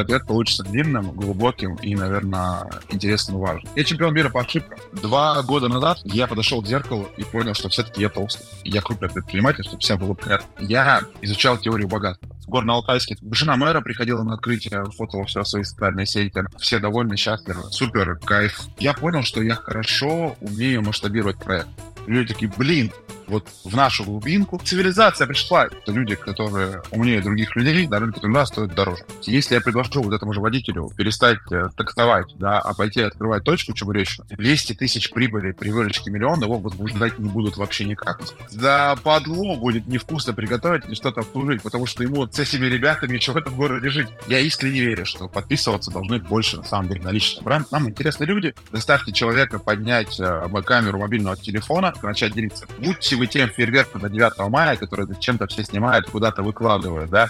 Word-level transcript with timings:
ответ 0.00 0.26
получится 0.26 0.62
длинным, 0.62 1.12
глубоким 1.12 1.76
и, 1.76 1.94
наверное, 1.94 2.64
интересным 2.90 3.38
и 3.38 3.40
важным. 3.40 3.72
Я 3.76 3.84
чемпион 3.84 4.14
мира 4.14 4.28
по 4.28 4.40
ошибкам. 4.40 4.78
Два 4.92 5.42
года 5.42 5.68
назад 5.68 5.98
я 6.04 6.26
подошел 6.26 6.62
к 6.62 6.66
зеркалу 6.66 7.08
и 7.16 7.24
понял, 7.24 7.54
что 7.54 7.68
все-таки 7.68 8.02
я 8.02 8.08
толстый. 8.08 8.46
Я 8.64 8.80
крупный 8.80 9.08
предприниматель, 9.08 9.64
чтобы 9.64 9.80
всем 9.80 9.98
было 9.98 10.14
понятно. 10.14 10.46
Я 10.58 11.02
изучал 11.22 11.58
теорию 11.58 11.88
богатства. 11.88 12.28
Горно-Алтайске 12.46 13.16
жена 13.30 13.56
мэра 13.56 13.80
приходила 13.80 14.22
на 14.22 14.34
открытие, 14.34 14.84
фотала 14.96 15.24
все 15.24 15.44
свои 15.44 15.62
социальные 15.62 16.06
сети. 16.06 16.42
Все 16.58 16.78
довольны, 16.78 17.16
счастливы. 17.16 17.62
Супер, 17.70 18.18
кайф. 18.18 18.60
Я 18.78 18.92
понял, 18.92 19.22
что 19.22 19.42
я 19.42 19.54
хорошо 19.54 20.36
умею 20.40 20.82
масштабировать 20.82 21.38
проект. 21.38 21.68
Люди 22.06 22.34
такие, 22.34 22.52
блин, 22.56 22.90
вот 23.30 23.48
в 23.64 23.74
нашу 23.74 24.04
глубинку 24.04 24.60
цивилизация 24.62 25.26
пришла. 25.26 25.66
Это 25.66 25.92
люди, 25.92 26.14
которые 26.14 26.82
умнее 26.90 27.22
других 27.22 27.54
людей, 27.56 27.86
на 27.86 27.98
рынке 27.98 28.20
труда 28.20 28.44
стоят 28.46 28.74
дороже. 28.74 29.04
Если 29.22 29.54
я 29.54 29.60
предложу 29.60 30.02
вот 30.02 30.12
этому 30.12 30.32
же 30.32 30.40
водителю 30.40 30.90
перестать 30.96 31.38
э, 31.50 31.68
таксовать, 31.76 32.34
да, 32.36 32.58
а 32.58 32.74
пойти 32.74 33.02
открывать 33.02 33.44
точку 33.44 33.72
чебуречную, 33.72 34.28
200 34.30 34.74
тысяч 34.74 35.10
прибыли 35.10 35.52
при 35.52 35.70
выручке 35.70 36.10
миллиона 36.10 36.44
его 36.44 36.58
возбуждать 36.58 37.18
не 37.18 37.28
будут 37.28 37.56
вообще 37.56 37.84
никак. 37.84 38.20
Да 38.52 38.96
подло 38.96 39.56
будет 39.56 39.86
невкусно 39.86 40.32
приготовить 40.32 40.86
или 40.86 40.94
что-то 40.94 41.20
обслужить, 41.20 41.62
потому 41.62 41.86
что 41.86 42.02
ему 42.02 42.26
с 42.26 42.38
этими 42.38 42.66
ребятами 42.66 43.16
еще 43.16 43.32
в 43.32 43.36
этом 43.36 43.54
городе 43.54 43.90
жить. 43.90 44.08
Я 44.26 44.40
искренне 44.40 44.80
верю, 44.80 45.06
что 45.06 45.28
подписываться 45.28 45.90
должны 45.90 46.18
больше, 46.18 46.58
на 46.58 46.64
самом 46.64 46.88
деле, 46.88 47.02
на 47.02 47.10
личный 47.10 47.42
бренд. 47.42 47.70
Нам 47.70 47.88
интересны 47.88 48.24
люди. 48.24 48.54
Заставьте 48.72 49.12
человека 49.12 49.58
поднять 49.58 50.18
э, 50.20 50.48
камеру 50.64 50.98
мобильного 50.98 51.36
телефона, 51.36 51.92
начать 52.02 52.32
делиться. 52.32 52.66
Будьте 52.78 53.16
вы 53.20 53.26
тем 53.26 53.50
фейерверком 53.50 54.00
до 54.00 54.08
9 54.08 54.48
мая, 54.48 54.76
который 54.76 55.06
зачем-то 55.06 55.46
все 55.46 55.62
снимают, 55.62 56.08
куда-то 56.10 56.42
выкладывают, 56.42 57.10
да? 57.10 57.28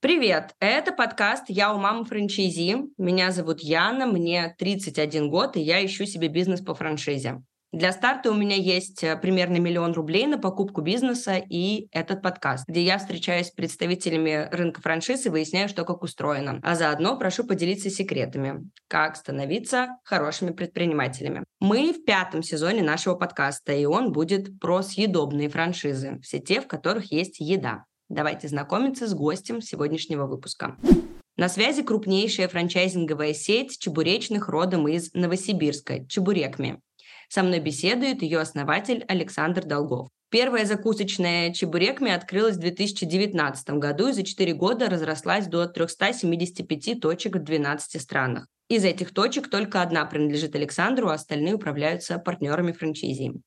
Привет, 0.00 0.54
это 0.58 0.92
подкаст 0.92 1.44
«Я 1.48 1.72
у 1.72 1.78
мамы 1.78 2.04
франчайзи». 2.04 2.76
Меня 2.98 3.30
зовут 3.30 3.60
Яна, 3.60 4.06
мне 4.06 4.54
31 4.58 5.30
год, 5.30 5.56
и 5.56 5.60
я 5.60 5.84
ищу 5.84 6.04
себе 6.04 6.26
бизнес 6.26 6.60
по 6.60 6.74
франшизе. 6.74 7.42
Для 7.70 7.92
старта 7.92 8.30
у 8.30 8.34
меня 8.34 8.56
есть 8.56 9.04
э, 9.04 9.14
примерно 9.18 9.58
миллион 9.58 9.92
рублей 9.92 10.26
на 10.26 10.38
покупку 10.38 10.80
бизнеса 10.80 11.36
и 11.36 11.88
этот 11.92 12.22
подкаст, 12.22 12.66
где 12.66 12.82
я 12.82 12.96
встречаюсь 12.96 13.48
с 13.48 13.50
представителями 13.50 14.48
рынка 14.50 14.80
франшиз 14.80 15.26
и 15.26 15.28
выясняю, 15.28 15.68
что 15.68 15.84
как 15.84 16.02
устроено. 16.02 16.60
А 16.62 16.74
заодно 16.74 17.18
прошу 17.18 17.44
поделиться 17.44 17.90
секретами, 17.90 18.70
как 18.88 19.16
становиться 19.16 19.98
хорошими 20.02 20.52
предпринимателями. 20.52 21.44
Мы 21.60 21.92
в 21.92 22.06
пятом 22.06 22.42
сезоне 22.42 22.82
нашего 22.82 23.16
подкаста, 23.16 23.74
и 23.74 23.84
он 23.84 24.12
будет 24.12 24.58
про 24.60 24.80
съедобные 24.80 25.50
франшизы, 25.50 26.18
все 26.22 26.38
те, 26.38 26.62
в 26.62 26.68
которых 26.68 27.12
есть 27.12 27.38
еда. 27.38 27.84
Давайте 28.08 28.48
знакомиться 28.48 29.06
с 29.06 29.12
гостем 29.12 29.60
сегодняшнего 29.60 30.26
выпуска. 30.26 30.74
На 31.36 31.50
связи 31.50 31.82
крупнейшая 31.82 32.48
франчайзинговая 32.48 33.34
сеть 33.34 33.78
чебуречных 33.78 34.48
родом 34.48 34.88
из 34.88 35.12
Новосибирска– 35.12 36.06
Чебурекми. 36.08 36.80
Со 37.28 37.42
мной 37.42 37.60
беседует 37.60 38.22
ее 38.22 38.40
основатель 38.40 39.04
Александр 39.06 39.64
Долгов. 39.64 40.08
Первая 40.30 40.66
закусочная 40.66 41.52
чебурекми 41.52 42.10
открылась 42.10 42.56
в 42.56 42.60
2019 42.60 43.70
году 43.70 44.08
и 44.08 44.12
за 44.12 44.24
4 44.24 44.52
года 44.54 44.90
разрослась 44.90 45.46
до 45.46 45.66
375 45.66 47.00
точек 47.00 47.36
в 47.36 47.42
12 47.42 48.00
странах. 48.00 48.46
Из 48.68 48.84
этих 48.84 49.14
точек 49.14 49.48
только 49.48 49.80
одна 49.80 50.04
принадлежит 50.04 50.54
Александру, 50.54 51.08
а 51.08 51.14
остальные 51.14 51.54
управляются 51.54 52.18
партнерами 52.18 52.72
франчайзи. 52.72 53.40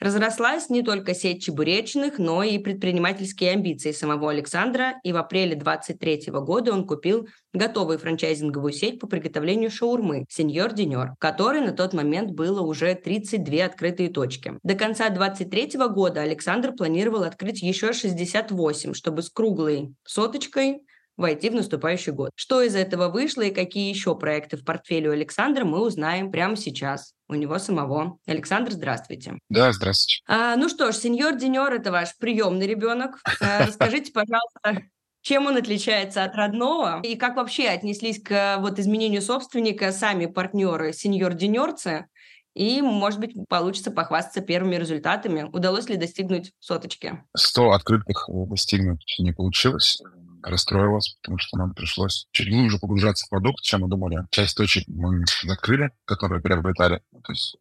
Разрослась 0.00 0.70
не 0.70 0.82
только 0.82 1.14
сеть 1.14 1.42
чебуречных, 1.44 2.18
но 2.18 2.42
и 2.42 2.58
предпринимательские 2.58 3.52
амбиции 3.52 3.92
самого 3.92 4.30
Александра, 4.30 4.94
и 5.02 5.12
в 5.12 5.16
апреле 5.16 5.54
2023 5.54 6.32
года 6.40 6.72
он 6.72 6.86
купил 6.86 7.28
готовую 7.52 7.98
франчайзинговую 7.98 8.72
сеть 8.72 8.98
по 8.98 9.06
приготовлению 9.06 9.70
шаурмы 9.70 10.24
«Сеньор 10.28 10.72
Денер», 10.72 11.12
которой 11.18 11.60
на 11.60 11.72
тот 11.72 11.94
момент 11.94 12.32
было 12.32 12.60
уже 12.60 12.94
32 12.94 13.64
открытые 13.64 14.10
точки. 14.10 14.58
До 14.62 14.74
конца 14.74 15.08
2023 15.08 15.78
года 15.88 16.22
Александр 16.22 16.72
планировал 16.72 17.22
открыть 17.22 17.62
еще 17.62 17.92
68, 17.92 18.94
чтобы 18.94 19.22
с 19.22 19.30
круглой 19.30 19.94
соточкой 20.04 20.82
войти 21.16 21.50
в 21.50 21.54
наступающий 21.54 22.12
год. 22.12 22.30
Что 22.34 22.62
из 22.62 22.74
этого 22.74 23.08
вышло 23.08 23.42
и 23.42 23.54
какие 23.54 23.88
еще 23.88 24.16
проекты 24.16 24.56
в 24.56 24.64
портфеле 24.64 25.10
у 25.10 25.12
Александра, 25.12 25.64
мы 25.64 25.80
узнаем 25.80 26.30
прямо 26.30 26.56
сейчас 26.56 27.14
у 27.28 27.34
него 27.34 27.58
самого. 27.58 28.18
Александр, 28.26 28.72
здравствуйте. 28.72 29.38
Да, 29.48 29.72
здравствуйте. 29.72 30.22
А, 30.26 30.56
ну 30.56 30.68
что 30.68 30.92
ж, 30.92 30.96
сеньор 30.96 31.36
Денер– 31.36 31.72
это 31.74 31.90
ваш 31.90 32.16
приемный 32.18 32.66
ребенок. 32.66 33.20
А, 33.40 33.66
расскажите, 33.66 34.12
пожалуйста, 34.12 34.88
чем 35.22 35.46
он 35.46 35.56
отличается 35.56 36.24
от 36.24 36.34
родного? 36.34 37.00
И 37.02 37.16
как 37.16 37.36
вообще 37.36 37.68
отнеслись 37.68 38.22
к 38.22 38.58
вот 38.58 38.78
изменению 38.78 39.22
собственника 39.22 39.90
сами 39.92 40.26
партнеры 40.26 40.92
сеньор-денерцы? 40.92 42.06
И, 42.54 42.82
может 42.82 43.18
быть, 43.18 43.34
получится 43.48 43.90
похвастаться 43.90 44.40
первыми 44.40 44.76
результатами. 44.76 45.48
Удалось 45.52 45.88
ли 45.88 45.96
достигнуть 45.96 46.52
соточки? 46.60 47.24
Сто 47.36 47.72
открытых 47.72 48.28
достигнуть 48.28 49.02
не 49.18 49.32
получилось 49.32 50.00
расстроилась, 50.44 51.16
потому 51.20 51.38
что 51.38 51.56
нам 51.58 51.74
пришлось 51.74 52.26
чуть 52.30 52.50
глубже 52.50 52.78
погружаться 52.78 53.26
в 53.26 53.30
продукт, 53.30 53.62
чем 53.62 53.82
мы 53.82 53.88
думали. 53.88 54.26
Часть 54.30 54.56
точек 54.56 54.84
мы 54.88 55.24
закрыли, 55.42 55.90
которые 56.04 56.40
приобретали, 56.40 57.02
то 57.10 57.32
есть 57.32 57.56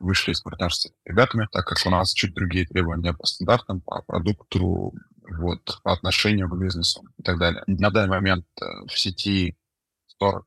вышли 0.00 0.32
из 0.32 0.40
партнерства 0.40 0.88
с 0.88 0.92
ребятами, 1.08 1.48
так 1.52 1.66
как 1.66 1.78
у 1.86 1.90
нас 1.90 2.12
чуть 2.12 2.34
другие 2.34 2.66
требования 2.66 3.12
по 3.12 3.26
стандартам, 3.26 3.80
по 3.80 4.02
продукту, 4.02 4.94
вот, 5.38 5.80
по 5.82 5.92
отношению 5.92 6.48
к 6.48 6.58
бизнесу 6.58 7.02
и 7.18 7.22
так 7.22 7.38
далее. 7.38 7.62
На 7.66 7.90
данный 7.90 8.08
момент 8.08 8.46
э, 8.60 8.64
в 8.86 8.98
сети 8.98 9.56
40 10.18 10.44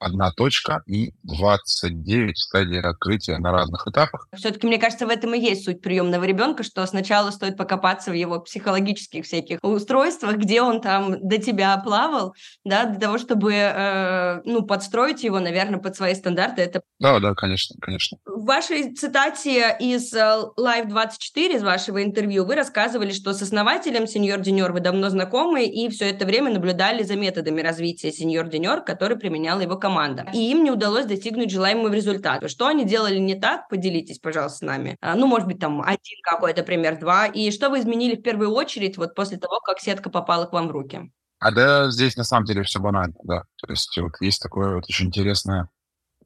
одна 0.00 0.32
точка 0.32 0.82
и 0.86 1.12
29 1.24 2.36
стадий 2.36 2.80
открытия 2.80 3.38
на 3.38 3.52
разных 3.52 3.86
этапах. 3.86 4.26
Все-таки, 4.34 4.66
мне 4.66 4.78
кажется, 4.78 5.06
в 5.06 5.10
этом 5.10 5.34
и 5.34 5.38
есть 5.38 5.64
суть 5.64 5.82
приемного 5.82 6.24
ребенка, 6.24 6.62
что 6.62 6.84
сначала 6.86 7.30
стоит 7.30 7.56
покопаться 7.56 8.10
в 8.10 8.14
его 8.14 8.40
психологических 8.40 9.24
всяких 9.24 9.58
устройствах, 9.62 10.36
где 10.36 10.62
он 10.62 10.80
там 10.80 11.16
до 11.20 11.38
тебя 11.38 11.76
плавал, 11.76 12.34
да, 12.64 12.86
для 12.86 12.98
того, 12.98 13.18
чтобы, 13.18 13.52
э, 13.52 14.40
ну, 14.44 14.62
подстроить 14.62 15.22
его, 15.22 15.38
наверное, 15.38 15.78
под 15.78 15.94
свои 15.94 16.14
стандарты. 16.14 16.62
Это... 16.62 16.82
Да, 16.98 17.20
да, 17.20 17.34
конечно, 17.34 17.76
конечно. 17.80 18.18
В 18.24 18.46
вашей 18.46 18.94
цитате 18.94 19.76
из 19.78 20.12
э, 20.14 20.42
Live 20.58 20.88
24, 20.88 21.56
из 21.56 21.62
вашего 21.62 22.02
интервью, 22.02 22.46
вы 22.46 22.54
рассказывали, 22.54 23.12
что 23.12 23.34
с 23.34 23.42
основателем 23.42 24.06
Сеньор 24.06 24.40
Денер 24.40 24.72
вы 24.72 24.80
давно 24.80 25.10
знакомы 25.10 25.66
и 25.66 25.90
все 25.90 26.08
это 26.10 26.24
время 26.24 26.50
наблюдали 26.50 27.02
за 27.02 27.16
методами 27.16 27.60
развития 27.60 28.10
Сеньор 28.10 28.48
Денер, 28.48 28.80
который 28.80 29.18
применял 29.18 29.60
его 29.60 29.76
команда 29.76 29.89
команда. 29.90 30.26
И 30.32 30.50
им 30.50 30.64
не 30.64 30.70
удалось 30.70 31.06
достигнуть 31.06 31.50
желаемого 31.50 31.92
результата. 31.92 32.48
Что 32.48 32.66
они 32.66 32.84
делали 32.84 33.18
не 33.18 33.34
так? 33.34 33.68
Поделитесь, 33.68 34.18
пожалуйста, 34.18 34.58
с 34.58 34.60
нами. 34.62 34.96
А, 35.00 35.14
ну, 35.14 35.26
может 35.26 35.46
быть, 35.46 35.58
там 35.58 35.82
один 35.82 36.18
какой-то 36.22 36.62
пример, 36.62 36.98
два. 36.98 37.26
И 37.26 37.50
что 37.50 37.70
вы 37.70 37.80
изменили 37.80 38.16
в 38.16 38.22
первую 38.22 38.50
очередь 38.52 38.96
вот 38.96 39.14
после 39.14 39.38
того, 39.38 39.60
как 39.60 39.80
сетка 39.80 40.10
попала 40.10 40.46
к 40.46 40.52
вам 40.52 40.68
в 40.68 40.70
руки? 40.70 41.10
А 41.38 41.50
да, 41.52 41.90
здесь 41.90 42.16
на 42.16 42.24
самом 42.24 42.44
деле 42.46 42.62
все 42.62 42.80
банально, 42.80 43.14
да. 43.24 43.44
То 43.56 43.70
есть 43.70 43.96
вот 43.98 44.12
есть 44.20 44.42
такое 44.42 44.76
вот 44.76 44.84
очень 44.84 45.06
интересное 45.06 45.68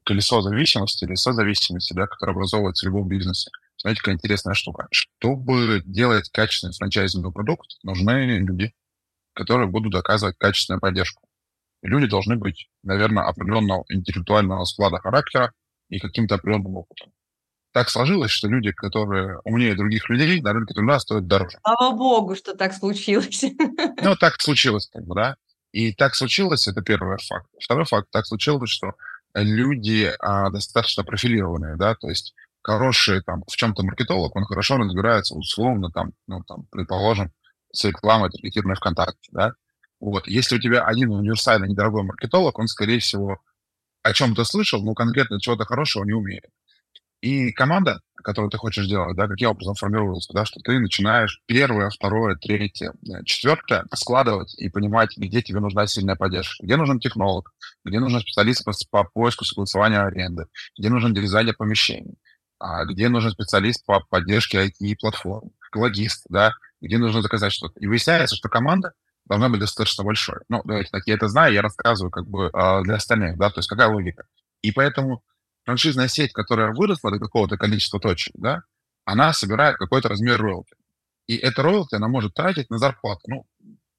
колесо 0.03 0.41
зависимости, 0.41 1.05
колесо 1.05 1.31
зависимости, 1.31 1.93
да, 1.93 2.05
которое 2.05 2.33
образовывается 2.33 2.85
в 2.85 2.89
любом 2.89 3.07
бизнесе. 3.07 3.49
Знаете, 3.77 4.01
какая 4.01 4.15
интересная 4.15 4.53
штука. 4.53 4.87
Чтобы 4.91 5.81
делать 5.85 6.29
качественный 6.31 6.73
франчайзинговый 6.73 7.33
продукт, 7.33 7.67
нужны 7.83 8.39
люди, 8.39 8.73
которые 9.33 9.67
будут 9.67 9.93
доказывать 9.93 10.37
качественную 10.37 10.81
поддержку 10.81 11.25
люди 11.87 12.07
должны 12.07 12.35
быть, 12.35 12.69
наверное, 12.83 13.23
определенного 13.23 13.85
интеллектуального 13.89 14.65
склада 14.65 14.97
характера 14.97 15.51
и 15.89 15.99
каким-то 15.99 16.35
определенным 16.35 16.77
опытом. 16.77 17.11
Так 17.73 17.89
сложилось, 17.89 18.31
что 18.31 18.47
люди, 18.47 18.71
которые 18.71 19.39
умнее 19.43 19.75
других 19.75 20.09
людей, 20.09 20.41
на 20.41 20.53
рынке 20.53 20.73
труда 20.73 20.97
стоят 20.99 21.27
дороже. 21.27 21.57
Слава 21.61 21.95
богу, 21.95 22.35
что 22.35 22.55
так 22.55 22.73
случилось. 22.73 23.43
Ну, 24.01 24.15
так 24.15 24.41
случилось, 24.41 24.89
как 24.91 25.03
бы, 25.05 25.15
да. 25.15 25.35
И 25.71 25.93
так 25.93 26.15
случилось, 26.15 26.67
это 26.67 26.81
первый 26.81 27.17
факт. 27.17 27.47
Второй 27.61 27.85
факт, 27.85 28.07
так 28.11 28.25
случилось, 28.25 28.69
что 28.69 28.93
люди 29.33 30.09
а, 30.19 30.49
достаточно 30.49 31.03
профилированные, 31.03 31.75
да, 31.75 31.95
то 31.95 32.07
есть 32.07 32.33
хороший 32.63 33.21
там 33.21 33.43
в 33.45 33.55
чем-то 33.55 33.83
маркетолог, 33.83 34.35
он 34.35 34.45
хорошо 34.45 34.77
разбирается 34.77 35.35
условно 35.35 35.91
там, 35.91 36.13
ну, 36.27 36.43
там, 36.47 36.65
предположим, 36.71 37.31
с 37.73 37.83
рекламой, 37.83 38.29
таргетированной 38.29 38.75
ВКонтакте, 38.77 39.29
да, 39.33 39.51
вот. 40.05 40.27
Если 40.27 40.57
у 40.57 40.59
тебя 40.59 40.85
один 40.85 41.09
универсальный 41.09 41.67
недорогой 41.67 42.03
маркетолог, 42.03 42.59
он, 42.59 42.67
скорее 42.67 42.99
всего, 42.99 43.39
о 44.03 44.13
чем-то 44.13 44.43
слышал, 44.43 44.83
но 44.83 44.93
конкретно 44.93 45.41
чего-то 45.41 45.65
хорошего 45.65 46.03
не 46.03 46.13
умеет. 46.13 46.45
И 47.21 47.51
команда, 47.51 48.01
которую 48.23 48.51
ты 48.51 48.57
хочешь 48.57 48.87
делать, 48.87 49.15
да, 49.15 49.27
каким 49.27 49.49
образом 49.49 49.73
формируется, 49.73 50.31
да, 50.31 50.45
что 50.45 50.59
ты 50.59 50.77
начинаешь 50.77 51.41
первое, 51.47 51.89
второе, 51.89 52.35
третье, 52.35 52.93
э, 53.03 53.23
четвертое 53.23 53.85
складывать 53.95 54.53
и 54.59 54.69
понимать, 54.69 55.17
где 55.17 55.41
тебе 55.41 55.59
нужна 55.59 55.87
сильная 55.87 56.15
поддержка, 56.15 56.63
где 56.63 56.75
нужен 56.75 56.99
технолог, 56.99 57.51
где 57.83 57.99
нужен 57.99 58.19
специалист 58.19 58.63
по, 58.63 58.73
по 58.91 59.09
поиску 59.11 59.43
согласования 59.43 60.01
аренды, 60.01 60.45
где 60.77 60.89
нужен 60.89 61.15
дизайнер 61.15 61.55
помещений, 61.55 62.19
а 62.59 62.85
где 62.85 63.09
нужен 63.09 63.31
специалист 63.31 63.83
по 63.85 64.01
поддержке 64.01 64.67
IT-платформ, 64.67 65.49
логист, 65.73 66.25
да, 66.29 66.51
где 66.79 66.99
нужно 66.99 67.23
заказать 67.23 67.53
что-то. 67.53 67.79
И 67.79 67.87
выясняется, 67.87 68.35
что 68.35 68.49
команда 68.49 68.93
должна 69.25 69.49
быть 69.49 69.59
достаточно 69.59 70.03
большой. 70.03 70.39
Ну, 70.49 70.61
давайте 70.65 70.89
так, 70.91 71.03
я 71.07 71.15
это 71.15 71.27
знаю, 71.27 71.53
я 71.53 71.61
рассказываю 71.61 72.11
как 72.11 72.27
бы 72.27 72.45
э, 72.53 72.81
для 72.83 72.95
остальных, 72.95 73.37
да, 73.37 73.49
то 73.49 73.59
есть 73.59 73.69
какая 73.69 73.87
логика. 73.87 74.25
И 74.61 74.71
поэтому 74.71 75.23
франшизная 75.63 76.07
сеть, 76.07 76.33
которая 76.33 76.73
выросла 76.73 77.11
до 77.11 77.19
какого-то 77.19 77.57
количества 77.57 77.99
точек, 77.99 78.33
да, 78.37 78.63
она 79.05 79.33
собирает 79.33 79.77
какой-то 79.77 80.09
размер 80.09 80.41
роялти. 80.41 80.75
И 81.27 81.35
эта 81.35 81.63
роялти 81.63 81.95
она 81.95 82.07
может 82.07 82.33
тратить 82.33 82.69
на 82.69 82.77
зарплату. 82.77 83.21
Ну, 83.27 83.45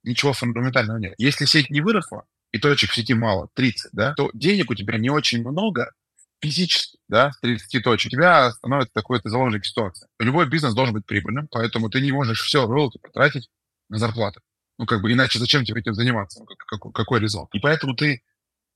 ничего 0.02 0.32
фундаментального 0.32 0.98
нет. 0.98 1.14
Если 1.18 1.44
сеть 1.44 1.70
не 1.70 1.80
выросла, 1.80 2.24
и 2.52 2.58
точек 2.58 2.90
в 2.90 2.94
сети 2.94 3.14
мало, 3.14 3.48
30, 3.54 3.90
да, 3.92 4.14
то 4.14 4.30
денег 4.32 4.70
у 4.70 4.74
тебя 4.74 4.96
не 4.98 5.10
очень 5.10 5.40
много, 5.40 5.92
физически, 6.40 6.98
да, 7.08 7.32
с 7.32 7.40
30 7.40 7.82
точек, 7.82 8.08
у 8.08 8.12
тебя 8.12 8.50
становится 8.52 8.92
такой-то 8.94 9.28
заложник 9.28 9.66
ситуации. 9.66 10.06
Любой 10.18 10.48
бизнес 10.48 10.74
должен 10.74 10.94
быть 10.94 11.06
прибыльным, 11.06 11.48
поэтому 11.50 11.90
ты 11.90 12.00
не 12.00 12.12
можешь 12.12 12.40
все 12.40 12.66
роялти 12.66 12.98
потратить 12.98 13.48
на 13.88 13.98
зарплаты. 13.98 14.40
Ну, 14.78 14.86
как 14.86 15.00
бы, 15.00 15.12
иначе 15.12 15.38
зачем 15.38 15.64
тебе 15.64 15.80
этим 15.80 15.94
заниматься? 15.94 16.40
Ну, 16.40 16.46
как, 16.46 16.92
какой 16.92 17.20
результат? 17.20 17.54
И 17.54 17.60
поэтому 17.60 17.94
ты 17.94 18.22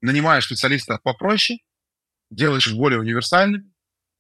нанимаешь 0.01 0.47
специалистов 0.47 1.03
попроще, 1.03 1.61
делаешь 2.31 2.67
их 2.67 2.77
более 2.77 3.01
универсальными, 3.01 3.71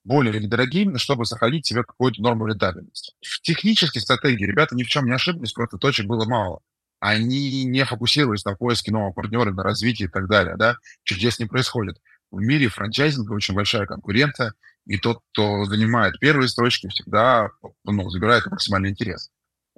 более 0.04 0.38
недорогими, 0.40 0.96
чтобы 0.98 1.24
сохранить 1.24 1.66
себе 1.66 1.82
какую-то 1.82 2.22
норму 2.22 2.46
рентабельности. 2.46 3.14
В 3.22 3.40
технической 3.40 4.02
стратегии 4.02 4.44
ребята 4.44 4.74
ни 4.74 4.82
в 4.82 4.88
чем 4.88 5.06
не 5.06 5.12
ошиблись, 5.12 5.52
просто 5.52 5.78
точек 5.78 6.06
было 6.06 6.24
мало. 6.24 6.60
Они 7.00 7.64
не 7.64 7.84
фокусировались 7.84 8.44
на 8.44 8.54
поиске 8.54 8.92
нового 8.92 9.12
партнера, 9.12 9.50
на 9.52 9.62
развитии 9.62 10.04
и 10.04 10.08
так 10.08 10.28
далее. 10.28 10.56
Да? 10.56 10.76
Чудес 11.04 11.38
не 11.38 11.46
происходит. 11.46 11.96
В 12.30 12.40
мире 12.40 12.68
франчайзинга 12.68 13.32
очень 13.32 13.54
большая 13.54 13.86
конкуренция, 13.86 14.54
и 14.86 14.98
тот, 14.98 15.20
кто 15.32 15.64
занимает 15.64 16.18
первые 16.20 16.48
строчки, 16.48 16.88
всегда 16.88 17.50
ну, 17.84 18.10
забирает 18.10 18.46
максимальный 18.46 18.90
интерес. 18.90 19.30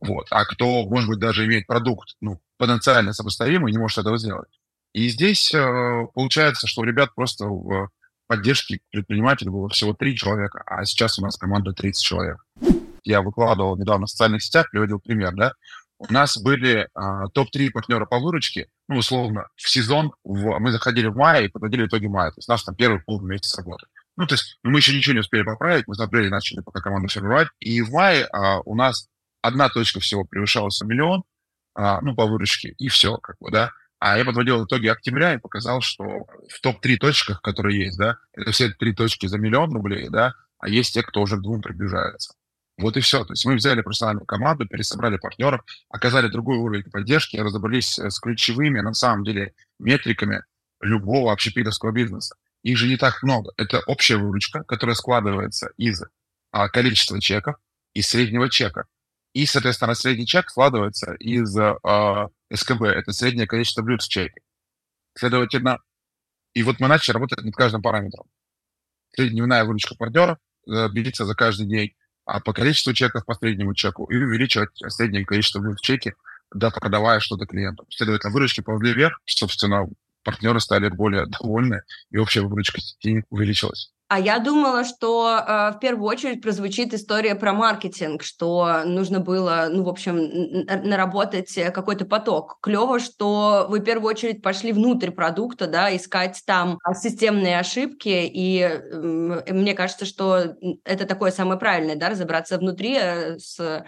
Вот. 0.03 0.27
А 0.31 0.45
кто, 0.45 0.85
может 0.85 1.09
быть, 1.09 1.21
даже 1.21 1.47
имеет 1.47 1.67
продукт 1.67 2.17
ну, 2.21 2.41
потенциально 2.59 3.13
сопоставимый, 3.13 3.73
не 3.73 3.79
может 3.79 3.99
этого 3.99 4.19
сделать. 4.19 4.49
И 4.93 5.09
здесь 5.09 5.55
э, 5.55 6.07
получается, 6.13 6.67
что 6.67 6.83
у 6.83 6.85
ребят 6.85 7.15
просто 7.15 7.47
в 7.47 7.89
поддержке 8.27 8.81
предпринимателей 8.91 9.51
было 9.51 9.69
всего 9.69 9.95
три 9.95 10.17
человека, 10.17 10.63
а 10.67 10.85
сейчас 10.85 11.19
у 11.19 11.23
нас 11.23 11.37
команда 11.37 11.73
30 11.73 12.03
человек. 12.03 12.45
Я 13.05 13.23
выкладывал 13.23 13.77
недавно 13.77 14.07
в 14.07 14.11
социальных 14.11 14.43
сетях, 14.43 14.71
приводил 14.71 15.01
пример, 15.01 15.35
да. 15.35 15.53
У 15.99 16.13
нас 16.13 16.37
были 16.37 16.89
э, 16.89 17.29
топ-3 17.33 17.71
партнера 17.71 18.07
по 18.07 18.19
выручке, 18.19 18.69
ну, 18.89 18.97
условно, 18.97 19.47
в 19.55 19.71
сезон, 19.71 20.13
в, 20.25 20.59
мы 20.59 20.73
заходили 20.73 21.07
в 21.07 21.17
мае 21.17 21.47
и 21.47 21.49
подводили 21.49 21.87
итоги 21.87 22.07
мая, 22.07 22.31
то 22.33 22.39
есть 22.39 22.49
наш 22.49 22.65
там 22.65 22.75
первый 22.75 23.01
полный 23.03 23.35
месяц 23.35 23.57
работы. 23.57 23.87
Ну, 24.17 24.27
то 24.27 24.35
есть 24.35 24.59
ну, 24.65 24.73
мы 24.73 24.81
еще 24.81 24.95
ничего 24.97 25.15
не 25.15 25.21
успели 25.21 25.45
поправить, 25.45 25.87
мы 25.87 25.95
с 25.95 26.01
апреля 26.01 26.29
начали 26.29 26.61
пока 26.61 26.81
команду 26.81 27.09
формировать, 27.09 27.49
и 27.61 27.81
в 27.83 27.93
мае 27.93 28.27
а, 28.33 28.61
у 28.61 28.75
нас 28.75 29.09
одна 29.43 29.69
точка 29.69 30.01
всего 30.01 30.25
превышала 30.25 30.71
миллион, 30.85 31.25
а, 31.75 32.01
ну, 32.01 32.15
по 32.15 32.27
выручке, 32.27 32.75
и 32.79 32.89
все, 32.89 33.19
как 33.19 33.37
бы, 33.41 33.51
да. 33.51 33.73
А 33.99 34.19
я 34.19 34.25
подводил 34.25 34.65
итоги 34.65 34.89
октября 34.89 35.35
и 35.35 35.39
показал, 35.39 35.81
что 35.81 36.27
в 36.49 36.61
топ-3 36.61 36.97
точках, 36.97 37.41
которые 37.43 37.85
есть, 37.85 37.99
да, 37.99 38.17
это 38.33 38.51
все 38.51 38.71
три 38.71 38.95
точки 38.95 39.27
за 39.27 39.39
миллион 39.39 39.73
рублей, 39.73 40.09
да, 40.09 40.35
а 40.59 40.69
есть 40.69 40.95
те, 40.95 41.03
кто 41.03 41.23
уже 41.23 41.37
к 41.37 41.43
двум 41.43 41.61
приближается. 41.61 42.35
Вот 42.79 42.97
и 42.97 43.01
все. 43.01 43.25
То 43.25 43.33
есть 43.33 43.45
мы 43.45 43.55
взяли 43.55 43.83
профессиональную 43.83 44.27
команду, 44.27 44.67
пересобрали 44.67 45.17
партнеров, 45.19 45.61
оказали 45.89 46.29
другой 46.29 46.57
уровень 46.57 46.91
поддержки, 46.91 47.37
разобрались 47.37 47.99
с 47.99 48.19
ключевыми, 48.19 48.81
на 48.81 48.95
самом 48.95 49.25
деле, 49.25 49.55
метриками 49.79 50.43
любого 50.81 51.33
общепитовского 51.33 51.93
бизнеса. 51.93 52.35
Их 52.63 52.79
же 52.79 52.89
не 52.89 52.97
так 52.97 53.23
много. 53.23 53.53
Это 53.57 53.81
общая 53.87 54.17
выручка, 54.17 54.63
которая 54.65 54.95
складывается 54.95 55.71
из 55.77 56.03
а, 56.51 56.69
количества 56.69 57.21
чеков, 57.21 57.57
из 57.93 58.09
среднего 58.09 58.49
чека. 58.49 58.87
И, 59.33 59.47
соответственно, 59.47 59.95
средний 59.95 60.27
чек 60.27 60.51
складывается 60.51 61.15
из 61.15 61.57
э, 61.57 61.75
СКБ, 62.53 62.83
это 62.83 63.13
среднее 63.13 63.47
количество 63.47 63.83
блюд 63.83 64.03
в 64.03 64.09
чеке. 64.09 64.43
Следовательно, 65.15 65.79
и 66.55 66.63
вот 66.63 66.81
мы 66.81 66.89
начали 66.89 67.15
работать 67.15 67.43
над 67.43 67.55
каждым 67.55 67.83
параметром. 67.83 68.27
Среднедневная 69.15 69.65
выручка 69.65 69.95
партнера 69.95 70.39
э, 70.67 70.89
берется 70.91 71.25
за 71.25 71.35
каждый 71.35 71.67
день, 71.67 71.95
а 72.25 72.41
по 72.41 72.53
количеству 72.53 72.93
чеков 72.93 73.25
по 73.25 73.35
среднему 73.35 73.75
чеку 73.75 74.05
и 74.07 74.17
увеличивать 74.17 74.71
среднее 74.89 75.25
количество 75.25 75.61
блюд 75.61 75.79
в 75.79 75.83
чеке, 75.83 76.15
да, 76.55 76.71
продавая 76.71 77.21
что-то 77.21 77.47
клиентам. 77.47 77.87
Следовательно, 77.91 78.33
выручки 78.33 78.61
повели 78.61 78.93
вверх, 78.93 79.21
собственно, 79.25 79.87
партнеры 80.25 80.61
стали 80.61 80.89
более 80.89 81.27
довольны, 81.27 81.83
и 82.11 82.19
общая 82.19 82.43
выручка 82.43 82.81
сети 82.81 83.25
увеличилась. 83.31 83.92
А 84.13 84.21
я 84.21 84.41
думала, 84.41 84.85
что 84.85 85.27
э, 85.39 85.71
в 85.75 85.79
первую 85.81 86.07
очередь 86.07 86.43
прозвучит 86.43 86.93
история 86.93 87.35
про 87.35 87.55
маркетинг, 87.55 88.23
что 88.23 88.83
нужно 88.85 89.21
было, 89.21 89.69
ну, 89.71 89.85
в 89.85 89.89
общем, 89.89 90.67
наработать 90.67 91.55
какой-то 91.73 92.05
поток. 92.05 92.59
Клево, 92.61 93.01
что 93.01 93.65
вы 93.71 93.79
в 93.79 93.85
первую 93.85 94.11
очередь 94.11 94.43
пошли 94.43 94.75
внутрь 94.75 95.13
продукта, 95.13 95.67
да, 95.67 95.97
искать 95.97 96.43
там 96.45 96.79
системные 96.95 97.59
ошибки, 97.59 98.11
и 98.11 98.61
э, 98.61 99.51
мне 99.51 99.73
кажется, 99.73 100.05
что 100.05 100.57
это 100.85 101.07
такое 101.07 101.31
самое 101.31 101.59
правильное, 101.59 101.97
да, 101.97 102.11
разобраться 102.11 102.59
внутри 102.59 102.99
э, 103.01 103.39
с 103.39 103.83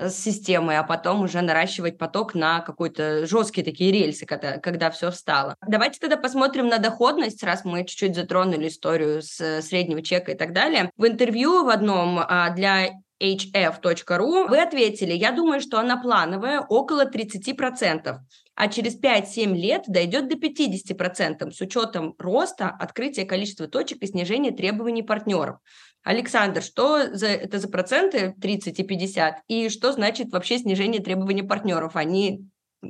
с 0.00 0.14
системой, 0.14 0.78
а 0.78 0.82
потом 0.82 1.22
уже 1.22 1.40
наращивать 1.42 1.98
поток 1.98 2.34
на 2.34 2.60
какой-то 2.60 3.26
жесткие 3.26 3.64
такие 3.64 3.92
рельсы, 3.92 4.26
когда, 4.26 4.58
когда 4.58 4.90
все 4.90 5.10
встало. 5.10 5.56
Давайте 5.66 5.98
тогда 6.00 6.16
посмотрим 6.16 6.68
на 6.68 6.78
доходность, 6.78 7.42
раз 7.42 7.64
мы 7.64 7.84
чуть-чуть 7.84 8.14
затронули 8.14 8.68
историю 8.68 9.22
с 9.22 9.62
среднего 9.62 10.02
чека 10.02 10.32
и 10.32 10.36
так 10.36 10.52
далее. 10.52 10.90
В 10.96 11.06
интервью 11.06 11.64
в 11.64 11.68
одном 11.68 12.18
а, 12.18 12.50
для 12.50 12.90
hf.ru, 13.20 14.48
вы 14.48 14.60
ответили, 14.60 15.12
я 15.12 15.32
думаю, 15.32 15.60
что 15.60 15.78
она 15.78 15.96
плановая, 15.96 16.60
около 16.60 17.04
30%, 17.04 18.16
а 18.54 18.68
через 18.68 18.98
5-7 19.00 19.54
лет 19.54 19.84
дойдет 19.86 20.28
до 20.28 20.36
50% 20.36 21.50
с 21.50 21.60
учетом 21.60 22.14
роста, 22.18 22.68
открытия 22.68 23.24
количества 23.24 23.68
точек 23.68 24.02
и 24.02 24.06
снижения 24.06 24.52
требований 24.52 25.02
партнеров. 25.02 25.58
Александр, 26.02 26.62
что 26.62 27.14
за, 27.14 27.28
это 27.28 27.58
за 27.58 27.68
проценты 27.68 28.34
30 28.40 28.80
и 28.80 28.84
50? 28.84 29.42
И 29.48 29.68
что 29.68 29.92
значит 29.92 30.32
вообще 30.32 30.58
снижение 30.58 31.02
требований 31.02 31.42
партнеров? 31.42 31.96
Они, 31.96 32.48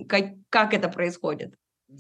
как, 0.08 0.26
как 0.48 0.74
это 0.74 0.88
происходит? 0.88 1.54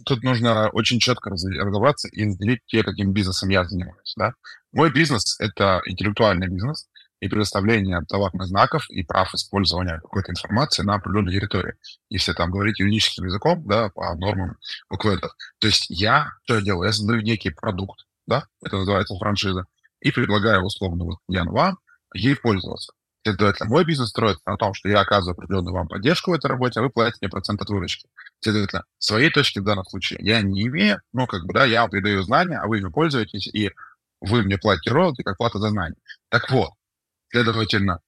Тут 0.06 0.22
нужно 0.22 0.70
очень 0.70 1.00
четко 1.00 1.30
разобраться 1.30 2.08
и 2.08 2.24
разделить 2.24 2.60
те, 2.66 2.84
каким 2.84 3.12
бизнесом 3.12 3.48
я 3.48 3.64
занимаюсь. 3.64 4.14
Да? 4.16 4.34
Мой 4.72 4.92
бизнес— 4.92 5.38
это 5.40 5.82
интеллектуальный 5.84 6.48
бизнес 6.48 6.88
и 7.18 7.28
предоставление 7.28 8.00
товарных 8.08 8.46
знаков 8.46 8.88
и 8.88 9.02
прав 9.02 9.34
использования 9.34 9.98
какой-то 10.00 10.30
информации 10.30 10.82
на 10.82 10.94
определенной 10.94 11.32
территории. 11.32 11.74
Если 12.08 12.32
там 12.32 12.50
говорить 12.50 12.78
юридическим 12.78 13.26
языком, 13.26 13.66
да, 13.66 13.90
по 13.90 14.14
нормам 14.14 14.56
букведов. 14.88 15.32
То 15.58 15.66
есть 15.66 15.86
я, 15.90 16.30
что 16.44 16.56
я 16.56 16.62
делаю? 16.62 16.86
Я 16.86 16.92
создаю 16.92 17.20
некий 17.20 17.50
продукт, 17.50 18.06
да, 18.26 18.46
это 18.64 18.78
называется 18.78 19.16
франшиза, 19.16 19.66
и 20.00 20.10
предлагаю 20.10 20.62
условно 20.64 21.04
вот 21.04 21.18
Ян 21.28 21.48
вам 21.50 21.78
ей 22.14 22.36
пользоваться. 22.36 22.92
Следовательно, 23.22 23.68
мой 23.68 23.84
бизнес 23.84 24.08
строится 24.08 24.42
на 24.46 24.56
том, 24.56 24.72
что 24.72 24.88
я 24.88 25.00
оказываю 25.00 25.34
определенную 25.34 25.74
вам 25.74 25.88
поддержку 25.88 26.30
в 26.30 26.34
этой 26.34 26.46
работе, 26.46 26.80
а 26.80 26.82
вы 26.82 26.90
платите 26.90 27.18
мне 27.20 27.28
процент 27.28 27.60
от 27.60 27.68
выручки. 27.68 28.08
Следовательно, 28.40 28.84
своей 28.98 29.30
точки 29.30 29.58
в 29.58 29.64
данном 29.64 29.84
случае 29.84 30.20
я 30.22 30.40
не 30.40 30.66
имею, 30.68 31.02
но 31.12 31.26
как 31.26 31.44
бы, 31.44 31.52
да, 31.52 31.66
я 31.66 31.82
вам 31.82 31.90
передаю 31.90 32.22
знания, 32.22 32.58
а 32.58 32.66
вы 32.66 32.78
ими 32.78 32.88
пользуетесь, 32.88 33.46
и 33.48 33.72
вы 34.20 34.42
мне 34.42 34.56
платите 34.56 34.90
роялти 34.90 35.22
как 35.22 35.36
плата 35.36 35.58
за 35.58 35.68
знания. 35.68 35.96
Так 36.30 36.50
вот, 36.50 36.70
следовательно, 37.30 38.00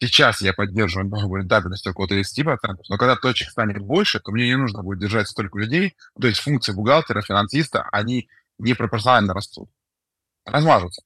сейчас 0.00 0.42
я 0.42 0.52
поддерживаю 0.52 1.08
новую 1.08 1.42
рентабельность 1.42 1.86
около 1.86 2.06
30%, 2.06 2.58
но 2.90 2.98
когда 2.98 3.16
точек 3.16 3.48
станет 3.48 3.78
больше, 3.78 4.20
то 4.20 4.32
мне 4.32 4.48
не 4.48 4.56
нужно 4.56 4.82
будет 4.82 4.98
держать 4.98 5.28
столько 5.28 5.58
людей, 5.58 5.96
то 6.20 6.26
есть 6.26 6.40
функции 6.40 6.72
бухгалтера, 6.72 7.22
финансиста, 7.22 7.88
они 7.90 8.28
непропорционально 8.58 9.32
растут, 9.32 9.70
размажутся 10.44 11.02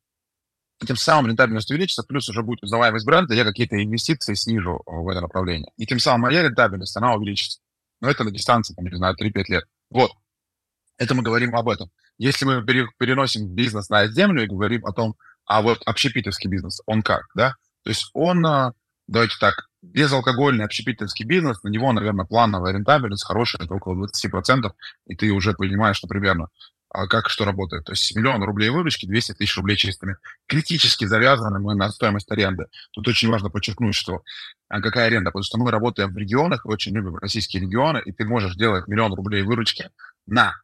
тем 0.87 0.97
самым 0.97 1.31
рентабельность 1.31 1.71
увеличится, 1.71 2.03
плюс 2.03 2.29
уже 2.29 2.43
будет 2.43 2.63
узнаваемость 2.63 3.07
бренда, 3.07 3.35
я 3.35 3.45
какие-то 3.45 3.83
инвестиции 3.83 4.35
снижу 4.35 4.83
э, 4.87 4.91
в 4.91 5.09
это 5.09 5.21
направление. 5.21 5.73
И 5.77 5.87
тем 5.87 5.99
самым 5.99 6.23
моя 6.23 6.43
рентабельность, 6.43 6.97
она 6.97 7.15
увеличится. 7.15 7.61
Но 8.01 8.09
это 8.11 8.25
на 8.25 8.31
дистанции, 8.31 8.75
там, 8.75 8.87
не 8.87 8.97
знаю, 8.97 9.17
3-5 9.21 9.45
лет. 9.49 9.65
Вот. 9.91 10.13
Это 10.99 11.15
мы 11.15 11.23
говорим 11.23 11.55
об 11.55 11.69
этом. 11.69 11.91
Если 12.19 12.45
мы 12.45 12.65
переносим 12.65 13.49
бизнес 13.49 13.89
на 13.89 14.07
землю 14.09 14.45
и 14.45 14.47
говорим 14.47 14.85
о 14.87 14.93
том, 14.93 15.17
а 15.45 15.63
вот 15.63 15.83
общепитовский 15.87 16.49
бизнес, 16.49 16.81
он 16.87 17.03
как, 17.03 17.25
да? 17.35 17.55
То 17.85 17.91
есть 17.91 18.11
он, 18.13 18.45
э, 18.47 18.73
давайте 19.09 19.35
так, 19.41 19.69
безалкогольный 19.83 20.65
общепитовский 20.65 21.25
бизнес, 21.25 21.63
на 21.63 21.69
него, 21.69 21.93
наверное, 21.93 22.25
плановая 22.25 22.73
рентабельность 22.73 23.25
хорошая, 23.25 23.65
это 23.65 23.75
около 23.75 24.07
20%, 24.07 24.71
и 25.07 25.17
ты 25.17 25.31
уже 25.33 25.55
понимаешь, 25.55 25.97
что 25.97 26.07
примерно 26.07 26.49
как 27.09 27.31
что 27.31 27.45
работает. 27.45 27.85
То 27.85 27.93
есть 27.93 28.15
миллион 28.15 28.43
рублей 28.43 28.69
выручки, 28.69 29.07
200 29.07 29.35
тысяч 29.35 29.57
рублей 29.57 29.77
чистыми. 29.77 30.17
Критически 30.47 31.07
завязаны 31.07 31.59
мы 31.59 31.75
на 31.75 31.91
стоимость 31.91 32.31
аренды. 32.31 32.67
Тут 32.93 33.09
очень 33.09 33.31
важно 33.31 33.49
подчеркнуть, 33.49 33.95
что 33.95 34.23
а 34.69 34.81
какая 34.81 35.07
аренда, 35.07 35.31
потому 35.31 35.43
что 35.43 35.59
мы 35.59 35.71
работаем 35.71 36.13
в 36.13 36.17
регионах, 36.17 36.67
очень 36.67 36.95
любим 36.95 37.17
российские 37.17 37.63
регионы, 37.63 38.03
и 38.05 38.13
ты 38.13 38.25
можешь 38.25 38.57
делать 38.57 38.89
миллион 38.89 39.15
рублей 39.15 39.43
выручки 39.43 39.91
на 40.27 40.55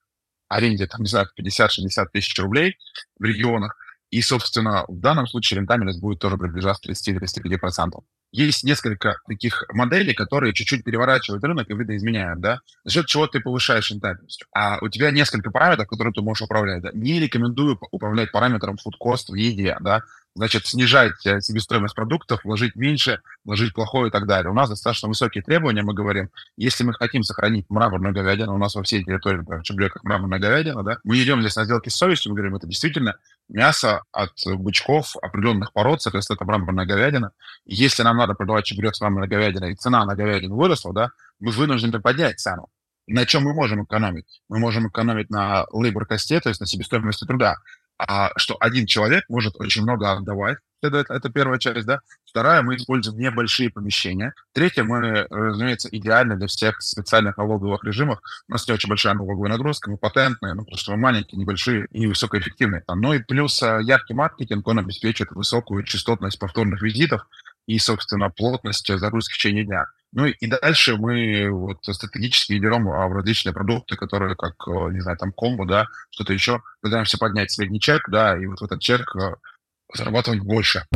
аренде, 0.48 0.86
там, 0.86 1.02
не 1.02 1.08
знаю, 1.08 1.28
50-60 1.38 2.06
тысяч 2.12 2.38
рублей 2.38 2.78
в 3.18 3.24
регионах, 3.24 3.76
и, 4.10 4.22
собственно, 4.22 4.84
в 4.88 5.00
данном 5.00 5.26
случае 5.26 5.60
рентабельность 5.60 6.00
будет 6.00 6.18
тоже 6.18 6.38
приближаться 6.38 6.82
к 6.82 6.92
30-35%. 6.92 8.00
есть 8.32 8.64
несколько 8.64 9.16
таких 9.26 9.64
моделей, 9.70 10.14
которые 10.14 10.54
чуть-чуть 10.54 10.84
переворачивают 10.84 11.44
рынок 11.44 11.68
и 11.68 11.74
видоизменяют, 11.74 12.40
да, 12.40 12.60
за 12.84 12.92
счет 12.92 13.06
чего 13.06 13.26
ты 13.26 13.40
повышаешь 13.40 13.90
рентабельность. 13.90 14.44
А 14.54 14.78
у 14.80 14.88
тебя 14.88 15.10
несколько 15.10 15.50
параметров, 15.50 15.88
которые 15.88 16.14
ты 16.14 16.22
можешь 16.22 16.42
управлять, 16.42 16.82
да. 16.82 16.90
Не 16.94 17.20
рекомендую 17.20 17.78
управлять 17.90 18.32
параметром 18.32 18.76
food 18.76 18.94
cost 19.00 19.26
в 19.28 19.34
еде, 19.34 19.76
да, 19.80 20.02
значит, 20.38 20.66
снижать 20.66 21.26
э, 21.26 21.40
себестоимость 21.40 21.94
продуктов, 21.94 22.44
вложить 22.44 22.76
меньше, 22.76 23.20
вложить 23.44 23.74
плохое 23.74 24.08
и 24.08 24.10
так 24.10 24.26
далее. 24.26 24.50
У 24.50 24.54
нас 24.54 24.70
достаточно 24.70 25.08
высокие 25.08 25.42
требования, 25.42 25.82
мы 25.82 25.94
говорим, 25.94 26.30
если 26.56 26.84
мы 26.84 26.94
хотим 26.94 27.24
сохранить 27.24 27.66
мраморную 27.68 28.14
говядину, 28.14 28.54
у 28.54 28.58
нас 28.58 28.74
во 28.76 28.82
всей 28.84 29.04
территории, 29.04 29.38
например, 29.38 29.62
Чебре, 29.62 29.90
как 29.90 30.04
мраморная 30.04 30.38
говядина, 30.38 30.82
да, 30.84 30.98
мы 31.02 31.20
идем 31.20 31.40
здесь 31.40 31.56
на 31.56 31.64
сделки 31.64 31.88
с 31.88 31.96
совестью, 31.96 32.30
мы 32.30 32.36
говорим, 32.36 32.54
это 32.54 32.68
действительно 32.68 33.16
мясо 33.48 34.02
от 34.12 34.32
бычков 34.46 35.16
определенных 35.22 35.72
пород, 35.72 36.02
соответственно, 36.02 36.36
это 36.36 36.44
мраморная 36.44 36.86
говядина. 36.86 37.32
Если 37.64 38.02
нам 38.02 38.16
надо 38.16 38.34
продавать 38.34 38.64
чебурек 38.64 38.94
с 38.94 39.00
мраморной 39.00 39.28
говядиной, 39.28 39.72
и 39.72 39.76
цена 39.76 40.04
на 40.04 40.14
говядину 40.14 40.56
выросла, 40.56 40.92
да, 40.92 41.10
мы 41.40 41.52
вынуждены 41.52 42.00
поднять 42.00 42.40
цену. 42.40 42.68
На 43.06 43.24
чем 43.24 43.44
мы 43.44 43.54
можем 43.54 43.84
экономить? 43.84 44.42
Мы 44.48 44.58
можем 44.58 44.88
экономить 44.88 45.30
на 45.30 45.64
labor 45.72 46.04
косте, 46.04 46.40
то 46.40 46.50
есть 46.50 46.60
на 46.60 46.66
себестоимости 46.66 47.24
труда 47.24 47.56
а, 47.98 48.30
что 48.36 48.56
один 48.60 48.86
человек 48.86 49.24
может 49.28 49.56
очень 49.60 49.82
много 49.82 50.12
отдавать, 50.12 50.58
это, 50.82 51.04
это 51.08 51.28
первая 51.28 51.58
часть, 51.58 51.86
да. 51.86 52.00
Вторая, 52.24 52.62
мы 52.62 52.76
используем 52.76 53.18
небольшие 53.18 53.70
помещения. 53.70 54.32
Третья, 54.52 54.84
мы, 54.84 55.26
разумеется, 55.28 55.88
идеально 55.90 56.36
для 56.36 56.46
всех 56.46 56.80
специальных 56.82 57.36
налоговых 57.36 57.82
режимов. 57.82 58.20
У 58.48 58.52
нас 58.52 58.68
не 58.68 58.74
очень 58.74 58.88
большая 58.88 59.14
налоговая 59.14 59.50
нагрузка, 59.50 59.90
мы 59.90 59.96
патентные, 59.96 60.54
ну, 60.54 60.62
потому 60.62 60.78
что 60.78 60.92
мы 60.92 60.98
маленькие, 60.98 61.40
небольшие 61.40 61.86
и 61.90 62.06
высокоэффективные. 62.06 62.84
Ну 62.86 63.12
и 63.12 63.18
плюс 63.18 63.60
э, 63.62 63.80
яркий 63.82 64.14
маркетинг, 64.14 64.66
он 64.68 64.78
обеспечивает 64.78 65.32
высокую 65.32 65.82
частотность 65.82 66.38
повторных 66.38 66.80
визитов 66.80 67.26
и, 67.66 67.78
собственно, 67.78 68.30
плотность 68.30 68.86
загрузки 68.86 69.32
в 69.32 69.36
течение 69.36 69.64
дня. 69.64 69.86
Ну 70.12 70.24
и 70.24 70.46
дальше 70.46 70.96
мы 70.96 71.50
вот 71.50 71.84
стратегически 71.84 72.54
идем 72.56 72.88
а, 72.88 73.06
в 73.08 73.12
различные 73.12 73.52
продукты, 73.52 73.96
которые 73.96 74.36
как, 74.36 74.54
э, 74.66 74.90
не 74.92 75.00
знаю, 75.00 75.18
там 75.18 75.32
комбо, 75.32 75.66
да, 75.66 75.86
что-то 76.10 76.32
еще. 76.32 76.62
Пытаемся 76.80 77.18
поднять 77.18 77.50
средний 77.50 77.78
чек, 77.78 78.08
да, 78.08 78.38
и 78.38 78.46
вот 78.46 78.60
в 78.60 78.64
этот 78.64 78.80
чек 78.80 79.14
э, 79.16 79.34
зарабатывать 79.92 80.40
больше. 80.40 80.86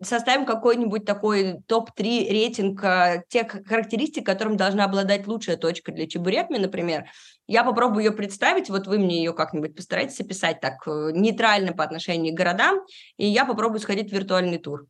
Составим 0.00 0.46
какой-нибудь 0.46 1.04
такой 1.04 1.62
топ-3 1.66 2.28
рейтинг 2.28 2.84
э, 2.84 3.24
тех 3.28 3.66
характеристик, 3.66 4.24
которым 4.24 4.56
должна 4.56 4.84
обладать 4.84 5.26
лучшая 5.26 5.56
точка 5.56 5.90
для 5.90 6.06
чебурекми, 6.06 6.58
например. 6.58 7.06
Я 7.48 7.64
попробую 7.64 8.04
ее 8.04 8.12
представить, 8.12 8.70
вот 8.70 8.86
вы 8.86 8.98
мне 9.00 9.18
ее 9.18 9.32
как-нибудь 9.32 9.74
постарайтесь 9.74 10.20
описать 10.20 10.60
так 10.60 10.86
нейтрально 10.86 11.72
по 11.72 11.82
отношению 11.82 12.34
к 12.34 12.36
городам, 12.36 12.82
и 13.16 13.26
я 13.26 13.44
попробую 13.44 13.80
сходить 13.80 14.10
в 14.10 14.14
виртуальный 14.14 14.58
тур 14.58 14.86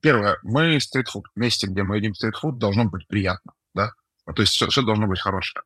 первое, 0.00 0.38
мы 0.42 0.80
стритфуд. 0.80 1.26
Месте, 1.34 1.66
где 1.66 1.82
мы 1.82 1.98
едим 1.98 2.14
стритфуд, 2.14 2.58
должно 2.58 2.84
быть 2.84 3.06
приятно, 3.06 3.52
да? 3.74 3.92
Ну, 4.26 4.34
то 4.34 4.42
есть 4.42 4.54
все, 4.54 4.68
все 4.68 4.82
должно 4.82 5.06
быть 5.06 5.20
хорошее. 5.20 5.62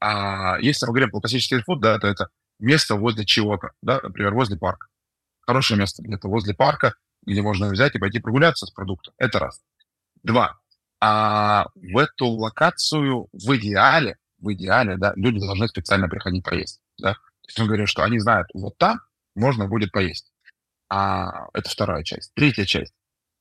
А 0.00 0.58
если 0.60 0.86
мы 0.86 0.92
говорим 0.92 1.10
про 1.10 1.20
классический 1.20 1.56
стритфуд, 1.56 1.80
да, 1.80 1.98
то 1.98 2.06
это 2.06 2.28
место 2.58 2.96
возле 2.96 3.24
чего-то, 3.24 3.70
да, 3.82 4.00
например, 4.02 4.34
возле 4.34 4.56
парка. 4.56 4.88
Хорошее 5.40 5.80
место 5.80 6.02
где-то 6.02 6.28
возле 6.28 6.54
парка, 6.54 6.94
где 7.24 7.42
можно 7.42 7.68
взять 7.68 7.94
и 7.94 7.98
пойти 7.98 8.18
прогуляться 8.18 8.66
с 8.66 8.70
продуктом. 8.70 9.14
Это 9.18 9.38
раз. 9.38 9.62
Два. 10.22 10.58
А 11.00 11.66
в 11.74 11.98
эту 11.98 12.26
локацию 12.26 13.28
в 13.32 13.56
идеале, 13.56 14.16
в 14.38 14.52
идеале, 14.52 14.96
да, 14.96 15.12
люди 15.16 15.38
должны 15.38 15.68
специально 15.68 16.08
приходить 16.08 16.44
поесть, 16.44 16.80
да. 16.98 17.14
То 17.14 17.48
есть 17.48 17.58
мы 17.58 17.66
говорим, 17.66 17.86
что 17.86 18.02
они 18.02 18.18
знают, 18.18 18.48
вот 18.54 18.76
там 18.78 19.00
можно 19.34 19.68
будет 19.68 19.92
поесть. 19.92 20.32
А 20.88 21.48
это 21.52 21.68
вторая 21.68 22.02
часть. 22.02 22.32
Третья 22.34 22.64
часть 22.64 22.94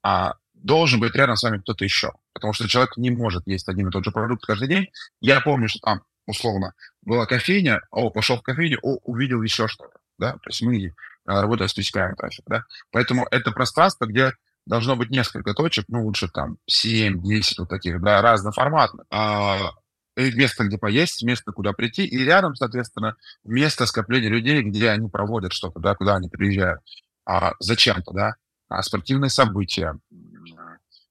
а 0.06 0.36
должен 0.54 1.00
быть 1.00 1.16
рядом 1.16 1.36
с 1.36 1.42
вами 1.42 1.58
кто-то 1.58 1.84
еще. 1.84 2.14
Потому 2.34 2.54
что 2.54 2.68
человек 2.68 2.96
не 2.96 3.10
может 3.10 3.48
есть 3.48 3.68
один 3.68 3.88
и 3.88 3.92
тот 3.92 4.06
же 4.06 4.12
продукт 4.12 4.46
каждый 4.46 4.68
день. 4.68 4.88
Я 5.20 5.42
помню, 5.42 5.68
что 5.68 5.80
там, 5.80 6.04
условно, 6.28 6.74
была 7.02 7.26
кофейня, 7.26 7.82
о, 7.90 8.12
пошел 8.12 8.38
в 8.38 8.44
кофейню, 8.44 8.78
о, 8.84 8.98
увидел 9.04 9.42
еще 9.42 9.68
что-то. 9.68 9.98
Да? 10.20 10.34
То 10.34 10.50
есть 10.50 10.62
мы 10.62 10.94
работаем 11.26 11.68
с 11.68 11.74
тысячами 11.74 12.14
трафик. 12.14 12.44
Да? 12.46 12.66
Поэтому 12.92 13.26
это 13.32 13.52
пространство, 13.52 14.06
где 14.06 14.34
должно 14.68 14.96
быть 14.96 15.10
несколько 15.10 15.56
точек, 15.56 15.86
ну, 15.88 16.04
лучше 16.06 16.28
там 16.28 16.58
7-10 16.72 17.56
вот 17.58 17.70
таких, 17.70 18.00
да, 18.00 18.22
разноформатных. 18.22 19.08
А, 19.10 19.72
место, 20.16 20.66
где 20.66 20.78
поесть, 20.78 21.24
место, 21.24 21.52
куда 21.52 21.74
прийти, 21.74 22.06
и 22.06 22.20
рядом, 22.20 22.54
соответственно, 22.54 23.16
место 23.44 23.88
скопления 23.88 24.30
людей, 24.30 24.62
где 24.62 24.92
они 24.92 25.10
проводят 25.10 25.52
что-то, 25.52 25.80
да, 25.80 25.96
куда 25.96 26.18
они 26.18 26.30
приезжают 26.30 26.82
а, 27.26 27.54
зачем-то, 27.60 28.14
да 28.14 28.36
спортивные 28.82 29.30
события, 29.30 29.98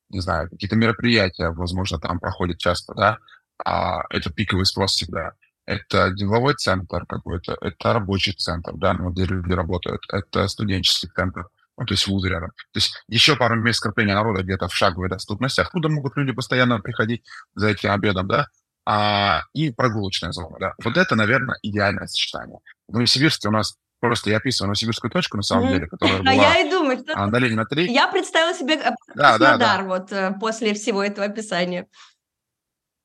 не 0.09 0.21
знаю, 0.21 0.49
какие-то 0.51 0.77
мероприятия, 0.77 1.51
возможно, 1.51 1.99
там 1.99 2.21
проходят 2.21 2.59
часто, 2.59 2.95
да, 2.95 3.19
а 3.65 4.03
это 4.11 4.33
пиковый 4.33 4.67
спрос 4.67 4.93
всегда. 4.93 5.33
Это 5.67 6.11
деловой 6.11 6.55
центр 6.55 7.07
какой-то, 7.07 7.57
это 7.61 7.93
рабочий 7.95 8.33
центр, 8.33 8.73
да, 8.75 8.93
ну, 8.93 9.11
где 9.11 9.25
люди 9.25 9.53
работают, 9.53 10.03
это 10.13 10.47
студенческий 10.49 11.09
центр, 11.09 11.47
ну, 11.79 11.87
то 11.87 11.95
есть 11.95 12.07
вузы 12.07 12.29
рядом. 12.29 12.51
То 12.51 12.79
есть 12.79 13.03
еще 13.09 13.37
пару 13.37 13.57
мест 13.57 13.79
скопления 13.79 14.15
народа 14.15 14.43
где-то 14.43 14.69
в 14.69 14.75
шаговой 14.75 15.09
доступности, 15.09 15.61
откуда 15.61 15.89
могут 15.89 16.17
люди 16.17 16.33
постоянно 16.33 16.81
приходить 16.81 17.25
за 17.55 17.69
этим 17.69 17.93
обедом, 17.93 18.29
да, 18.29 18.49
а, 18.87 19.45
и 19.55 19.71
прогулочная 19.71 20.33
зона, 20.33 20.57
да. 20.61 20.75
Вот 20.85 20.97
это, 20.97 21.17
наверное, 21.17 21.57
идеальное 21.63 22.07
сочетание. 22.07 22.59
В 22.87 22.93
Новосибирске 22.93 23.49
у 23.49 23.53
нас 23.53 23.79
Просто 24.05 24.29
я 24.29 24.37
описываю 24.37 24.67
Новосибирскую 24.67 25.11
точку, 25.11 25.39
на 25.39 25.43
самом 25.43 25.69
деле, 25.69 25.87
которая 25.87 26.19
была 26.21 26.31
а 26.31 26.35
я 26.35 26.59
и 26.59 26.71
думаю, 26.71 26.99
что... 26.99 27.15
А, 27.17 27.27
на 27.27 27.39
Ленина 27.39 27.65
3. 27.65 27.91
Я 27.91 28.07
представила 28.09 28.53
себе 28.53 28.75
э, 28.75 28.91
да, 29.15 29.39
Краснодар 29.39 29.59
да, 29.59 29.79
да. 29.79 29.83
вот 29.83 30.13
э, 30.13 30.35
после 30.39 30.75
всего 30.75 31.03
этого 31.03 31.27
описания. 31.27 31.87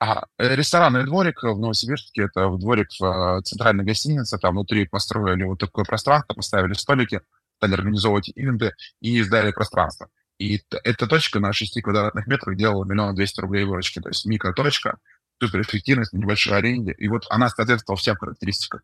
А, 0.02 0.26
ресторанный 0.38 1.06
дворик 1.06 1.42
в 1.42 1.58
Новосибирске, 1.58 2.24
это 2.24 2.50
дворик 2.50 2.90
в 3.00 3.42
центральной 3.46 3.86
гостинице, 3.86 4.38
там 4.40 4.56
внутри 4.56 4.90
построили 4.90 5.44
вот 5.44 5.60
такое 5.60 5.86
пространство, 5.86 6.34
поставили 6.34 6.74
столики, 6.74 7.22
стали 7.60 7.76
организовывать 7.76 8.28
ивенты 8.36 8.74
и 9.00 9.22
сдали 9.24 9.54
пространство. 9.54 10.10
И 10.38 10.62
эта 10.84 11.08
точка 11.08 11.40
на 11.40 11.54
6 11.54 11.82
квадратных 11.82 12.28
метрах 12.28 12.58
делала 12.58 12.84
миллион 12.84 13.16
двести 13.16 13.40
рублей 13.40 13.64
выручки, 13.64 14.02
то 14.02 14.10
есть 14.10 14.26
микроточка, 14.26 14.98
суперэффективность 15.42 16.12
на 16.12 16.18
небольшой 16.18 16.58
аренде, 16.58 16.92
и 16.92 17.08
вот 17.08 17.26
она 17.30 17.48
соответствовала 17.48 17.98
всем 17.98 18.18
характеристикам. 18.18 18.82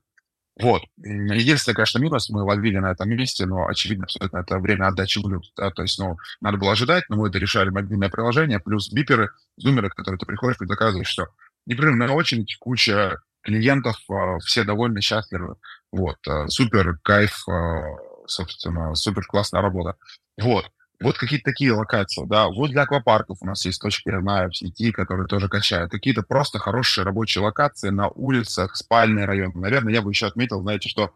Вот. 0.62 0.84
Единственное, 0.98 1.76
конечно, 1.76 2.00
минус 2.00 2.30
мы 2.30 2.44
ловили 2.44 2.78
на 2.78 2.92
этом 2.92 3.10
месте, 3.10 3.46
но 3.46 3.68
очевидно, 3.68 4.08
что 4.08 4.26
это, 4.26 4.58
время 4.60 4.88
отдачи 4.88 5.20
блюд. 5.20 5.52
Да? 5.58 5.70
То 5.72 5.82
есть, 5.82 6.00
ну, 6.00 6.18
надо 6.40 6.58
было 6.58 6.72
ожидать, 6.72 7.04
но 7.10 7.18
мы 7.18 7.28
это 7.28 7.40
решали 7.40 7.70
мобильное 7.70 8.10
приложение, 8.10 8.60
плюс 8.60 8.92
биперы, 8.92 9.32
зумеры, 9.58 9.90
которые 9.90 10.18
ты 10.18 10.26
приходишь 10.26 10.62
и 10.62 10.66
заказываешь, 10.66 11.10
что 11.10 11.28
непрерывная 11.66 12.10
очередь, 12.10 12.56
куча 12.60 13.20
клиентов, 13.42 13.98
а, 14.10 14.40
все 14.40 14.64
довольны, 14.64 15.02
счастливы. 15.02 15.56
Вот. 15.92 16.18
А, 16.28 16.48
супер 16.48 17.00
кайф, 17.04 17.48
а, 17.50 17.98
собственно, 18.26 18.96
супер 18.96 19.26
классная 19.26 19.62
работа. 19.62 19.96
Вот. 20.42 20.66
Вот 21.02 21.18
какие-то 21.18 21.52
такие 21.52 21.72
локации, 21.74 22.26
да. 22.26 22.48
Вот 22.48 22.72
для 22.72 22.84
аквапарков 22.84 23.38
у 23.42 23.46
нас 23.46 23.66
есть 23.66 23.82
точки, 23.82 24.10
знаю, 24.20 24.50
в 24.50 24.58
сети, 24.58 24.92
которые 24.92 25.28
тоже 25.28 25.50
качают. 25.50 25.92
Какие-то 25.92 26.24
просто 26.24 26.60
хорошие 26.60 27.04
рабочие 27.04 27.44
локации 27.44 27.90
на 27.90 28.08
улицах, 28.10 28.76
спальные 28.76 29.26
районы. 29.26 29.54
Наверное, 29.56 29.94
я 29.94 30.02
бы 30.02 30.12
еще 30.12 30.28
отметил, 30.28 30.62
знаете, 30.62 30.90
что 30.90 31.14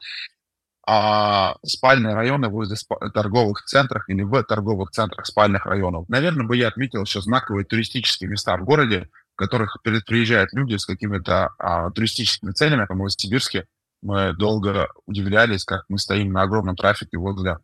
а, 0.86 1.56
спальные 1.64 2.16
районы 2.16 2.50
возле 2.50 2.76
сп- 2.76 3.12
торговых 3.14 3.64
центрах 3.66 4.10
или 4.10 4.24
в 4.24 4.44
торговых 4.44 4.92
центрах 4.92 5.26
спальных 5.28 5.66
районов. 5.66 6.10
Наверное, 6.10 6.48
бы 6.48 6.58
я 6.58 6.68
отметил 6.68 7.04
еще 7.04 7.22
знаковые 7.22 7.64
туристические 7.64 8.30
места 8.30 8.58
в 8.58 8.66
городе, 8.66 9.08
в 9.34 9.38
которых 9.38 9.78
приезжают 9.84 10.52
люди 10.54 10.78
с 10.78 10.86
какими-то 10.86 11.52
а, 11.60 11.92
туристическими 11.92 12.52
целями. 12.52 12.86
По 12.86 12.96
Новосибирске 12.96 13.68
мы 14.02 14.34
долго 14.34 14.90
удивлялись, 15.06 15.64
как 15.64 15.84
мы 15.90 16.00
стоим 16.00 16.32
на 16.32 16.42
огромном 16.42 16.76
трафике 16.76 17.18
возле 17.18 17.60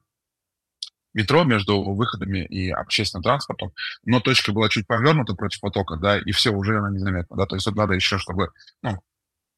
метро 1.16 1.44
между 1.44 1.82
выходами 1.82 2.46
и 2.46 2.70
общественным 2.70 3.24
транспортом, 3.24 3.74
но 4.04 4.20
точка 4.20 4.52
была 4.52 4.70
чуть 4.70 4.86
повернута 4.86 5.34
против 5.34 5.62
потока, 5.62 5.96
да, 5.96 6.20
и 6.20 6.32
все 6.32 6.52
уже 6.52 6.78
она 6.78 6.92
незаметна, 6.92 7.36
да, 7.38 7.46
то 7.46 7.56
есть 7.56 7.66
вот 7.66 7.76
надо 7.76 7.94
еще, 7.94 8.20
чтобы, 8.20 8.50
ну, 8.84 9.00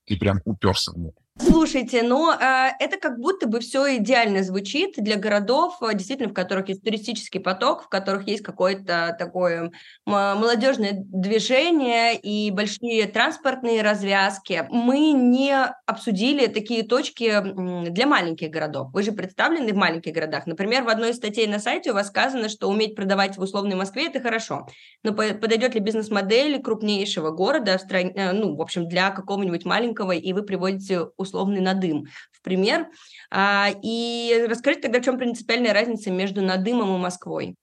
ты 0.05 0.17
прям 0.17 0.39
уперся 0.45 0.93
в 0.93 0.97
нее. 0.97 1.13
Слушайте, 1.39 2.01
но 2.01 2.33
э, 2.33 2.69
это 2.79 2.97
как 2.97 3.19
будто 3.19 3.47
бы 3.47 3.59
все 3.59 3.97
идеально 3.97 4.43
звучит 4.43 4.95
для 4.97 5.17
городов, 5.17 5.77
э, 5.81 5.93
действительно, 5.93 6.29
в 6.29 6.33
которых 6.33 6.69
есть 6.69 6.83
туристический 6.83 7.39
поток, 7.39 7.83
в 7.83 7.89
которых 7.89 8.27
есть 8.27 8.43
какое-то 8.43 9.15
такое 9.17 9.71
молодежное 10.05 10.93
движение 10.93 12.15
и 12.15 12.49
большие 12.51 13.05
транспортные 13.07 13.81
развязки. 13.81 14.65
Мы 14.69 15.11
не 15.11 15.53
обсудили 15.85 16.47
такие 16.47 16.83
точки 16.83 17.41
для 17.89 18.07
маленьких 18.07 18.49
городов. 18.49 18.89
Вы 18.93 19.03
же 19.03 19.11
представлены 19.11 19.73
в 19.73 19.75
маленьких 19.75 20.13
городах. 20.13 20.47
Например, 20.47 20.83
в 20.83 20.89
одной 20.89 21.11
из 21.11 21.17
статей 21.17 21.47
на 21.47 21.59
сайте 21.59 21.91
у 21.91 21.93
вас 21.93 22.07
сказано, 22.07 22.49
что 22.49 22.67
уметь 22.67 22.95
продавать 22.95 23.37
в 23.37 23.41
условной 23.41 23.75
Москве– 23.75 24.07
это 24.07 24.19
хорошо. 24.19 24.67
Но 25.03 25.13
подойдет 25.13 25.75
ли 25.75 25.81
бизнес-модель 25.81 26.61
крупнейшего 26.61 27.31
города, 27.31 27.77
в 27.77 27.81
стране, 27.81 28.11
э, 28.15 28.31
ну, 28.31 28.55
в 28.55 28.61
общем, 28.61 28.87
для 28.87 29.11
какого-нибудь 29.11 29.65
маленького, 29.65 30.11
и 30.11 30.33
вы 30.33 30.43
приводите 30.43 31.07
условный 31.27 31.61
надым 31.61 32.05
в 32.31 32.41
пример. 32.41 32.87
А, 33.29 33.69
и 33.83 34.45
расскажите 34.49 34.83
тогда, 34.83 34.99
в 34.99 35.05
чем 35.05 35.17
принципиальная 35.17 35.73
разница 35.73 36.09
между 36.11 36.41
надымом 36.41 36.95
и 36.95 36.99
Москвой? 36.99 37.55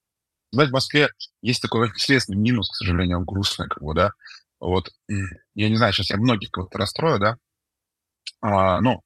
в 0.53 0.71
Москве 0.71 1.09
есть 1.43 1.63
такой 1.63 1.89
известный 1.97 2.37
минус, 2.37 2.71
к 2.71 2.77
сожалению, 2.77 3.19
он 3.19 3.25
грустный, 3.25 3.67
как 3.69 3.83
бы, 3.83 3.95
да. 3.95 4.13
Вот, 4.61 4.89
я 5.09 5.69
не 5.69 5.77
знаю, 5.77 5.93
сейчас 5.93 6.11
я 6.11 6.17
многих 6.17 6.51
кого-то 6.51 6.79
расстрою, 6.79 7.19
да. 7.19 7.37
А, 8.41 8.81
ну, 8.81 9.01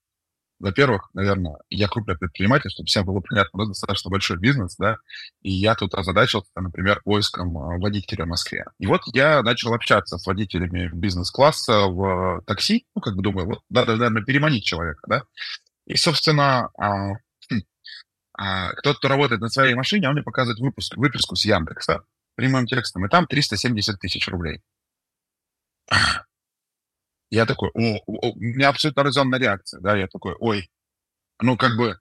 во-первых, 0.61 1.11
наверное, 1.15 1.59
я 1.71 1.89
крупный 1.89 2.17
предприниматель, 2.17 2.71
чтобы 2.71 2.87
всем 2.87 3.05
было 3.05 3.21
понятно, 3.29 3.63
это 3.63 3.69
достаточно 3.69 4.11
большой 4.11 4.39
бизнес, 4.39 4.77
да, 4.77 4.97
и 5.43 5.51
я 5.51 5.75
тут 5.75 5.95
озадачился, 5.95 6.51
например, 6.57 7.01
поиском 7.05 7.57
а, 7.59 7.79
водителя 7.79 8.25
в 8.25 8.29
Москве. 8.29 8.65
И 8.79 8.87
вот 8.87 9.03
я 9.13 9.43
начал 9.43 9.73
общаться 9.75 10.19
с 10.19 10.27
водителями 10.27 10.91
бизнес-класса 10.93 11.87
в 11.87 12.43
такси, 12.47 12.87
ну, 12.95 13.01
как 13.01 13.17
бы 13.17 13.23
думаю, 13.23 13.47
вот 13.47 13.61
надо, 13.71 13.97
наверное, 13.97 14.23
переманить 14.23 14.65
человека, 14.65 15.01
да. 15.07 15.23
И, 15.87 15.97
собственно, 15.97 16.71
а, 16.79 17.15
хм, 17.51 17.63
а, 18.37 18.73
кто-то, 18.75 18.99
кто 18.99 19.09
работает 19.09 19.41
на 19.41 19.49
своей 19.49 19.75
машине, 19.75 20.09
он 20.09 20.15
мне 20.15 20.23
показывает 20.23 20.61
выпуск, 20.61 20.97
выписку 20.97 21.37
с 21.37 21.45
Яндекса 21.45 22.03
прямым 22.35 22.67
текстом, 22.67 23.05
и 23.05 23.09
там 23.09 23.27
370 23.27 23.99
тысяч 23.99 24.29
рублей. 24.29 24.61
Я 27.31 27.47
такой, 27.47 27.71
о, 27.75 27.97
о, 28.07 28.31
у 28.33 28.39
меня 28.39 28.71
абсолютно 28.71 29.03
разумная 29.03 29.39
реакция, 29.39 29.81
да, 29.81 29.97
я 29.97 30.07
такой, 30.09 30.35
ой, 30.39 30.71
ну, 31.41 31.57
как 31.57 31.77
бы, 31.77 31.99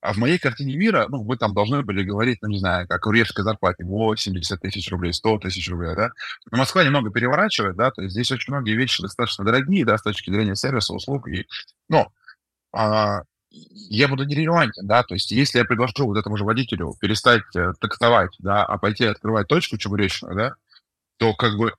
а 0.00 0.12
в 0.12 0.18
моей 0.18 0.38
картине 0.38 0.76
мира, 0.76 1.06
ну, 1.08 1.24
мы 1.24 1.36
там 1.36 1.54
должны 1.54 1.82
были 1.82 2.04
говорить, 2.04 2.38
ну, 2.42 2.48
не 2.48 2.58
знаю, 2.58 2.86
как 2.88 3.02
курьерской 3.02 3.44
зарплате 3.44 3.84
80 3.84 4.60
тысяч 4.60 4.90
рублей, 4.90 5.12
100 5.12 5.38
тысяч 5.38 5.68
рублей, 5.70 5.94
да. 5.96 6.10
Но 6.50 6.58
Москва 6.58 6.84
немного 6.84 7.10
переворачивает, 7.10 7.76
да, 7.76 7.90
то 7.90 8.02
есть 8.02 8.12
здесь 8.12 8.30
очень 8.32 8.52
многие 8.52 8.76
вещи 8.76 9.02
достаточно 9.02 9.44
дорогие, 9.44 9.84
да, 9.84 9.98
с 9.98 10.02
точки 10.02 10.30
зрения 10.30 10.56
сервиса, 10.56 10.94
услуг, 10.94 11.28
и, 11.28 11.46
ну, 11.88 12.06
а, 12.72 13.22
я 13.50 14.08
буду 14.08 14.24
нерелевантен, 14.24 14.86
да, 14.86 15.02
то 15.02 15.14
есть 15.14 15.30
если 15.30 15.58
я 15.58 15.64
предложу 15.64 16.06
вот 16.06 16.18
этому 16.18 16.36
же 16.36 16.44
водителю 16.44 16.94
перестать 17.00 17.42
э, 17.56 17.72
таксовать, 17.80 18.32
да, 18.38 18.64
а 18.64 18.78
пойти 18.78 19.06
открывать 19.06 19.48
точку 19.48 19.78
чебуречную, 19.78 20.36
да, 20.36 20.54
то 21.18 21.34
как 21.34 21.56
бы 21.56 21.72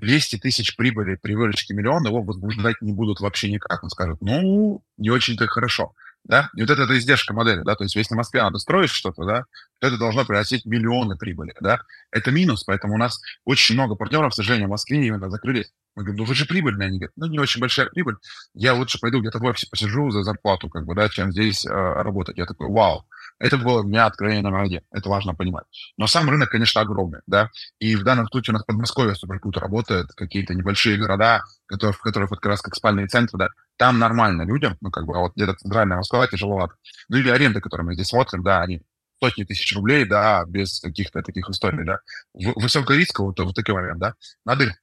200 0.00 0.38
тысяч 0.38 0.76
прибыли 0.76 1.16
при 1.20 1.34
выручке 1.34 1.74
миллиона 1.74 2.08
его 2.08 2.22
возбуждать 2.22 2.76
не 2.80 2.92
будут 2.92 3.20
вообще 3.20 3.50
никак. 3.50 3.82
Он 3.82 3.90
скажет, 3.90 4.18
ну, 4.20 4.82
не 4.96 5.10
очень-то 5.10 5.46
хорошо. 5.46 5.94
Да? 6.24 6.48
И 6.56 6.62
вот 6.62 6.70
это, 6.70 6.82
это 6.82 6.98
издержка 6.98 7.34
модели, 7.34 7.60
да, 7.64 7.74
то 7.74 7.84
есть 7.84 7.94
если 7.96 8.14
в 8.14 8.16
Москве 8.16 8.42
надо 8.42 8.58
строить 8.58 8.88
что-то, 8.88 9.26
да, 9.26 9.44
то 9.78 9.88
это 9.88 9.98
должно 9.98 10.24
приносить 10.24 10.64
миллионы 10.64 11.16
прибыли, 11.16 11.54
да. 11.60 11.80
Это 12.10 12.30
минус, 12.30 12.64
поэтому 12.64 12.94
у 12.94 12.98
нас 12.98 13.20
очень 13.44 13.74
много 13.74 13.94
партнеров, 13.94 14.32
к 14.32 14.34
сожалению, 14.34 14.68
в 14.68 14.70
Москве 14.70 15.06
именно 15.06 15.28
закрылись. 15.28 15.70
Мы 15.96 16.02
говорим, 16.02 16.22
ну 16.22 16.24
вы 16.24 16.34
же 16.34 16.46
прибыльные. 16.46 16.88
Они 16.88 16.98
говорят, 16.98 17.12
ну 17.16 17.26
не 17.26 17.38
очень 17.38 17.60
большая 17.60 17.86
прибыль, 17.86 18.16
я 18.54 18.74
лучше 18.74 18.98
пойду 18.98 19.20
где-то 19.20 19.38
в 19.38 19.44
офисе 19.44 19.68
посижу 19.70 20.10
за 20.10 20.22
зарплату, 20.22 20.68
как 20.68 20.84
бы, 20.84 20.94
да, 20.94 21.08
чем 21.08 21.32
здесь 21.32 21.64
э, 21.64 21.70
работать. 21.70 22.36
Я 22.36 22.46
такой, 22.46 22.68
вау, 22.68 23.06
это 23.38 23.58
было 23.58 23.80
у 23.80 23.84
меня 23.84 24.06
откровение 24.06 24.42
номер 24.42 24.62
один. 24.62 24.82
Это 24.90 25.08
важно 25.08 25.34
понимать. 25.34 25.64
Но 25.96 26.06
сам 26.06 26.28
рынок, 26.28 26.50
конечно, 26.50 26.80
огромный, 26.80 27.20
да. 27.26 27.50
И 27.78 27.96
в 27.96 28.04
данном 28.04 28.28
случае 28.28 28.54
у 28.54 28.58
нас 28.58 28.64
Подмосковье 28.64 29.14
супер 29.14 29.40
круто 29.40 29.60
работает, 29.60 30.12
какие-то 30.16 30.54
небольшие 30.54 30.96
города, 30.98 31.42
которые, 31.66 31.94
в 31.94 32.00
которых 32.00 32.30
вот 32.30 32.40
как 32.40 32.50
раз 32.50 32.62
как 32.62 32.74
спальные 32.74 33.06
центры, 33.06 33.38
да, 33.38 33.48
там 33.76 33.98
нормально 33.98 34.42
людям, 34.42 34.76
ну, 34.80 34.90
как 34.90 35.06
бы, 35.06 35.16
а 35.16 35.20
вот 35.20 35.34
где-то 35.34 35.54
центральная 35.54 35.96
Москва 35.96 36.26
тяжеловато. 36.26 36.74
Ну, 37.08 37.16
или 37.16 37.28
аренды, 37.28 37.60
которые 37.60 37.86
мы 37.86 37.94
здесь 37.94 38.08
смотрим, 38.08 38.42
да, 38.42 38.62
они 38.62 38.82
сотни 39.20 39.44
тысяч 39.44 39.74
рублей, 39.74 40.04
да, 40.04 40.44
без 40.46 40.80
каких-то 40.80 41.22
таких 41.22 41.48
историй, 41.48 41.84
да. 41.84 41.98
Высокорисково, 42.34 43.26
вот, 43.26 43.40
вот 43.40 43.54
такой 43.54 43.74
момент, 43.74 43.98
да. 43.98 44.14
Надо 44.44 44.74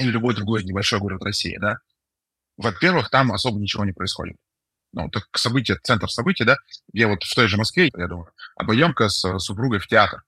или 0.00 0.10
любой 0.10 0.34
другой 0.34 0.64
небольшой 0.64 0.98
город 0.98 1.22
России, 1.22 1.56
да. 1.60 1.78
Во-первых, 2.56 3.10
там 3.10 3.32
особо 3.32 3.58
ничего 3.58 3.84
не 3.84 3.92
происходит 3.92 4.36
ну, 4.92 5.08
так 5.08 5.28
событие, 5.36 5.78
центр 5.82 6.10
событий, 6.10 6.44
да, 6.44 6.56
я 6.92 7.08
вот 7.08 7.22
в 7.22 7.34
той 7.34 7.48
же 7.48 7.56
Москве, 7.56 7.90
я 7.96 8.06
думаю, 8.06 8.30
а 8.56 8.61
пойдем-ка 8.61 9.08
с 9.08 9.38
супругой 9.38 9.78
в 9.78 9.86
театр. 9.86 10.22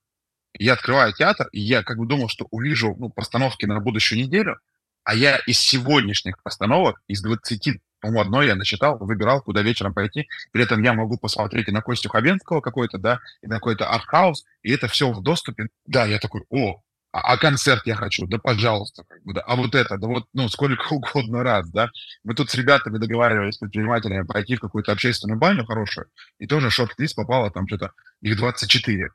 я 0.57 0.73
открываю 0.73 1.13
театр, 1.13 1.47
и 1.51 1.59
я 1.59 1.83
как 1.83 1.97
бы 1.97 2.07
думал, 2.07 2.29
что 2.29 2.47
увижу 2.51 2.95
ну, 2.97 3.09
постановки 3.09 3.65
на 3.65 3.79
будущую 3.79 4.19
неделю, 4.19 4.59
а 5.03 5.15
я 5.15 5.37
из 5.37 5.59
сегодняшних 5.59 6.41
постановок, 6.43 7.01
из 7.07 7.21
20, 7.21 7.81
по-моему, 7.99 8.21
одной 8.21 8.47
я 8.47 8.55
насчитал, 8.55 8.97
выбирал, 8.99 9.41
куда 9.41 9.61
вечером 9.61 9.93
пойти. 9.93 10.27
При 10.51 10.63
этом 10.63 10.81
я 10.81 10.93
могу 10.93 11.17
посмотреть 11.17 11.67
и 11.67 11.71
на 11.71 11.81
Костю 11.81 12.09
Хабенского 12.09 12.61
какой-то, 12.61 12.97
да, 12.97 13.19
и 13.41 13.47
на 13.47 13.55
какой-то 13.55 13.89
арт-хаус, 13.89 14.45
и 14.61 14.71
это 14.71 14.87
все 14.87 15.11
в 15.11 15.21
доступе. 15.21 15.67
Да, 15.85 16.05
я 16.05 16.19
такой, 16.19 16.43
о, 16.49 16.81
а, 17.13 17.33
а 17.33 17.37
концерт 17.37 17.85
я 17.85 17.95
хочу, 17.95 18.25
да 18.25 18.39
пожалуйста, 18.39 19.03
как 19.07 19.23
бы, 19.23 19.33
да, 19.35 19.41
а 19.41 19.55
вот 19.55 19.75
это, 19.75 19.97
да 19.99 20.07
вот, 20.07 20.25
ну, 20.33 20.49
сколько 20.49 20.81
угодно 20.93 21.43
раз, 21.43 21.69
да. 21.69 21.89
Мы 22.23 22.33
тут 22.33 22.49
с 22.49 22.55
ребятами 22.55 22.97
договаривались, 22.97 23.55
с 23.55 23.57
предпринимателями, 23.59 24.25
пойти 24.25 24.55
в 24.55 24.59
какую-то 24.59 24.91
общественную 24.91 25.39
баню 25.39 25.63
хорошую, 25.63 26.07
и 26.39 26.47
тоже 26.47 26.71
шорт-лист 26.71 27.15
попало 27.15 27.51
там 27.51 27.67
что-то, 27.67 27.91
их 28.21 28.35
24. 28.35 29.09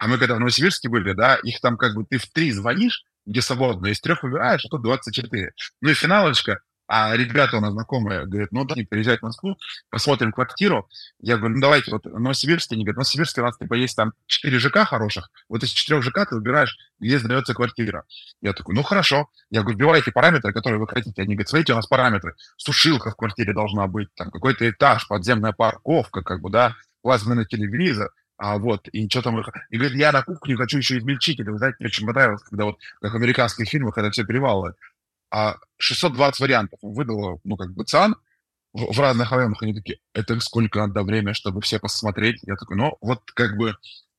А 0.00 0.08
мы 0.08 0.18
когда 0.18 0.34
в 0.34 0.40
Новосибирске 0.40 0.88
были, 0.88 1.12
да, 1.12 1.36
их 1.36 1.60
там 1.60 1.76
как 1.76 1.94
бы 1.94 2.04
ты 2.04 2.18
в 2.18 2.26
три 2.26 2.50
звонишь, 2.50 3.04
где 3.24 3.40
свободно, 3.40 3.86
из 3.86 4.00
трех 4.00 4.24
выбираешь, 4.24 4.64
а 4.64 4.68
тут 4.68 4.82
24. 4.82 5.52
Ну 5.80 5.90
и 5.90 5.94
финалочка, 5.94 6.58
а 6.86 7.16
ребята 7.16 7.56
у 7.56 7.60
нас 7.60 7.72
знакомые 7.72 8.26
говорят, 8.26 8.52
ну 8.52 8.64
да, 8.64 8.74
приезжать 8.88 9.20
в 9.20 9.22
Москву, 9.22 9.56
посмотрим 9.90 10.32
квартиру. 10.32 10.88
Я 11.18 11.36
говорю, 11.38 11.56
ну 11.56 11.60
давайте, 11.60 11.90
вот 11.90 12.04
Новосибирске, 12.04 12.74
они 12.74 12.84
говорят, 12.84 12.98
Новосибирске 12.98 13.40
у 13.40 13.44
нас 13.44 13.56
типа 13.56 13.74
есть 13.74 13.96
там 13.96 14.12
4 14.26 14.58
ЖК 14.58 14.84
хороших, 14.84 15.30
вот 15.48 15.62
из 15.62 15.70
четырех 15.70 16.02
ЖК 16.02 16.28
ты 16.28 16.34
выбираешь, 16.34 16.76
где 17.00 17.18
сдается 17.18 17.54
квартира. 17.54 18.04
Я 18.40 18.52
такой, 18.52 18.74
ну 18.74 18.82
хорошо. 18.82 19.28
Я 19.50 19.62
говорю, 19.62 19.78
вбивайте 19.78 20.12
параметры, 20.12 20.52
которые 20.52 20.78
вы 20.78 20.86
хотите. 20.86 21.22
Они 21.22 21.34
говорят, 21.34 21.48
смотрите, 21.48 21.72
у 21.72 21.76
нас 21.76 21.86
параметры. 21.86 22.34
Сушилка 22.56 23.10
в 23.10 23.16
квартире 23.16 23.52
должна 23.52 23.86
быть, 23.86 24.08
там 24.14 24.30
какой-то 24.30 24.68
этаж, 24.68 25.06
подземная 25.08 25.52
парковка, 25.52 26.22
как 26.22 26.40
бы, 26.40 26.50
да, 26.50 26.74
плазменный 27.02 27.46
телевизор, 27.46 28.10
а 28.36 28.58
вот, 28.58 28.88
и 28.88 29.08
что 29.08 29.22
там... 29.22 29.40
И 29.70 29.76
говорит, 29.76 29.96
я 29.96 30.12
на 30.12 30.22
кухне 30.22 30.56
хочу 30.56 30.78
еще 30.78 30.98
измельчитель. 30.98 31.48
Вы 31.50 31.58
знаете, 31.58 31.76
мне 31.78 31.86
очень 31.86 32.06
понравилось, 32.06 32.42
когда 32.42 32.64
вот, 32.64 32.78
как 33.00 33.12
в 33.12 33.16
американских 33.16 33.68
фильмах, 33.68 33.96
это 33.96 34.10
все 34.10 34.24
перевалы 34.24 34.74
а 35.34 35.56
620 35.78 36.38
вариантов 36.38 36.78
выдало, 36.80 37.40
ну, 37.42 37.56
как 37.56 37.72
бы, 37.74 37.84
ЦАН 37.84 38.14
в, 38.72 38.94
в 38.94 39.00
разных 39.00 39.32
районах. 39.32 39.60
Они 39.64 39.74
такие, 39.74 39.98
это 40.12 40.38
сколько 40.38 40.78
надо 40.78 41.02
время, 41.02 41.34
чтобы 41.34 41.60
все 41.60 41.80
посмотреть? 41.80 42.38
Я 42.44 42.54
такой, 42.54 42.76
ну, 42.76 42.96
вот, 43.00 43.20
как 43.32 43.56
бы, 43.56 43.74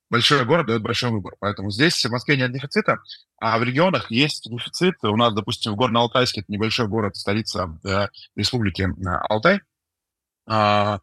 большой 0.10 0.44
город 0.44 0.68
дает 0.68 0.82
большой 0.82 1.12
выбор. 1.12 1.36
Поэтому 1.40 1.72
здесь 1.72 2.04
в 2.06 2.12
Москве 2.12 2.36
нет 2.36 2.52
дефицита, 2.52 3.00
а 3.38 3.58
в 3.58 3.64
регионах 3.64 4.12
есть 4.12 4.50
дефицит. 4.50 4.96
У 5.04 5.16
нас, 5.16 5.34
допустим, 5.34 5.72
в 5.72 5.80
Горно-Алтайске, 5.80 6.42
это 6.42 6.52
небольшой 6.52 6.90
город, 6.90 7.16
столица 7.16 7.80
да, 7.82 8.10
республики 8.36 8.82
э, 8.82 9.10
Алтай. 9.30 9.62
А, 10.48 11.00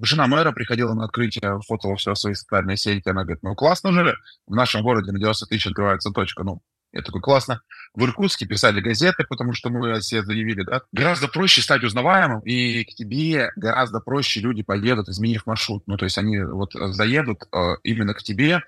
жена 0.00 0.26
мэра 0.26 0.52
приходила 0.52 0.94
на 0.94 1.04
открытие, 1.04 1.60
фотала 1.68 1.96
все 1.96 2.14
свои 2.14 2.32
социальные 2.32 2.78
сети. 2.78 3.10
Она 3.10 3.24
говорит, 3.24 3.42
ну, 3.42 3.54
классно 3.54 3.92
же, 3.92 4.14
в 4.46 4.54
нашем 4.54 4.82
городе 4.82 5.12
на 5.12 5.18
90 5.18 5.44
тысяч 5.46 5.66
открывается 5.66 6.10
точка. 6.12 6.44
Ну, 6.44 6.62
я 6.92 7.02
такой, 7.02 7.20
классно. 7.20 7.62
В 7.94 8.04
Иркутске 8.04 8.46
писали 8.46 8.80
газеты, 8.80 9.24
потому 9.28 9.52
что 9.52 9.70
мы 9.70 10.00
себе 10.02 10.22
заявили, 10.22 10.62
да. 10.62 10.82
Гораздо 10.92 11.28
проще 11.28 11.62
стать 11.62 11.84
узнаваемым, 11.84 12.40
и 12.40 12.84
к 12.84 12.94
тебе 12.94 13.50
гораздо 13.56 14.00
проще 14.00 14.40
люди 14.40 14.62
поедут, 14.62 15.08
изменив 15.08 15.46
маршрут. 15.46 15.84
Ну, 15.86 15.96
то 15.96 16.04
есть 16.04 16.18
они 16.18 16.40
вот 16.40 16.72
заедут 16.72 17.44
э, 17.52 17.74
именно 17.84 18.14
к 18.14 18.22
тебе, 18.22 18.62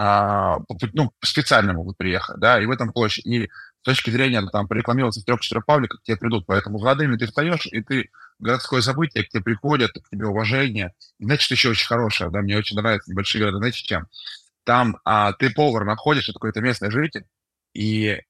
э, 0.00 0.56
ну, 0.92 1.12
специально 1.22 1.72
могут 1.72 1.96
приехать, 1.96 2.38
да, 2.38 2.60
и 2.60 2.66
в 2.66 2.70
этом 2.70 2.92
проще. 2.92 3.22
И 3.22 3.46
с 3.46 3.84
точки 3.84 4.10
зрения, 4.10 4.44
там, 4.52 4.66
порекламироваться 4.66 5.20
в 5.20 5.24
трех-четырех 5.24 5.64
пабликах, 5.64 6.00
к 6.00 6.04
тебе 6.04 6.16
придут. 6.16 6.46
Поэтому 6.46 6.78
в 6.78 6.84
Радыме 6.84 7.16
ты 7.16 7.26
встаешь, 7.26 7.66
и 7.66 7.80
ты 7.80 8.10
городское 8.40 8.80
событие, 8.80 9.24
к 9.24 9.28
тебе 9.28 9.42
приходят, 9.42 9.92
к 9.92 10.08
тебе 10.10 10.26
уважение. 10.26 10.94
И, 11.18 11.24
значит, 11.24 11.50
еще 11.50 11.70
очень 11.70 11.86
хорошее, 11.86 12.30
да, 12.30 12.42
мне 12.42 12.56
очень 12.56 12.76
нравятся 12.76 13.10
небольшие 13.10 13.40
города, 13.40 13.58
знаете, 13.58 13.82
чем? 13.82 14.06
Там 14.64 14.98
а, 15.04 15.32
ты 15.32 15.50
повар 15.50 15.84
находишь, 15.84 16.28
это 16.28 16.34
какой-то 16.34 16.60
местный 16.60 16.90
житель, 16.90 17.24
и, 17.74 18.20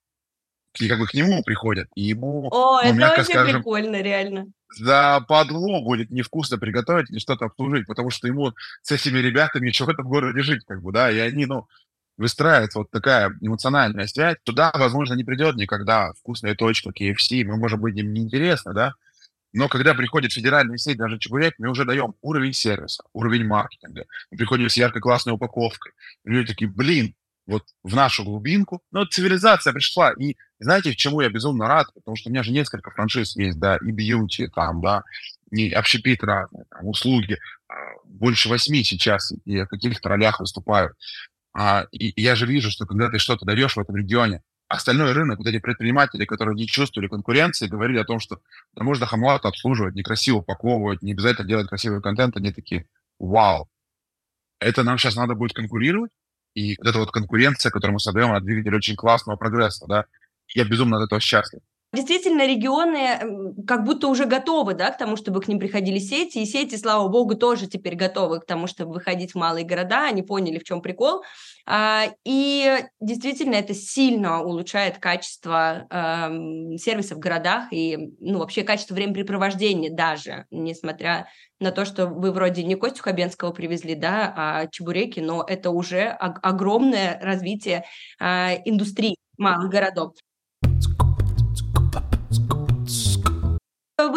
и 0.78 0.88
как 0.88 0.98
бы 0.98 1.06
к 1.06 1.14
нему 1.14 1.42
приходят, 1.42 1.88
и 1.94 2.02
ему, 2.02 2.48
О, 2.50 2.80
ну, 2.82 2.88
это 2.88 2.94
мягко 2.94 3.20
очень 3.20 3.30
скажем, 3.32 3.56
прикольно, 3.56 4.00
реально. 4.02 4.46
За 4.78 5.24
подло 5.28 5.80
будет 5.82 6.10
невкусно 6.10 6.58
приготовить 6.58 7.10
или 7.10 7.18
что-то 7.18 7.46
обслужить, 7.46 7.86
потому 7.86 8.10
что 8.10 8.26
ему 8.26 8.52
с 8.82 8.90
этими 8.90 9.18
ребятами 9.18 9.68
еще 9.68 9.84
в 9.84 9.90
этом 9.90 10.06
городе 10.06 10.42
жить, 10.42 10.64
как 10.66 10.82
бы, 10.82 10.92
да, 10.92 11.10
и 11.10 11.18
они, 11.18 11.46
ну, 11.46 11.66
выстраивается 12.16 12.78
вот 12.80 12.90
такая 12.90 13.32
эмоциональная 13.40 14.06
связь, 14.06 14.36
туда, 14.44 14.70
возможно, 14.74 15.14
не 15.14 15.24
придет 15.24 15.56
никогда 15.56 16.12
вкусная 16.20 16.54
точка 16.54 16.90
KFC, 16.90 17.44
мы 17.44 17.56
можем 17.56 17.80
быть 17.80 17.96
им 17.96 18.12
неинтересно, 18.12 18.72
да, 18.72 18.94
но 19.52 19.68
когда 19.68 19.94
приходит 19.94 20.32
федеральный 20.32 20.78
сеть, 20.78 20.96
даже 20.96 21.18
чебурек, 21.18 21.54
мы 21.58 21.68
уже 21.68 21.84
даем 21.84 22.14
уровень 22.22 22.54
сервиса, 22.54 23.04
уровень 23.12 23.46
маркетинга. 23.46 24.06
Мы 24.30 24.38
приходим 24.38 24.68
с 24.68 24.76
яркой 24.76 25.02
классной 25.02 25.34
упаковкой. 25.34 25.92
люди 26.24 26.48
такие, 26.48 26.70
блин, 26.70 27.14
вот 27.46 27.64
в 27.82 27.94
нашу 27.94 28.24
глубинку. 28.24 28.82
Но 28.90 29.04
цивилизация 29.04 29.72
пришла. 29.72 30.12
И 30.12 30.36
знаете, 30.58 30.94
чему 30.94 31.20
я 31.20 31.28
безумно 31.28 31.66
рад? 31.66 31.88
Потому 31.94 32.16
что 32.16 32.28
у 32.28 32.32
меня 32.32 32.42
же 32.42 32.52
несколько 32.52 32.90
франшиз 32.90 33.36
есть, 33.36 33.58
да, 33.58 33.76
и 33.76 33.90
бьюти 33.90 34.48
там, 34.48 34.80
да, 34.80 35.02
и 35.50 35.70
общепит 35.70 36.22
разные, 36.22 36.64
там, 36.70 36.86
услуги. 36.86 37.38
А, 37.68 37.74
больше 38.04 38.48
восьми 38.48 38.82
сейчас, 38.84 39.32
и 39.44 39.62
в 39.62 39.66
каких-то 39.66 40.08
ролях 40.08 40.40
выступаю. 40.40 40.94
А, 41.54 41.86
и, 41.90 42.12
я 42.20 42.34
же 42.34 42.46
вижу, 42.46 42.70
что 42.70 42.86
когда 42.86 43.10
ты 43.10 43.18
что-то 43.18 43.44
даешь 43.44 43.76
в 43.76 43.80
этом 43.80 43.96
регионе, 43.96 44.42
остальной 44.68 45.12
рынок, 45.12 45.38
вот 45.38 45.46
эти 45.46 45.58
предприниматели, 45.58 46.24
которые 46.24 46.54
не 46.54 46.66
чувствовали 46.66 47.08
конкуренции, 47.08 47.66
говорили 47.66 47.98
о 47.98 48.04
том, 48.04 48.20
что 48.20 48.40
да 48.74 48.84
можно 48.84 49.04
хамлату 49.04 49.48
обслуживать, 49.48 49.94
некрасиво 49.94 50.38
упаковывать, 50.38 51.02
не 51.02 51.12
обязательно 51.12 51.46
делать 51.46 51.68
красивый 51.68 52.00
контент, 52.00 52.36
они 52.36 52.52
такие, 52.52 52.86
вау, 53.18 53.68
это 54.60 54.82
нам 54.82 54.96
сейчас 54.96 55.16
надо 55.16 55.34
будет 55.34 55.52
конкурировать? 55.52 56.10
И 56.54 56.76
вот 56.78 56.88
эта 56.88 56.98
вот 56.98 57.10
конкуренция, 57.10 57.70
которую 57.70 57.94
мы 57.94 58.00
создаем, 58.00 58.30
она 58.30 58.40
двигатель 58.40 58.74
очень 58.74 58.96
классного 58.96 59.36
прогресса, 59.36 59.86
да. 59.86 60.04
Я 60.54 60.64
безумно 60.64 60.98
от 60.98 61.06
этого 61.06 61.20
счастлив. 61.20 61.60
Действительно, 61.94 62.46
регионы 62.46 63.64
как 63.66 63.84
будто 63.84 64.08
уже 64.08 64.24
готовы 64.24 64.72
да, 64.72 64.90
к 64.92 64.96
тому, 64.96 65.16
чтобы 65.16 65.42
к 65.42 65.48
ним 65.48 65.58
приходили 65.58 65.98
сети, 65.98 66.38
и 66.38 66.46
сети, 66.46 66.76
слава 66.76 67.06
богу, 67.08 67.34
тоже 67.34 67.66
теперь 67.66 67.96
готовы 67.96 68.40
к 68.40 68.46
тому, 68.46 68.66
чтобы 68.66 68.94
выходить 68.94 69.32
в 69.32 69.34
малые 69.34 69.66
города, 69.66 70.06
они 70.06 70.22
поняли, 70.22 70.58
в 70.58 70.64
чем 70.64 70.80
прикол. 70.80 71.22
А, 71.66 72.06
и 72.24 72.82
действительно, 73.00 73.56
это 73.56 73.74
сильно 73.74 74.42
улучшает 74.42 74.98
качество 75.00 75.86
сервисов 76.78 77.18
в 77.18 77.20
городах 77.20 77.66
и 77.70 77.98
ну, 78.20 78.38
вообще 78.38 78.62
качество 78.62 78.94
времяпрепровождения 78.94 79.94
даже, 79.94 80.46
несмотря 80.50 81.28
на 81.60 81.72
то, 81.72 81.84
что 81.84 82.06
вы 82.06 82.32
вроде 82.32 82.64
не 82.64 82.74
Костю 82.74 83.02
Хабенского 83.02 83.52
привезли, 83.52 83.94
да, 83.94 84.32
а 84.34 84.66
чебуреки, 84.68 85.20
но 85.20 85.44
это 85.46 85.68
уже 85.70 86.06
огромное 86.08 87.20
развитие 87.20 87.84
а, 88.18 88.54
индустрии 88.64 89.16
малых 89.36 89.70
городов. 89.70 90.14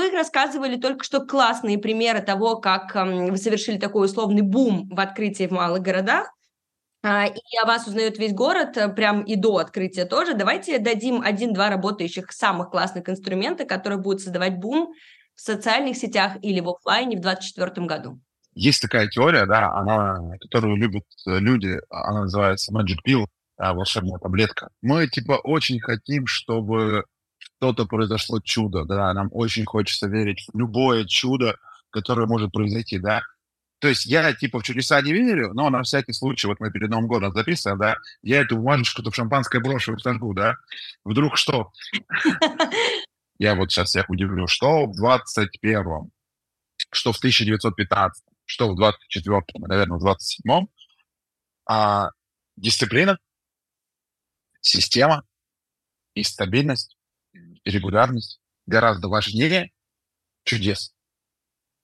Вы 0.06 0.12
рассказывали 0.12 0.76
только 0.78 1.04
что 1.04 1.26
классные 1.26 1.80
примеры 1.80 2.22
того, 2.22 2.58
как 2.58 2.94
вы 2.94 3.38
совершили 3.38 3.80
такой 3.80 4.06
условный 4.06 4.44
бум 4.44 4.88
в 4.90 5.00
открытии 5.00 5.48
в 5.48 5.52
малых 5.52 5.82
городах. 5.82 6.32
А, 7.04 7.26
и 7.26 7.58
о 7.62 7.66
вас 7.66 7.88
узнает 7.88 8.20
весь 8.20 8.34
город, 8.34 8.78
э, 8.78 8.88
прям 8.90 9.24
и 9.24 9.36
до 9.36 9.58
открытия 9.58 10.06
тоже. 10.06 10.36
Давайте 10.36 10.78
дадим 10.78 11.22
один-два 11.22 11.70
работающих 11.70 12.32
самых 12.32 12.70
классных 12.70 13.10
инструмента, 13.10 13.66
которые 13.66 14.00
будут 14.00 14.22
создавать 14.22 14.58
бум 14.58 14.94
в 15.36 15.42
социальных 15.42 15.98
сетях 15.98 16.34
или 16.44 16.60
в 16.60 16.70
офлайне 16.70 17.18
в 17.18 17.22
2024 17.22 17.88
году. 17.88 18.20
Есть 18.54 18.82
такая 18.84 19.08
теория, 19.08 19.46
да, 19.48 19.72
она, 19.74 20.20
которую 20.40 20.76
любят 20.78 21.04
э, 21.28 21.40
люди, 21.40 21.80
она 21.90 22.22
называется 22.22 22.72
Magic 22.72 22.98
Pill, 23.08 23.26
волшебная 23.58 24.20
таблетка. 24.20 24.70
Мы, 24.82 25.08
типа, 25.08 25.40
очень 25.44 25.80
хотим, 25.80 26.28
чтобы 26.28 27.06
что-то 27.58 27.86
произошло 27.86 28.40
чудо, 28.42 28.86
да, 28.86 29.14
нам 29.14 29.30
очень 29.32 29.66
хочется 29.66 30.08
верить 30.08 30.48
в 30.54 30.58
любое 30.58 31.06
чудо, 31.06 31.58
которое 31.90 32.28
может 32.28 32.52
произойти, 32.52 33.00
да. 33.00 33.22
То 33.80 33.90
есть 33.90 34.06
я, 34.06 34.34
типа, 34.34 34.60
в 34.60 34.64
чудеса 34.64 35.02
не 35.02 35.14
верю, 35.14 35.54
но 35.54 35.70
на 35.70 35.84
всякий 35.84 36.14
случай, 36.14 36.48
вот 36.48 36.60
мы 36.60 36.72
перед 36.72 36.90
Новым 36.90 37.08
годом 37.08 37.34
записываем, 37.34 37.80
да, 37.80 37.98
я 38.22 38.42
эту 38.42 38.58
бумажечку-то 38.58 39.12
в 39.12 39.16
шампанское 39.16 39.60
брошу 39.60 39.94
и 39.96 40.00
сожгу, 40.00 40.34
да. 40.34 40.56
Вдруг 41.04 41.38
что? 41.38 41.72
Я 43.38 43.56
вот 43.56 43.70
сейчас 43.70 43.90
всех 43.90 44.10
удивлю. 44.10 44.48
Что 44.48 44.86
в 44.86 44.94
21-м, 45.04 46.10
что 46.92 47.12
в 47.12 47.18
1915 47.18 48.24
что 48.46 48.70
в 48.70 48.80
24-м, 48.80 49.62
наверное, 49.62 49.98
в 49.98 50.06
27-м, 50.06 50.70
а, 51.66 52.10
дисциплина, 52.56 53.18
система 54.62 55.24
и 56.14 56.24
стабильность 56.24 56.95
регулярность 57.66 58.40
гораздо 58.66 59.08
важнее 59.08 59.72
чудес. 60.44 60.94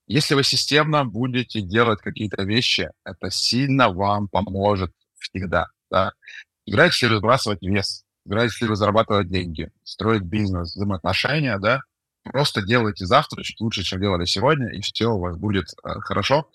Если 0.08 0.36
вы 0.36 0.44
системно 0.44 1.06
будете 1.06 1.62
делать 1.62 2.02
какие-то 2.02 2.44
вещи, 2.44 2.90
это 3.06 3.30
сильно 3.32 3.90
вам 3.90 4.28
поможет 4.28 4.92
всегда. 5.20 5.68
Да? 5.90 6.14
Играете 6.66 7.08
ли 7.08 7.14
вы 7.14 7.20
сбрасывать 7.20 7.62
вес, 7.62 8.04
играете 8.26 8.66
ли 8.66 8.70
вы 8.70 8.76
зарабатывать 8.76 9.30
деньги, 9.30 9.72
строить 9.84 10.24
бизнес, 10.24 10.76
взаимоотношения, 10.76 11.58
да, 11.60 11.82
просто 12.24 12.62
делайте 12.62 13.06
завтра 13.06 13.44
чуть 13.44 13.60
лучше, 13.62 13.84
чем 13.84 14.02
делали 14.02 14.26
сегодня, 14.26 14.70
и 14.70 14.82
все 14.82 15.08
у 15.08 15.20
вас 15.20 15.38
будет 15.38 15.66
э, 15.84 15.90
хорошо 16.02 16.50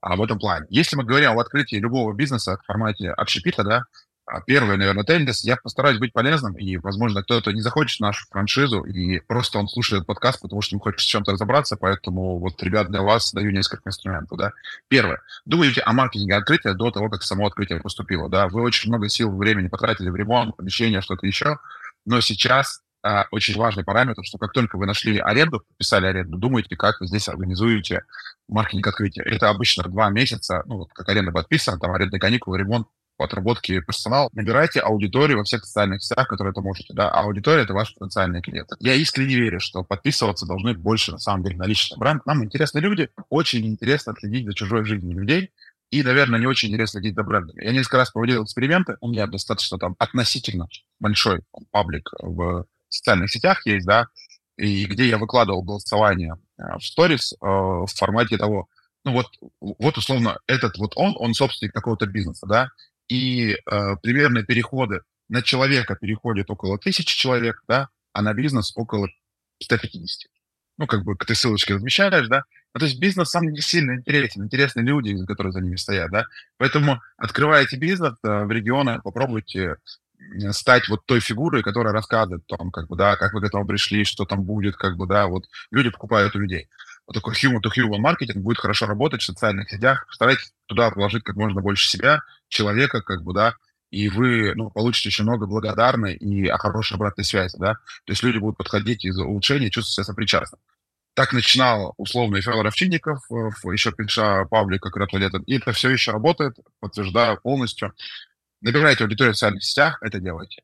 а, 0.00 0.16
в 0.16 0.22
этом 0.22 0.38
плане. 0.38 0.66
Если 0.70 0.96
мы 0.96 1.04
говорим 1.04 1.32
об 1.32 1.38
открытии 1.38 1.76
любого 1.76 2.12
бизнеса 2.12 2.58
в 2.58 2.66
формате 2.66 3.10
общепита, 3.10 3.64
да, 3.64 3.84
а 4.30 4.40
первый, 4.42 4.76
наверное, 4.76 5.04
тенденс. 5.04 5.42
Я 5.42 5.56
постараюсь 5.56 5.98
быть 5.98 6.12
полезным, 6.12 6.54
и, 6.54 6.76
возможно, 6.76 7.22
кто-то 7.22 7.50
не 7.52 7.60
захочет 7.60 8.00
нашу 8.00 8.26
франшизу, 8.30 8.82
и 8.82 9.20
просто 9.20 9.58
он 9.58 9.68
слушает 9.68 10.06
подкаст, 10.06 10.40
потому 10.40 10.60
что 10.60 10.74
ему 10.74 10.82
хочется 10.82 11.06
с 11.06 11.08
чем-то 11.08 11.32
разобраться, 11.32 11.76
поэтому 11.76 12.38
вот, 12.38 12.62
ребят, 12.62 12.90
для 12.90 13.02
вас 13.02 13.32
даю 13.32 13.50
несколько 13.50 13.88
инструментов, 13.88 14.38
да. 14.38 14.52
Первое. 14.88 15.20
Думаете 15.46 15.80
о 15.80 15.92
маркетинге 15.92 16.36
открытия 16.36 16.74
до 16.74 16.90
того, 16.90 17.08
как 17.08 17.22
само 17.22 17.46
открытие 17.46 17.80
поступило, 17.80 18.28
да. 18.28 18.48
Вы 18.48 18.62
очень 18.62 18.90
много 18.90 19.08
сил, 19.08 19.34
времени 19.34 19.68
потратили 19.68 20.10
в 20.10 20.16
ремонт, 20.16 20.56
помещение, 20.56 21.00
что-то 21.00 21.26
еще, 21.26 21.58
но 22.04 22.20
сейчас 22.20 22.82
а, 23.02 23.26
очень 23.30 23.56
важный 23.56 23.84
параметр, 23.84 24.22
что 24.24 24.38
как 24.38 24.52
только 24.52 24.76
вы 24.76 24.86
нашли 24.86 25.18
аренду, 25.18 25.60
подписали 25.60 26.06
аренду, 26.06 26.36
думаете, 26.36 26.76
как 26.76 27.00
вы 27.00 27.06
здесь 27.06 27.28
организуете 27.28 28.04
маркетинг 28.48 28.86
открытия. 28.88 29.22
Это 29.22 29.48
обычно 29.48 29.84
два 29.84 30.10
месяца, 30.10 30.62
ну, 30.66 30.78
вот 30.78 30.92
как 30.92 31.08
аренда 31.08 31.32
подписана, 31.32 31.78
там 31.78 31.92
арендные 31.92 32.20
каникулы, 32.20 32.58
ремонт, 32.58 32.88
по 33.18 33.24
отработке 33.24 33.82
персонала, 33.82 34.30
набирайте 34.32 34.78
аудиторию 34.78 35.38
во 35.38 35.44
всех 35.44 35.64
социальных 35.64 36.02
сетях, 36.02 36.28
которые 36.28 36.52
это 36.52 36.60
можете. 36.60 36.94
Да? 36.94 37.10
А 37.10 37.22
аудитория— 37.24 37.62
это 37.64 37.74
ваш 37.74 37.92
потенциальный 37.94 38.40
клиент. 38.40 38.70
Я 38.78 38.94
искренне 38.94 39.34
верю, 39.34 39.58
что 39.58 39.82
подписываться 39.82 40.46
должны 40.46 40.72
больше, 40.74 41.10
на 41.10 41.18
самом 41.18 41.42
деле, 41.42 41.56
на 41.56 41.64
личный 41.64 41.98
бренд. 41.98 42.24
Нам 42.26 42.44
интересны 42.44 42.78
люди, 42.78 43.10
очень 43.28 43.66
интересно 43.66 44.14
следить 44.18 44.46
за 44.46 44.54
чужой 44.54 44.84
жизнью 44.84 45.18
людей, 45.18 45.50
и, 45.90 46.04
наверное, 46.04 46.38
не 46.38 46.46
очень 46.46 46.68
интересно 46.68 47.00
следить 47.00 47.16
за 47.16 47.24
брендами. 47.24 47.64
Я 47.64 47.72
несколько 47.72 47.96
раз 47.96 48.12
проводил 48.12 48.44
эксперименты, 48.44 48.96
у 49.00 49.08
меня 49.08 49.26
достаточно 49.26 49.78
там 49.78 49.96
относительно 49.98 50.68
большой 51.00 51.40
паблик 51.72 52.10
в 52.20 52.66
социальных 52.88 53.32
сетях 53.32 53.66
есть, 53.66 53.86
да, 53.86 54.06
и 54.56 54.84
где 54.84 55.08
я 55.08 55.18
выкладывал 55.18 55.62
голосование 55.62 56.36
э, 56.56 56.62
в 56.78 56.84
сторис 56.84 57.32
э, 57.32 57.36
в 57.40 57.86
формате 57.86 58.36
того, 58.36 58.68
ну 59.04 59.12
вот, 59.12 59.26
вот 59.60 59.96
условно 59.98 60.38
этот 60.46 60.78
вот 60.78 60.92
он, 60.96 61.14
он 61.18 61.34
собственник 61.34 61.72
какого-то 61.72 62.06
бизнеса, 62.06 62.46
да, 62.46 62.68
и 63.08 63.52
э, 63.52 63.96
примерные 64.02 64.44
переходы 64.44 65.02
на 65.28 65.42
человека 65.42 65.96
переходит 65.96 66.50
около 66.50 66.78
тысячи 66.78 67.16
человек, 67.16 67.62
да, 67.68 67.88
а 68.12 68.22
на 68.22 68.34
бизнес 68.34 68.72
около 68.74 69.08
150. 69.62 70.30
Ну, 70.78 70.86
как 70.86 71.04
бы 71.04 71.16
ты 71.16 71.34
ссылочки 71.34 71.72
размещаешь, 71.72 72.28
да, 72.28 72.44
ну, 72.74 72.80
то 72.80 72.86
есть 72.86 73.00
бизнес 73.00 73.30
сам 73.30 73.48
не 73.48 73.60
сильно 73.60 73.96
интересен, 73.96 74.44
интересны 74.44 74.80
люди, 74.80 75.16
которые 75.26 75.52
за 75.52 75.60
ними 75.60 75.76
стоят, 75.76 76.10
да, 76.10 76.26
поэтому 76.56 77.00
открываете 77.16 77.76
бизнес 77.76 78.14
э, 78.22 78.44
в 78.44 78.50
регионах, 78.50 79.02
попробуйте 79.02 79.76
стать 80.50 80.88
вот 80.88 81.06
той 81.06 81.20
фигурой, 81.20 81.62
которая 81.62 81.92
рассказывает 81.92 82.42
о 82.48 82.56
том, 82.56 82.70
как 82.70 82.88
бы, 82.88 82.96
да, 82.96 83.16
как 83.16 83.32
вы 83.32 83.40
к 83.40 83.44
этому 83.44 83.66
пришли, 83.66 84.04
что 84.04 84.24
там 84.24 84.42
будет, 84.42 84.76
как 84.76 84.96
бы, 84.96 85.06
да, 85.06 85.26
вот 85.26 85.44
люди 85.70 85.90
покупают 85.90 86.34
у 86.34 86.40
людей. 86.40 86.68
Вот 87.08 87.14
такой 87.14 87.32
human-to-human 87.32 87.98
маркетинг 87.98 88.36
будет 88.44 88.58
хорошо 88.58 88.84
работать 88.84 89.22
в 89.22 89.24
социальных 89.24 89.70
сетях. 89.70 90.06
Старайтесь 90.10 90.52
туда 90.66 90.90
положить 90.90 91.24
как 91.24 91.36
можно 91.36 91.62
больше 91.62 91.88
себя, 91.88 92.20
человека, 92.48 93.00
как 93.00 93.22
бы, 93.22 93.32
да, 93.32 93.54
и 93.90 94.10
вы 94.10 94.54
ну, 94.54 94.68
получите 94.68 95.08
очень 95.08 95.24
много 95.24 95.46
благодарной 95.46 96.14
и 96.14 96.46
хорошей 96.50 96.96
обратной 96.96 97.24
связи, 97.24 97.56
да. 97.58 97.76
То 98.04 98.12
есть 98.12 98.22
люди 98.22 98.36
будут 98.36 98.58
подходить 98.58 99.06
из 99.06 99.18
улучшения, 99.18 99.70
чувствовать 99.70 99.94
себя 99.94 100.04
сопричастным. 100.04 100.60
Так 101.14 101.32
начинал 101.32 101.94
условный 101.96 102.42
Федор 102.42 102.66
Овчинников, 102.66 103.20
э, 103.30 103.72
еще 103.72 103.90
пиша 103.90 104.44
Павлик 104.44 104.82
как 104.82 104.96
раз 104.98 105.10
летом. 105.14 105.42
И 105.44 105.56
это 105.56 105.72
все 105.72 105.88
еще 105.88 106.12
работает, 106.12 106.58
подтверждаю 106.78 107.40
полностью. 107.40 107.94
Набирайте 108.60 109.04
аудиторию 109.04 109.32
в 109.32 109.36
социальных 109.36 109.64
сетях, 109.64 109.98
это 110.02 110.20
делайте. 110.20 110.62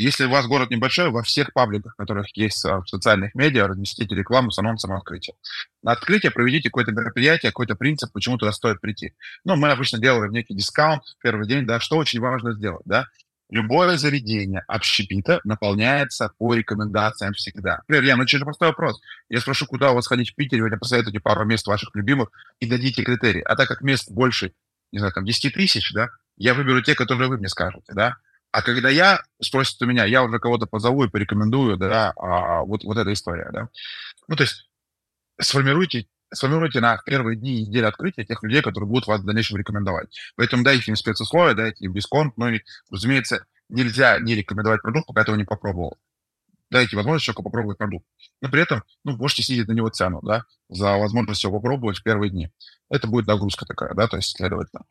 Если 0.00 0.24
у 0.24 0.30
вас 0.30 0.46
город 0.46 0.70
небольшой, 0.70 1.10
во 1.10 1.22
всех 1.22 1.52
пабликах, 1.52 1.94
которых 1.94 2.34
есть 2.34 2.64
а, 2.64 2.80
в 2.80 2.88
социальных 2.88 3.34
медиа, 3.34 3.68
разместите 3.68 4.14
рекламу 4.14 4.50
с 4.50 4.58
анонсом 4.58 4.94
открытия. 4.94 5.34
На 5.82 5.92
открытие 5.92 6.30
проведите 6.32 6.70
какое-то 6.70 6.92
мероприятие, 6.92 7.52
какой-то 7.52 7.74
принцип, 7.74 8.10
почему 8.10 8.38
туда 8.38 8.50
стоит 8.52 8.80
прийти. 8.80 9.12
Ну, 9.44 9.56
мы 9.56 9.70
обычно 9.70 9.98
делаем 9.98 10.32
некий 10.32 10.54
дискаунт 10.54 11.02
в 11.04 11.22
первый 11.22 11.46
день, 11.46 11.66
да, 11.66 11.80
что 11.80 11.98
очень 11.98 12.18
важно 12.18 12.54
сделать, 12.54 12.80
да. 12.86 13.08
Любое 13.50 13.98
заведение 13.98 14.64
общепита 14.68 15.42
наполняется 15.44 16.32
по 16.38 16.54
рекомендациям 16.54 17.34
всегда. 17.34 17.82
Например, 17.86 18.16
я 18.16 18.22
очень 18.22 18.40
простой 18.40 18.68
вопрос. 18.68 19.02
Я 19.28 19.40
спрошу, 19.40 19.66
куда 19.66 19.90
у 19.90 19.96
вас 19.96 20.06
ходить 20.06 20.30
в 20.30 20.34
Питере, 20.34 20.62
вы 20.62 20.68
мне 20.68 20.78
посоветуете 20.78 21.20
пару 21.20 21.44
мест 21.44 21.66
ваших 21.66 21.94
любимых 21.94 22.30
и 22.58 22.66
дадите 22.66 23.02
критерии. 23.02 23.42
А 23.42 23.54
так 23.54 23.68
как 23.68 23.82
мест 23.82 24.10
больше, 24.10 24.54
не 24.92 24.98
знаю, 24.98 25.12
там 25.12 25.26
10 25.26 25.52
тысяч, 25.52 25.92
да, 25.92 26.08
я 26.38 26.54
выберу 26.54 26.80
те, 26.80 26.94
которые 26.94 27.28
вы 27.28 27.36
мне 27.36 27.48
скажете, 27.48 27.92
да. 27.92 28.16
А 28.52 28.62
когда 28.62 28.88
я, 28.88 29.22
спросят 29.40 29.80
у 29.82 29.86
меня, 29.86 30.04
я 30.04 30.24
уже 30.24 30.38
кого-то 30.38 30.66
позову 30.66 31.04
и 31.04 31.08
порекомендую, 31.08 31.76
да, 31.76 32.12
а, 32.16 32.62
вот, 32.62 32.82
вот 32.82 32.96
эта 32.96 33.12
история, 33.12 33.48
да. 33.52 33.68
Ну, 34.26 34.36
то 34.36 34.42
есть 34.42 34.68
сформируйте, 35.40 36.06
сформируйте 36.32 36.80
на 36.80 36.98
первые 37.06 37.36
дни 37.36 37.62
недели 37.62 37.84
открытия 37.84 38.24
тех 38.24 38.42
людей, 38.42 38.60
которые 38.62 38.88
будут 38.88 39.06
вас 39.06 39.20
в 39.20 39.24
дальнейшем 39.24 39.56
рекомендовать. 39.56 40.08
Поэтому 40.36 40.64
дайте 40.64 40.90
им 40.90 40.96
спецусловия, 40.96 41.54
дайте 41.54 41.84
им 41.84 41.94
дисконт, 41.94 42.34
и, 42.38 42.62
разумеется, 42.90 43.46
нельзя 43.68 44.18
не 44.18 44.34
рекомендовать 44.34 44.82
продукт, 44.82 45.06
пока 45.06 45.22
этого 45.22 45.36
не 45.36 45.44
попробовал. 45.44 45.98
Дайте 46.70 46.96
возможность 46.96 47.24
человеку 47.24 47.42
попробовать 47.44 47.78
продукт. 47.78 48.06
Но 48.40 48.48
при 48.48 48.62
этом, 48.62 48.82
ну, 49.04 49.16
можете 49.16 49.42
снизить 49.42 49.68
на 49.68 49.72
него 49.72 49.88
цену, 49.88 50.20
да, 50.22 50.44
за 50.68 50.96
возможность 50.96 51.42
его 51.42 51.56
попробовать 51.56 51.98
в 51.98 52.02
первые 52.02 52.30
дни. 52.30 52.50
Это 52.88 53.08
будет 53.08 53.26
нагрузка 53.26 53.64
такая, 53.64 53.94
да, 53.94 54.06
то 54.06 54.16
есть, 54.16 54.36
следовательно. 54.36 54.84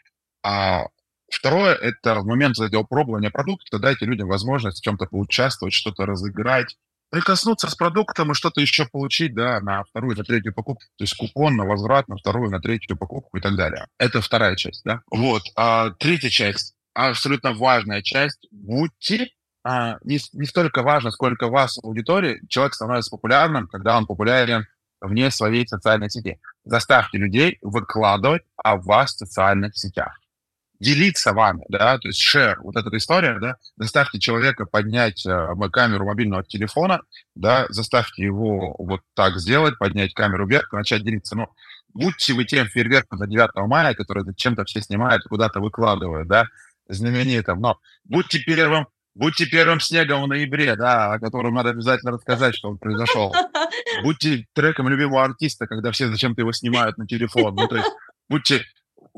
А 0.43 0.87
Второе, 1.31 1.73
это 1.75 2.15
в 2.15 2.25
момент 2.25 2.59
этого 2.59 2.83
пробования 2.83 3.29
продукта 3.29 3.79
дайте 3.79 4.05
людям 4.05 4.27
возможность 4.27 4.79
в 4.79 4.83
чем-то 4.83 5.05
поучаствовать, 5.05 5.73
что-то 5.73 6.05
разыграть, 6.05 6.77
прикоснуться 7.09 7.69
с 7.69 7.75
продуктом 7.75 8.31
и 8.31 8.35
что-то 8.35 8.61
еще 8.61 8.85
получить, 8.85 9.33
да, 9.33 9.59
на 9.61 9.83
вторую, 9.83 10.17
на 10.17 10.23
третью 10.23 10.53
покупку. 10.53 10.83
То 10.97 11.03
есть 11.03 11.15
купон 11.15 11.55
на 11.55 11.65
возврат 11.65 12.07
на 12.07 12.17
вторую, 12.17 12.49
на 12.49 12.59
третью 12.59 12.97
покупку 12.97 13.37
и 13.37 13.41
так 13.41 13.55
далее. 13.55 13.87
Это 13.97 14.21
вторая 14.21 14.55
часть, 14.55 14.83
да. 14.83 15.01
Вот. 15.11 15.43
А 15.55 15.91
третья 15.91 16.29
часть. 16.29 16.75
абсолютно 16.93 17.53
важная 17.53 18.01
часть. 18.01 18.47
Будьте 18.51 19.29
а, 19.63 19.97
не, 20.03 20.19
не 20.33 20.45
столько 20.45 20.83
важно, 20.83 21.11
сколько 21.11 21.47
вас 21.47 21.77
аудитории. 21.83 22.41
Человек 22.47 22.73
становится 22.73 23.11
популярным, 23.11 23.67
когда 23.67 23.97
он 23.97 24.05
популярен 24.05 24.65
вне 25.01 25.31
своей 25.31 25.67
социальной 25.67 26.09
сети. 26.09 26.39
Заставьте 26.63 27.17
людей 27.17 27.57
выкладывать 27.61 28.43
о 28.57 28.77
вас 28.77 29.13
в 29.13 29.17
социальных 29.17 29.77
сетях. 29.77 30.19
Делиться 30.79 31.33
вами, 31.33 31.63
да, 31.67 31.97
то 31.97 32.07
есть 32.07 32.23
share, 32.23 32.55
вот 32.61 32.77
эта 32.77 32.95
история, 32.95 33.37
да, 33.39 33.57
заставьте 33.75 34.17
человека 34.17 34.65
поднять 34.65 35.25
э, 35.25 35.47
камеру 35.71 36.05
мобильного 36.05 36.43
телефона, 36.43 37.01
да, 37.35 37.65
заставьте 37.67 38.23
его 38.23 38.75
вот 38.79 39.01
так 39.13 39.37
сделать, 39.37 39.77
поднять 39.77 40.13
камеру 40.13 40.47
вверх, 40.47 40.71
начать 40.71 41.03
делиться. 41.03 41.35
Ну, 41.35 41.47
будьте 41.93 42.33
вы 42.33 42.45
тем 42.45 42.67
фейерверком 42.67 43.19
за 43.19 43.27
9 43.27 43.49
мая, 43.67 43.93
который 43.93 44.23
зачем-то 44.23 44.63
все 44.63 44.81
снимают, 44.81 45.23
куда-то 45.23 45.59
выкладывают, 45.59 46.29
да, 46.29 46.45
знаменитым, 46.87 47.59
но 47.59 47.77
будьте 48.05 48.39
первым 48.39 48.87
Будьте 49.15 49.45
первым 49.47 49.81
снегом 49.81 50.23
в 50.23 50.27
ноябре, 50.27 50.77
да, 50.77 51.13
о 51.13 51.19
котором 51.19 51.55
надо 51.55 51.71
обязательно 51.71 52.13
рассказать, 52.13 52.55
что 52.55 52.69
он 52.69 52.77
произошел. 52.77 53.35
Будьте 54.03 54.45
треком 54.53 54.87
любимого 54.87 55.23
артиста, 55.23 55.67
когда 55.67 55.91
все 55.91 56.07
зачем-то 56.07 56.41
его 56.41 56.53
снимают 56.53 56.97
на 56.97 57.05
телефон. 57.05 57.53
Ну, 57.55 57.67
то 57.67 57.75
есть 57.75 57.91
будьте 58.29 58.63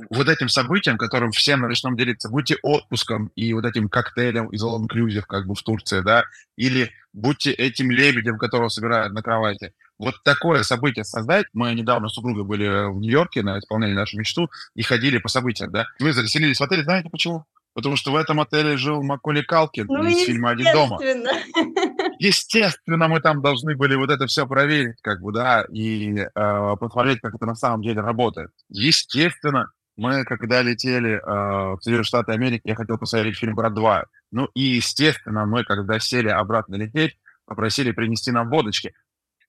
вот 0.09 0.29
этим 0.29 0.49
событием, 0.49 0.97
которым 0.97 1.31
всем 1.31 1.61
начнем 1.61 1.95
делиться, 1.95 2.29
будьте 2.29 2.57
отпуском 2.61 3.31
и 3.35 3.53
вот 3.53 3.65
этим 3.65 3.89
коктейлем 3.89 4.47
из 4.47 4.63
All 4.63 4.79
Inclusive, 4.79 5.23
как 5.27 5.47
бы 5.47 5.55
в 5.55 5.61
Турции, 5.61 6.01
да, 6.01 6.25
или 6.55 6.91
будьте 7.13 7.51
этим 7.51 7.91
лебедем, 7.91 8.37
которого 8.37 8.69
собирают 8.69 9.13
на 9.13 9.21
кровати. 9.21 9.73
Вот 9.97 10.15
такое 10.23 10.63
событие 10.63 11.03
создать. 11.03 11.45
Мы 11.53 11.73
недавно 11.75 12.09
с 12.09 12.13
супругой 12.13 12.43
были 12.43 12.91
в 12.91 12.99
Нью-Йорке 12.99 13.43
на 13.43 13.59
исполнении 13.59 13.93
нашей 13.93 14.17
мечту 14.17 14.49
и 14.75 14.81
ходили 14.81 15.19
по 15.19 15.29
событиям, 15.29 15.71
да. 15.71 15.85
Мы 15.99 16.13
заселились 16.13 16.59
в 16.59 16.63
отеле, 16.63 16.83
знаете 16.83 17.09
почему? 17.09 17.45
Потому 17.73 17.95
что 17.95 18.11
в 18.11 18.15
этом 18.15 18.39
отеле 18.41 18.75
жил 18.75 19.01
Маколи 19.01 19.41
Калкин 19.41 19.85
ну, 19.87 20.03
из 20.03 20.25
фильма 20.25 20.49
«Один 20.51 20.73
дома». 20.73 20.99
Естественно, 22.19 23.07
мы 23.07 23.21
там 23.21 23.41
должны 23.41 23.75
были 23.75 23.95
вот 23.95 24.09
это 24.09 24.27
все 24.27 24.45
проверить, 24.45 24.97
как 25.01 25.21
бы, 25.21 25.31
да, 25.31 25.65
и 25.71 26.17
э, 26.17 26.75
посмотреть, 26.79 27.21
как 27.21 27.35
это 27.35 27.45
на 27.45 27.55
самом 27.55 27.81
деле 27.81 28.01
работает. 28.01 28.51
Естественно, 28.69 29.71
мы, 30.01 30.25
когда 30.25 30.63
летели 30.63 31.11
э, 31.11 31.19
в 31.19 31.79
Соединенные 31.81 32.03
Штаты 32.03 32.31
Америки, 32.31 32.63
я 32.65 32.75
хотел 32.75 32.97
посмотреть 32.97 33.37
фильм 33.37 33.53
«Брат 33.53 33.73
2». 33.73 34.03
Ну 34.31 34.49
и, 34.55 34.61
естественно, 34.61 35.45
мы, 35.45 35.63
когда 35.63 35.99
сели 35.99 36.27
обратно 36.27 36.73
лететь, 36.73 37.19
попросили 37.45 37.91
принести 37.91 38.31
нам 38.31 38.49
водочки. 38.49 38.93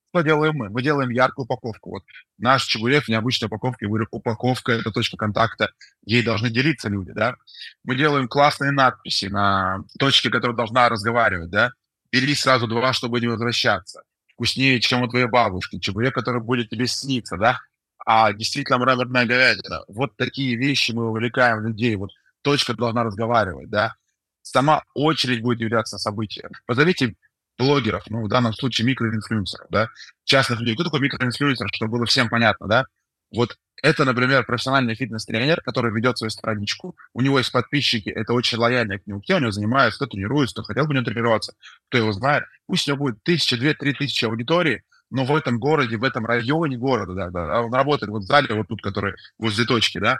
Что 0.09 0.21
делаем 0.21 0.53
мы? 0.55 0.69
Мы 0.69 0.83
делаем 0.83 1.09
яркую 1.09 1.45
упаковку. 1.45 1.89
Вот 1.89 2.03
наш 2.37 2.65
чебурек 2.65 3.05
в 3.05 3.09
необычной 3.09 3.47
упаковке, 3.47 3.87
говорю, 3.87 4.05
упаковка– 4.11 4.71
это 4.73 4.91
точка 4.91 5.17
контакта, 5.17 5.71
ей 6.05 6.21
должны 6.21 6.51
делиться 6.51 6.87
люди, 6.87 7.13
да. 7.13 7.35
Мы 7.83 7.95
делаем 7.95 8.27
классные 8.27 8.71
надписи 8.71 9.25
на 9.25 9.79
точке, 9.97 10.29
которая 10.29 10.55
должна 10.55 10.87
разговаривать, 10.87 11.49
да. 11.49 11.71
Бери 12.11 12.35
сразу 12.35 12.67
два, 12.67 12.93
чтобы 12.93 13.19
не 13.21 13.27
возвращаться. 13.27 14.03
Вкуснее, 14.33 14.79
чем 14.81 15.01
у 15.01 15.07
твоей 15.07 15.25
бабушки. 15.25 15.79
Чебурек, 15.79 16.13
который 16.13 16.43
будет 16.43 16.69
тебе 16.69 16.85
сниться, 16.85 17.37
да. 17.37 17.59
А 18.05 18.33
действительно 18.33 18.79
мраморная 18.79 19.25
говядина. 19.25 19.83
Вот 19.87 20.15
такие 20.17 20.55
вещи 20.55 20.91
мы 20.91 21.09
увлекаем 21.09 21.65
людей. 21.65 21.95
Вот 21.95 22.11
точка 22.41 22.73
должна 22.73 23.03
разговаривать, 23.03 23.69
да. 23.69 23.95
Сама 24.41 24.83
очередь 24.93 25.41
будет 25.41 25.61
являться 25.61 25.97
событием. 25.97 26.51
Позовите 26.65 27.15
блогеров, 27.57 28.03
ну, 28.09 28.23
в 28.23 28.27
данном 28.27 28.53
случае 28.53 28.87
микроинфлюенсеров, 28.87 29.67
да, 29.69 29.89
частных 30.25 30.59
людей. 30.59 30.75
Кто 30.75 30.85
такой 30.85 30.99
микроинфлюенсер, 30.99 31.67
чтобы 31.73 31.91
было 31.93 32.05
всем 32.05 32.29
понятно, 32.29 32.67
да? 32.67 32.85
Вот 33.31 33.57
это, 33.81 34.05
например, 34.05 34.45
профессиональный 34.45 34.95
фитнес-тренер, 34.95 35.61
который 35.61 35.91
ведет 35.91 36.17
свою 36.17 36.29
страничку, 36.29 36.95
у 37.13 37.21
него 37.21 37.37
есть 37.39 37.51
подписчики, 37.51 38.09
это 38.09 38.33
очень 38.33 38.57
лояльные 38.57 38.99
к 38.99 39.07
нему, 39.07 39.21
кто 39.21 39.37
у 39.37 39.39
него 39.39 39.51
занимается, 39.51 39.97
кто 39.97 40.07
тренируется, 40.07 40.53
кто 40.53 40.63
хотел 40.63 40.85
бы 40.85 40.93
него 40.93 41.03
тренироваться, 41.03 41.53
кто 41.89 41.97
его 41.97 42.11
знает. 42.11 42.43
Пусть 42.67 42.87
у 42.87 42.91
него 42.91 43.05
будет 43.05 43.23
тысяча, 43.23 43.57
две, 43.57 43.73
три 43.73 43.93
тысячи 43.93 44.25
аудитории, 44.25 44.83
но 45.09 45.25
в 45.25 45.35
этом 45.35 45.59
городе, 45.59 45.97
в 45.97 46.03
этом 46.03 46.25
районе 46.25 46.77
города, 46.77 47.13
да, 47.13 47.29
да, 47.29 47.61
он 47.61 47.73
работает 47.73 48.11
вот 48.11 48.23
в 48.23 48.25
зале, 48.25 48.53
вот 48.55 48.67
тут, 48.67 48.81
который 48.81 49.15
возле 49.37 49.65
точки, 49.65 49.99
да, 49.99 50.17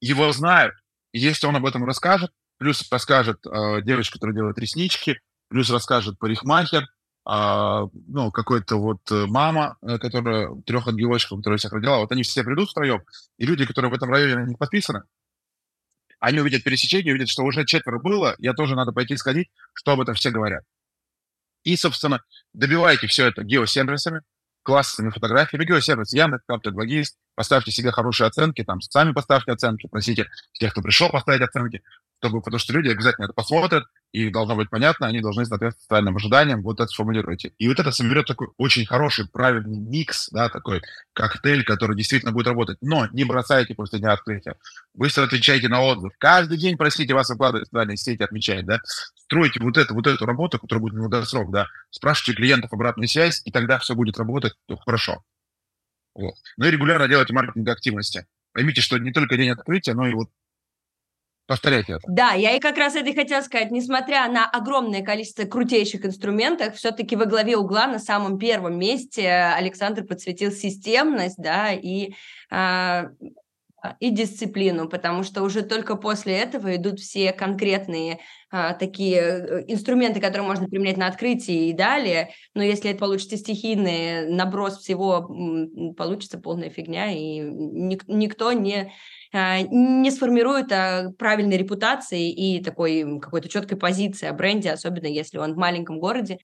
его 0.00 0.30
знают. 0.32 0.74
Если 1.12 1.46
он 1.46 1.56
об 1.56 1.66
этом 1.66 1.84
расскажет, 1.84 2.30
плюс 2.58 2.86
расскажет 2.90 3.44
э, 3.46 3.82
девочка, 3.82 4.14
которая 4.14 4.36
делает 4.36 4.58
реснички, 4.58 5.20
плюс 5.48 5.70
расскажет 5.70 6.18
парикмахер, 6.18 6.86
а, 7.24 7.86
ну, 8.06 8.30
какой-то 8.30 8.76
вот 8.76 9.00
э, 9.10 9.26
мама, 9.26 9.76
э, 9.82 9.98
которая, 9.98 10.54
трех 10.64 10.88
ангелочков, 10.88 11.38
которая 11.38 11.58
всех 11.58 11.72
родила, 11.72 11.98
вот 11.98 12.10
они 12.12 12.22
все 12.22 12.42
придут 12.42 12.70
втроем, 12.70 13.02
и 13.38 13.46
люди, 13.46 13.66
которые 13.66 13.90
в 13.90 13.94
этом 13.94 14.10
районе 14.10 14.36
на 14.36 14.46
них 14.46 14.58
подписаны, 14.58 15.02
они 16.18 16.40
увидят 16.40 16.62
пересечение, 16.62 17.12
увидят, 17.12 17.28
что 17.28 17.42
уже 17.42 17.64
четверо 17.64 17.98
было, 17.98 18.34
я 18.38 18.52
тоже 18.52 18.74
надо 18.74 18.92
пойти 18.92 19.16
сходить, 19.16 19.50
что 19.74 19.92
об 19.92 20.00
этом 20.00 20.14
все 20.14 20.30
говорят. 20.30 20.64
И, 21.64 21.76
собственно, 21.76 22.22
добивайте 22.52 23.06
все 23.06 23.26
это 23.26 23.44
геосервисами, 23.44 24.22
классными 24.62 25.10
фотографиями, 25.10 25.64
геосервис, 25.64 26.12
Яндекс, 26.12 26.44
Капта, 26.46 26.70
Логист, 26.70 27.16
поставьте 27.34 27.70
себе 27.70 27.90
хорошие 27.90 28.28
оценки, 28.28 28.62
там, 28.64 28.80
сами 28.80 29.12
поставьте 29.12 29.52
оценки, 29.52 29.86
просите 29.88 30.28
тех, 30.52 30.72
кто 30.72 30.82
пришел, 30.82 31.10
поставить 31.10 31.42
оценки, 31.42 31.82
чтобы, 32.20 32.42
потому 32.42 32.58
что 32.58 32.74
люди 32.74 32.88
обязательно 32.88 33.24
это 33.24 33.32
посмотрят, 33.32 33.84
и 34.12 34.28
должно 34.28 34.54
быть 34.54 34.68
понятно, 34.68 35.06
они 35.06 35.20
должны 35.20 35.46
соответствовать 35.46 35.82
социальным 35.82 36.16
ожиданиям, 36.16 36.62
вот 36.62 36.80
это 36.80 36.88
сформулируйте. 36.88 37.52
И 37.58 37.66
вот 37.66 37.80
это 37.80 37.90
соберет 37.92 38.26
такой 38.26 38.48
очень 38.58 38.84
хороший, 38.84 39.26
правильный 39.26 39.78
микс, 39.78 40.28
да, 40.30 40.50
такой 40.50 40.82
коктейль, 41.14 41.64
который 41.64 41.96
действительно 41.96 42.32
будет 42.32 42.48
работать. 42.48 42.76
Но 42.82 43.06
не 43.12 43.24
бросайте 43.24 43.74
после 43.74 44.00
дня 44.00 44.12
открытия. 44.12 44.56
Быстро 44.94 45.24
отвечайте 45.24 45.68
на 45.68 45.80
отзыв. 45.80 46.12
Каждый 46.18 46.58
день 46.58 46.76
просите 46.76 47.14
вас 47.14 47.30
выкладывать 47.30 47.68
в 47.68 47.70
социальные 47.70 47.96
сети, 47.96 48.22
отмечать, 48.22 48.66
да. 48.66 48.80
Стройте 49.14 49.60
вот 49.60 49.78
эту, 49.78 49.94
вот 49.94 50.06
эту 50.06 50.26
работу, 50.26 50.58
которая 50.58 50.82
будет 50.82 50.96
долгосрок, 50.96 51.50
да. 51.50 51.68
Спрашивайте 51.88 52.34
клиентов 52.34 52.72
обратную 52.72 53.08
связь, 53.08 53.40
и 53.46 53.50
тогда 53.50 53.78
все 53.78 53.94
будет 53.94 54.18
работать 54.18 54.52
хорошо. 54.84 55.22
Вот. 56.14 56.34
Ну 56.58 56.66
и 56.66 56.70
регулярно 56.70 57.08
делайте 57.08 57.32
маркетинг 57.32 57.68
активности. 57.68 58.26
Поймите, 58.52 58.82
что 58.82 58.98
не 58.98 59.12
только 59.12 59.36
день 59.36 59.50
открытия, 59.50 59.94
но 59.94 60.06
и 60.06 60.12
вот 60.12 60.28
Повторяйте 61.50 61.94
это. 61.94 62.02
Да, 62.06 62.30
я 62.34 62.54
и 62.54 62.60
как 62.60 62.78
раз 62.78 62.94
это 62.94 63.10
и 63.10 63.12
хотела 63.12 63.40
сказать. 63.40 63.72
Несмотря 63.72 64.28
на 64.30 64.48
огромное 64.48 65.02
количество 65.02 65.42
крутейших 65.46 66.06
инструментов, 66.06 66.76
все-таки 66.76 67.16
во 67.16 67.24
главе 67.24 67.56
угла 67.56 67.88
на 67.88 67.98
самом 67.98 68.38
первом 68.38 68.78
месте 68.78 69.28
Александр 69.28 70.04
подсветил 70.04 70.52
системность, 70.52 71.38
да, 71.38 71.72
и 71.72 72.12
а, 72.52 73.06
и 73.98 74.10
дисциплину, 74.10 74.88
потому 74.88 75.24
что 75.24 75.42
уже 75.42 75.62
только 75.62 75.96
после 75.96 76.34
этого 76.34 76.76
идут 76.76 77.00
все 77.00 77.32
конкретные 77.32 78.20
а, 78.50 78.74
такие 78.74 79.18
э, 79.18 79.64
инструменты, 79.66 80.20
которые 80.20 80.46
можно 80.46 80.68
применять 80.68 80.98
на 80.98 81.08
открытии 81.08 81.68
и 81.68 81.72
далее. 81.72 82.30
Но 82.54 82.62
если 82.62 82.90
это 82.90 83.00
получится 83.00 83.36
стихийный 83.36 84.28
наброс 84.28 84.78
всего, 84.78 85.28
получится 85.96 86.38
полная 86.38 86.70
фигня, 86.70 87.10
и 87.10 87.40
ник- 87.40 88.06
никто 88.06 88.52
не 88.52 88.92
не 89.32 90.10
сформирует 90.10 90.72
а, 90.72 91.12
правильной 91.18 91.56
репутации 91.56 92.30
и 92.30 92.62
такой 92.62 93.20
какой-то 93.20 93.48
четкой 93.48 93.78
позиции 93.78 94.26
о 94.26 94.32
бренде, 94.32 94.70
особенно 94.70 95.06
если 95.06 95.38
он 95.38 95.54
в 95.54 95.56
маленьком 95.56 95.98
городе. 96.00 96.38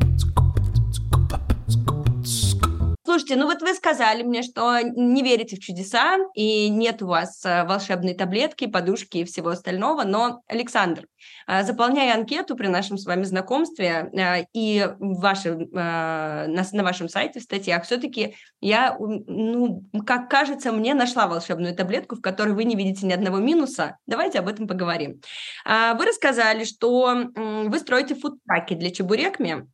Слушайте, 3.16 3.36
ну 3.36 3.46
вот 3.46 3.62
вы 3.62 3.72
сказали 3.72 4.22
мне, 4.22 4.42
что 4.42 4.78
не 4.78 5.22
верите 5.22 5.56
в 5.56 5.60
чудеса, 5.60 6.18
и 6.34 6.68
нет 6.68 7.00
у 7.00 7.06
вас 7.06 7.42
э, 7.46 7.64
волшебной 7.64 8.12
таблетки, 8.12 8.66
подушки 8.66 9.16
и 9.16 9.24
всего 9.24 9.48
остального, 9.48 10.02
но, 10.02 10.42
Александр, 10.48 11.06
э, 11.48 11.62
заполняя 11.62 12.14
анкету 12.14 12.56
при 12.56 12.66
нашем 12.66 12.98
с 12.98 13.06
вами 13.06 13.22
знакомстве 13.22 14.10
э, 14.12 14.44
и 14.52 14.86
ваши, 14.98 15.54
на, 15.54 16.66
вашем 16.72 17.08
сайте 17.08 17.40
в 17.40 17.44
статьях, 17.44 17.84
все-таки 17.84 18.36
я, 18.60 18.94
ну, 18.98 19.82
как 20.06 20.28
кажется, 20.28 20.70
мне 20.70 20.92
нашла 20.92 21.26
волшебную 21.26 21.74
таблетку, 21.74 22.16
в 22.16 22.20
которой 22.20 22.52
вы 22.52 22.64
не 22.64 22.76
видите 22.76 23.06
ни 23.06 23.14
одного 23.14 23.38
минуса. 23.38 23.96
Давайте 24.06 24.40
об 24.40 24.48
этом 24.48 24.68
поговорим. 24.68 25.22
Вы 25.64 26.04
рассказали, 26.04 26.64
что 26.64 27.30
вы 27.34 27.78
строите 27.78 28.14
фудтраки 28.14 28.74
для 28.74 28.90
чебурекми, 28.90 29.66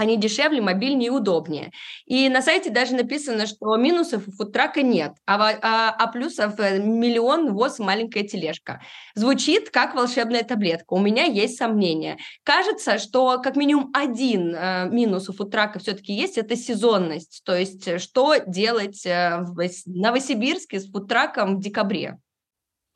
они 0.00 0.16
дешевле, 0.16 0.62
мобильнее 0.62 1.08
и 1.08 1.10
удобнее. 1.10 1.72
И 2.06 2.30
на 2.30 2.40
сайте 2.40 2.70
даже 2.70 2.94
написано, 2.94 3.46
что 3.46 3.76
минусов 3.76 4.26
у 4.26 4.32
фудтрака 4.32 4.80
нет, 4.80 5.12
а, 5.26 5.50
а, 5.50 5.90
а 5.90 6.06
плюсов 6.06 6.58
э, 6.58 6.78
миллион 6.78 7.52
ВОЗ 7.52 7.80
маленькая 7.80 8.22
тележка. 8.22 8.80
Звучит 9.14 9.68
как 9.68 9.94
волшебная 9.94 10.42
таблетка. 10.42 10.94
У 10.94 11.00
меня 11.00 11.24
есть 11.24 11.58
сомнения. 11.58 12.16
Кажется, 12.44 12.98
что 12.98 13.42
как 13.42 13.56
минимум 13.56 13.90
один 13.92 14.54
э, 14.54 14.88
минус 14.88 15.28
у 15.28 15.34
фудтрака 15.34 15.78
все-таки 15.80 16.14
есть, 16.14 16.38
это 16.38 16.56
сезонность. 16.56 17.42
То 17.44 17.54
есть 17.54 17.86
э, 17.86 17.98
что 17.98 18.36
делать 18.46 19.04
э, 19.04 19.40
в 19.40 19.62
Новосибирске 19.84 20.80
с 20.80 20.90
фудтраком 20.90 21.58
в 21.58 21.60
декабре? 21.60 22.18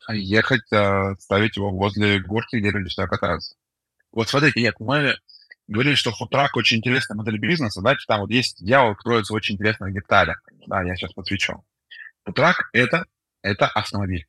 Ехать, 0.09 0.71
э, 0.71 1.13
ставить 1.19 1.55
его 1.55 1.69
возле 1.69 2.19
горки, 2.19 2.55
где 2.55 2.71
люди 2.71 2.89
сюда 2.89 3.07
катаются. 3.07 3.55
Вот 4.11 4.27
смотрите, 4.27 4.59
нет, 4.59 4.75
мы 4.79 5.15
говорили, 5.67 5.95
что 5.95 6.11
футрак 6.11 6.55
очень 6.55 6.77
интересная 6.77 7.15
модель 7.15 7.39
бизнеса, 7.39 7.81
знаете, 7.81 8.03
там 8.07 8.21
вот 8.21 8.29
есть 8.29 8.63
дьявол 8.63 8.95
кроется 8.95 9.33
в 9.33 9.35
очень 9.35 9.55
интересных 9.55 9.93
деталях. 9.93 10.41
Да, 10.67 10.83
я 10.83 10.95
сейчас 10.95 11.13
подсвечу. 11.13 11.63
Футрак 12.23 12.69
это, 12.73 13.05
это 13.41 13.67
автомобиль. 13.67 14.25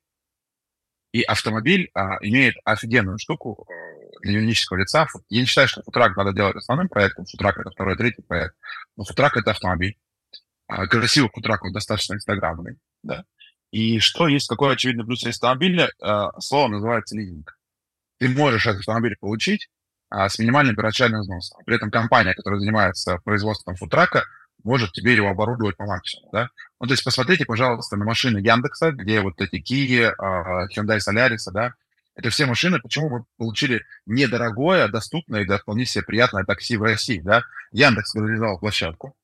И 1.13 1.23
автомобиль 1.23 1.91
а, 1.95 2.19
имеет 2.21 2.57
офигенную 2.65 3.19
штуку 3.19 3.67
э, 3.69 4.11
для 4.23 4.33
юридического 4.33 4.79
лица. 4.79 5.07
Я 5.31 5.41
не 5.41 5.47
считаю, 5.47 5.67
что 5.67 5.83
футрак 5.83 6.15
надо 6.17 6.35
делать 6.35 6.57
основным 6.57 6.89
проектом. 6.89 7.25
Футрак— 7.25 7.57
это 7.59 7.71
второй, 7.71 7.97
третий 7.97 8.23
проект. 8.23 8.55
Но 8.97 9.05
футрак— 9.05 9.37
это 9.39 9.53
автомобиль. 9.53 9.97
А, 10.67 10.87
красивый 10.87 11.31
футрак, 11.33 11.65
он 11.65 11.73
достаточно 11.73 12.15
инстаграмный. 12.15 12.77
Да? 13.03 13.25
И 13.71 13.99
что 13.99 14.29
есть, 14.29 14.49
какой 14.49 14.75
очевидный 14.75 15.07
плюс 15.07 15.25
автомобиля? 15.25 15.91
А, 16.03 16.39
слово 16.41 16.69
называется 16.69 17.17
лизинг. 17.17 17.59
Ты 18.19 18.29
можешь 18.29 18.67
этот 18.67 18.81
автомобиль 18.81 19.17
получить 19.19 19.71
с 20.11 20.39
минимальным 20.39 20.75
первоначальным 20.77 21.21
взносом. 21.21 21.63
При 21.65 21.77
этом 21.77 21.91
компания, 21.91 22.35
которая 22.35 22.61
занимается 22.61 23.19
производством 23.25 23.77
футрака, 23.77 24.25
может 24.63 24.93
тебе 24.93 25.15
его 25.15 25.29
оборудовать 25.29 25.77
по 25.77 25.87
максимуму, 25.87 26.31
да? 26.33 26.49
Ну, 26.81 26.87
то 26.87 26.93
есть 26.93 27.05
посмотрите, 27.05 27.45
пожалуйста, 27.45 27.97
на 27.97 28.05
машины 28.05 28.39
Яндекса, 28.39 28.91
где 28.91 29.21
вот 29.21 29.41
эти 29.41 29.57
Kia, 29.57 30.13
uh, 30.21 30.67
Hyundai 30.75 30.99
Solaris, 30.99 31.51
да, 31.53 31.75
это 32.17 32.31
все 32.31 32.47
машины, 32.47 32.81
почему 32.81 33.11
мы 33.11 33.25
получили 33.37 33.85
недорогое, 34.07 34.89
доступное 34.89 35.43
и 35.43 35.59
вполне 35.59 35.85
себе 35.85 36.03
приятное 36.03 36.45
такси 36.45 36.77
в 36.77 36.83
России, 36.83 37.21
да? 37.21 37.43
Яндекс 37.73 38.15
реализовал 38.15 38.59
площадку, 38.59 39.15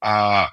а 0.00 0.50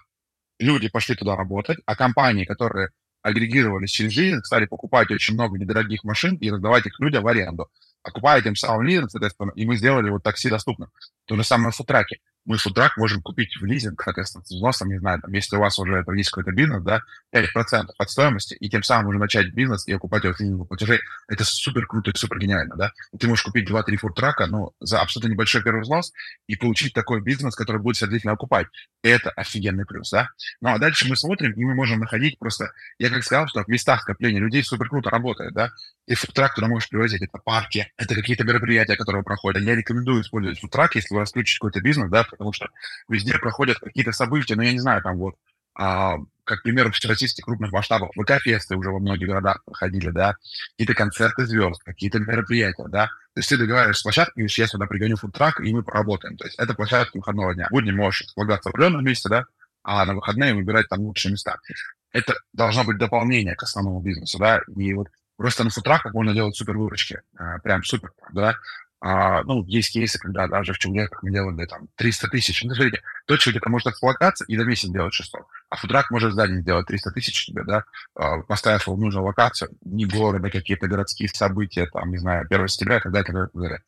люди 0.58 0.90
пошли 0.90 1.16
туда 1.16 1.36
работать, 1.36 1.80
а 1.86 1.96
компании, 1.96 2.46
которые 2.46 2.90
агрегировались 3.22 3.92
через 3.92 4.12
жизнь, 4.12 4.40
стали 4.44 4.66
покупать 4.66 5.12
очень 5.12 5.36
много 5.36 5.58
недорогих 5.58 6.04
машин 6.04 6.36
и 6.36 6.50
раздавать 6.50 6.86
их 6.88 7.00
людям 7.00 7.24
в 7.24 7.28
аренду. 7.28 7.70
Окупая 8.04 8.42
тем 8.42 8.56
самым 8.56 8.84
лизинг, 8.84 9.12
соответственно, 9.12 9.52
и 9.56 9.66
мы 9.66 9.78
сделали 9.78 10.10
вот 10.10 10.24
такси 10.24 10.50
доступным. 10.50 10.90
То 11.26 11.36
же 11.36 11.44
самое 11.44 11.72
в 11.72 11.76
футраке 11.76 12.20
мы 12.46 12.58
фудтрак 12.58 12.98
можем 12.98 13.22
купить 13.22 13.56
в 13.60 13.66
лизинг, 13.66 14.02
соответственно, 14.02 14.44
с 14.44 14.52
взносом, 14.52 14.90
не 14.90 15.00
знаю, 15.00 15.22
там, 15.22 15.32
если 15.32 15.56
у 15.56 15.60
вас 15.60 15.78
уже 15.78 15.96
это 15.96 16.12
есть 16.14 16.30
какой-то 16.32 16.52
бизнес, 16.52 16.84
да, 16.84 17.02
5% 17.34 17.90
от 17.98 18.10
стоимости, 18.10 18.56
и 18.56 18.70
тем 18.70 18.84
самым 18.84 19.10
уже 19.10 19.20
начать 19.20 19.54
бизнес 19.54 19.88
и 19.88 19.94
окупать 19.94 20.24
его 20.24 20.34
лизинговых 20.38 20.68
платежей, 20.68 21.00
это 21.28 21.44
супер 21.46 21.86
круто 21.86 22.12
и 22.12 22.16
супер 22.16 22.40
гениально, 22.40 22.76
да. 22.76 22.92
И 23.14 23.18
ты 23.18 23.28
можешь 23.28 23.44
купить 23.44 23.70
2-3 23.70 23.98
фудтрака, 23.98 24.48
ну, 24.48 24.74
за 24.80 25.02
абсолютно 25.02 25.34
небольшой 25.34 25.64
первый 25.64 25.82
взнос 25.82 26.12
и 26.48 26.56
получить 26.56 26.94
такой 26.94 27.22
бизнес, 27.22 27.56
который 27.56 27.82
будет 27.82 27.98
соответственно 27.98 28.34
окупать. 28.34 28.68
Это 29.04 29.30
офигенный 29.32 29.86
плюс, 29.86 30.10
да. 30.12 30.30
Ну, 30.62 30.70
а 30.70 30.80
дальше 30.80 31.08
мы 31.08 31.16
смотрим, 31.16 31.54
и 31.54 31.64
мы 31.64 31.76
можем 31.76 32.00
находить 32.00 32.40
просто, 32.40 32.72
я 32.98 33.10
как 33.10 33.24
сказал, 33.24 33.48
что 33.48 33.64
в 33.64 33.68
местах 33.68 34.02
скопления 34.02 34.40
людей 34.40 34.64
супер 34.64 34.90
круто 34.90 35.10
работает, 35.10 35.54
да. 35.54 35.70
И 36.08 36.16
фудтрак 36.16 36.56
туда 36.56 36.68
можешь 36.68 36.90
привозить, 36.90 37.22
это 37.22 37.38
парки, 37.38 37.92
это 37.98 38.16
какие-то 38.16 38.44
мероприятия, 38.44 38.96
которые 38.96 39.24
проходят. 39.24 39.62
Я 39.62 39.76
рекомендую 39.76 40.22
использовать 40.22 40.60
фудтрак, 40.60 40.96
если 40.96 41.14
у 41.14 41.18
вас 41.20 41.32
какой-то 41.32 41.82
бизнес, 41.82 42.10
да, 42.10 42.26
потому 42.32 42.54
что 42.54 42.68
везде 43.08 43.38
проходят 43.38 43.80
какие-то 43.80 44.12
события, 44.12 44.56
ну, 44.56 44.64
я 44.64 44.72
не 44.72 44.80
знаю, 44.80 45.02
там 45.02 45.18
вот, 45.18 45.36
а, 45.76 46.18
как 46.44 46.64
пример 46.64 46.92
всероссийских 46.92 47.46
крупных 47.46 47.72
масштабов, 47.72 48.12
ВК-фесты 48.18 48.76
уже 48.76 48.90
во 48.90 49.00
многих 49.00 49.28
городах 49.28 49.64
проходили, 49.64 50.10
да, 50.10 50.36
какие-то 50.72 50.94
концерты 50.94 51.46
звезд, 51.46 51.82
какие-то 51.84 52.20
мероприятия, 52.20 52.88
да. 52.88 53.08
То 53.34 53.40
есть 53.40 53.50
ты 53.50 53.58
договариваешься 53.58 54.02
с 54.02 54.04
площадкой, 54.04 54.40
говоришь, 54.42 54.58
я 54.58 54.68
сюда 54.68 54.86
пригоню 54.88 55.16
фудтрак, 55.16 55.62
и 55.62 55.74
мы 55.74 55.84
поработаем. 55.84 56.36
То 56.36 56.46
есть 56.46 56.60
это 56.60 56.74
площадка 56.74 57.18
выходного 57.18 57.54
дня. 57.56 57.68
Будни 57.72 57.92
можешь 57.92 58.24
располагаться 58.24 58.70
в 58.70 58.74
определенном 58.74 59.06
месте, 59.06 59.30
да, 59.30 59.46
а 59.84 60.06
на 60.06 60.16
выходные 60.16 60.54
выбирать 60.54 60.90
там 60.90 61.00
лучшие 61.00 61.32
места. 61.32 61.58
Это 62.12 62.36
должно 62.52 62.84
быть 62.84 62.98
дополнение 62.98 63.56
к 63.56 63.64
основному 63.64 64.02
бизнесу, 64.02 64.38
да, 64.38 64.62
и 64.76 64.94
вот 64.94 65.08
просто 65.38 65.64
на 65.64 65.70
футраках 65.70 66.14
можно 66.14 66.34
делать 66.34 66.56
супер 66.56 66.78
выручки, 66.78 67.22
а, 67.38 67.60
прям 67.60 67.84
супер, 67.84 68.12
да, 68.34 68.56
а, 69.04 69.44
ну, 69.44 69.64
есть 69.66 69.92
кейсы, 69.92 70.20
когда 70.20 70.48
даже 70.48 70.74
в 70.74 70.78
Чугунеках 70.78 71.24
мы 71.24 71.32
делали 71.32 71.66
там 71.66 71.88
300 71.96 72.28
тысяч. 72.28 72.64
Ну, 72.64 72.76
смотрите, 72.76 73.02
точка 73.26 73.50
где-то 73.50 73.68
может 73.68 73.88
эксплуатация 73.88 74.46
и 74.46 74.56
за 74.56 74.64
месяц 74.64 74.90
делать 74.90 75.14
600. 75.14 75.42
А 75.70 75.76
фудрак 75.76 76.12
может 76.12 76.34
за 76.34 76.48
день 76.48 76.62
сделать 76.62 76.86
300 76.86 77.12
тысяч 77.12 77.48
тебе, 77.48 77.64
да, 77.64 77.84
а, 78.16 78.42
поставив 78.44 78.86
его 78.86 78.96
в 78.96 79.00
нужную 79.00 79.26
локацию, 79.26 79.72
не 79.84 80.06
города, 80.06 80.52
какие-то 80.52 80.88
городские 80.88 81.30
события, 81.30 81.88
там, 81.88 82.12
не 82.12 82.18
знаю, 82.18 82.46
1 82.46 82.68
сентября 82.68 82.98
и 82.98 83.02
так 83.02 83.12
далее, 83.12 83.50
и 83.52 83.58
далее. 83.58 83.82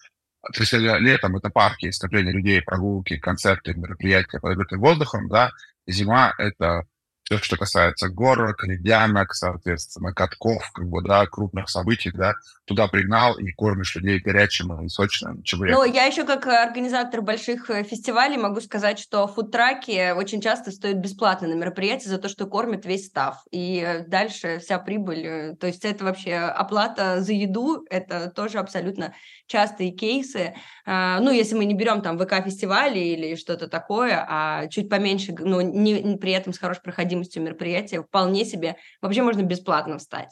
То 0.52 0.62
есть 0.62 0.73
летом 0.73 1.38
это 1.38 1.49
парки, 1.49 1.91
скопление 1.91 2.34
людей, 2.34 2.62
прогулки, 2.63 3.17
концерты, 3.17 3.76
мероприятия 3.76 4.39
под 4.39 4.71
воздухом, 4.71 5.30
да, 5.30 5.52
зима— 5.86 6.34
это 6.39 6.86
все, 7.23 7.38
что 7.38 7.57
касается 7.57 8.09
горок, 8.09 8.63
ледянок, 8.63 9.33
соответственно, 9.33 10.13
катков, 10.13 10.69
как 10.73 10.88
бы, 10.89 11.01
да, 11.01 11.25
крупных 11.25 11.69
событий, 11.69 12.12
да, 12.12 12.33
туда 12.65 12.88
пригнал 12.88 13.38
и 13.38 13.51
кормишь 13.51 13.95
людей 13.95 14.19
горячим 14.19 14.86
и 14.86 14.89
сочным 14.89 15.41
чебуреком. 15.43 15.81
Ну, 15.81 15.93
я 15.93 16.05
еще 16.05 16.25
как 16.25 16.45
организатор 16.47 17.21
больших 17.21 17.69
э, 17.69 17.83
фестивалей 17.83 18.38
могу 18.38 18.59
сказать, 18.59 18.99
что 18.99 19.27
фудтраки 19.27 20.12
очень 20.12 20.41
часто 20.41 20.71
стоят 20.71 20.97
бесплатно 20.97 21.47
на 21.47 21.53
мероприятии 21.53 22.07
за 22.07 22.17
то, 22.17 22.27
что 22.27 22.45
кормят 22.45 22.86
весь 22.86 23.07
став. 23.07 23.41
И 23.51 23.79
э, 23.86 24.05
дальше 24.05 24.59
вся 24.59 24.77
прибыль, 24.79 25.25
э, 25.25 25.55
то 25.55 25.67
есть 25.67 25.86
это 25.86 26.03
вообще 26.03 26.36
оплата 26.36 27.21
за 27.21 27.31
еду, 27.33 27.86
это 27.89 28.29
тоже 28.29 28.59
абсолютно 28.59 29.13
частые 29.47 29.91
кейсы. 29.91 30.55
А, 30.86 31.19
ну, 31.19 31.31
если 31.31 31.55
мы 31.55 31.65
не 31.65 31.73
берем 31.73 32.01
там 32.01 32.17
ВК-фестивали 32.17 32.99
или 32.99 33.36
что-то 33.36 33.67
такое, 33.67 34.25
а 34.27 34.67
чуть 34.67 34.89
поменьше, 34.89 35.33
но 35.38 35.62
не, 35.62 36.17
при 36.17 36.31
этом 36.31 36.53
с 36.53 36.59
хорошей 36.59 36.81
проходимостью 36.81 37.12
мероприятия, 37.39 38.02
вполне 38.02 38.45
себе 38.45 38.78
вообще 39.02 39.21
можно 39.21 39.41
бесплатно 39.41 39.97
встать. 39.97 40.32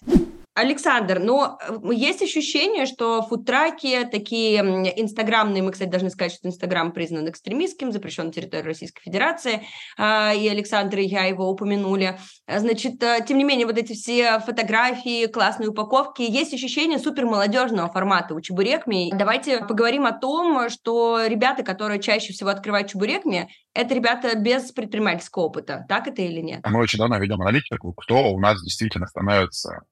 Александр, 0.54 1.20
но 1.20 1.58
э, 1.62 1.94
есть 1.94 2.22
ощущение, 2.22 2.86
что 2.86 3.22
фудтраки 3.22 4.08
такие 4.12 4.60
инстаграмные, 5.00 5.64
мы, 5.64 5.72
кстати, 5.72 5.90
должны 5.90 6.10
сказать, 6.10 6.34
что 6.34 6.48
Инстаграм 6.48 6.92
признан 6.92 7.30
экстремистским, 7.30 7.92
запрещен 7.92 8.26
на 8.26 8.34
территории 8.34 8.64
Российской 8.64 9.02
Федерации, 9.02 9.66
а, 9.98 10.34
и 10.34 10.48
Александр 10.50 11.00
и 11.00 11.06
я 11.06 11.24
его 11.24 11.50
упомянули. 11.50 12.18
Значит, 12.48 13.02
э, 13.02 13.20
тем 13.26 13.38
не 13.38 13.46
менее, 13.46 13.66
вот 13.66 13.78
эти 13.78 13.94
все 13.94 14.40
фотографии, 14.40 15.28
классные 15.28 15.70
упаковки, 15.70 16.22
есть 16.22 16.54
ощущение 16.54 17.00
супер 17.00 17.26
молодежного 17.26 17.90
формата 17.90 18.36
у 18.36 18.42
Чебурекми. 18.42 19.10
Давайте 19.14 19.66
поговорим 19.66 20.06
о 20.06 20.12
том, 20.12 20.70
что 20.70 21.26
ребята, 21.26 21.64
которые 21.64 22.02
чаще 22.02 22.34
всего 22.34 22.50
открывают 22.50 22.90
Чебурекми, 22.90 23.50
это 23.74 23.96
ребята 23.96 24.38
без 24.38 24.72
предпринимательского 24.74 25.44
опыта. 25.44 25.86
Так 25.88 26.08
это 26.08 26.22
или 26.22 26.42
нет? 26.42 26.60
Мы 26.68 26.82
очень 26.82 27.00
давно 27.00 27.18
ведем 27.20 27.42
аналитику, 27.42 27.94
кто 27.94 28.34
у 28.34 28.40
нас 28.40 28.62
действительно 28.62 29.08
становится 29.08 29.84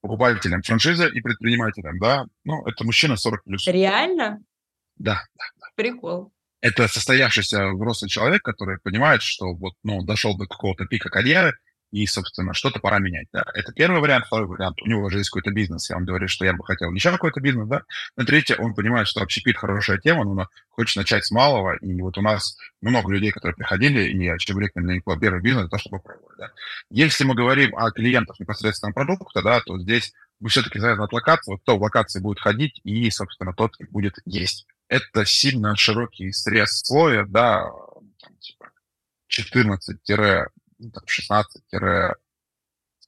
покупателям 0.00 0.62
франшизы 0.62 1.08
и 1.08 1.20
предпринимателям, 1.20 1.98
да, 1.98 2.24
ну, 2.44 2.66
это 2.66 2.84
мужчина 2.84 3.16
40 3.16 3.44
плюс. 3.44 3.66
Реально? 3.66 4.40
Да, 4.96 5.22
да, 5.36 5.44
да. 5.60 5.66
Прикол. 5.76 6.32
Это 6.60 6.88
состоявшийся 6.88 7.68
взрослый 7.72 8.10
человек, 8.10 8.42
который 8.42 8.78
понимает, 8.78 9.22
что 9.22 9.54
вот, 9.54 9.74
ну, 9.82 10.02
дошел 10.02 10.36
до 10.36 10.46
какого-то 10.46 10.84
пика 10.86 11.08
карьеры, 11.08 11.54
и, 11.90 12.06
собственно, 12.06 12.54
что-то 12.54 12.80
пора 12.80 12.98
менять. 12.98 13.26
Да. 13.32 13.44
Это 13.54 13.72
первый 13.72 14.00
вариант. 14.00 14.26
Второй 14.26 14.46
вариант, 14.46 14.80
у 14.82 14.86
него 14.86 15.04
уже 15.04 15.18
есть 15.18 15.30
какой-то 15.30 15.50
бизнес, 15.50 15.90
и 15.90 15.94
он 15.94 16.04
говорит, 16.04 16.30
что 16.30 16.44
я 16.44 16.52
бы 16.52 16.64
хотел 16.64 16.92
еще 16.92 17.10
какой-то 17.10 17.40
бизнес, 17.40 17.68
да. 17.68 17.82
На 18.16 18.24
третье, 18.24 18.56
он 18.56 18.74
понимает, 18.74 19.08
что 19.08 19.20
общепит 19.20 19.56
хорошая 19.56 19.98
тема, 19.98 20.24
но 20.24 20.30
он 20.32 20.46
хочет 20.68 20.96
начать 20.96 21.24
с 21.24 21.30
малого, 21.30 21.76
и 21.76 22.00
вот 22.00 22.16
у 22.18 22.22
нас 22.22 22.56
много 22.80 23.12
людей, 23.12 23.32
которые 23.32 23.56
приходили, 23.56 24.08
и 24.08 24.14
для 24.14 24.94
них 24.94 25.02
первый 25.20 25.40
бизнес, 25.40 25.68
то, 25.68 25.78
чтобы 25.78 25.98
попробовать, 25.98 26.38
да. 26.38 26.50
Если 26.90 27.24
мы 27.24 27.34
говорим 27.34 27.76
о 27.76 27.90
клиентах 27.90 28.38
непосредственно 28.40 28.92
продукта, 28.92 29.42
да, 29.42 29.60
то 29.60 29.78
здесь 29.78 30.12
мы 30.38 30.48
все-таки 30.48 30.78
завязаны 30.78 31.04
от 31.04 31.12
локации, 31.12 31.52
вот 31.52 31.60
кто 31.62 31.76
в 31.76 31.82
локации 31.82 32.20
будет 32.20 32.40
ходить, 32.40 32.80
и, 32.84 33.10
собственно, 33.10 33.52
тот 33.52 33.74
будет 33.90 34.16
есть. 34.24 34.66
Это 34.88 35.24
сильно 35.24 35.76
широкий 35.76 36.32
срез 36.32 36.80
слоя, 36.84 37.24
да, 37.28 37.70
там, 38.22 38.36
типа 38.38 38.70
14 39.28 40.02
ну, 40.80 40.90
там, 40.90 41.04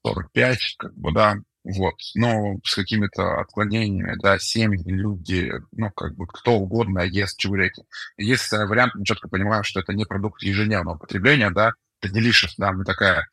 16-45, 0.05 0.57
как 0.79 0.95
бы, 0.95 1.13
да, 1.13 1.37
вот, 1.65 1.95
но 2.17 2.59
с 2.65 2.75
какими-то 2.75 3.41
отклонениями, 3.41 4.17
да, 4.21 4.39
семьи, 4.39 4.83
люди, 4.85 5.53
ну, 5.71 5.91
как 5.91 6.17
бы, 6.17 6.27
кто 6.27 6.55
угодно 6.55 7.01
ест 7.01 7.39
чебуреки. 7.39 7.85
Есть 8.17 8.51
вариант, 8.51 8.95
мы 8.97 9.05
четко 9.05 9.29
понимаем, 9.29 9.63
что 9.63 9.81
это 9.81 9.93
не 9.93 10.05
продукт 10.05 10.43
ежедневного 10.43 10.99
потребления, 10.99 11.51
да, 11.51 11.73
это 12.01 12.13
delicious, 12.13 12.53
да, 12.59 12.73
мы 12.73 12.85
такая 12.85 13.27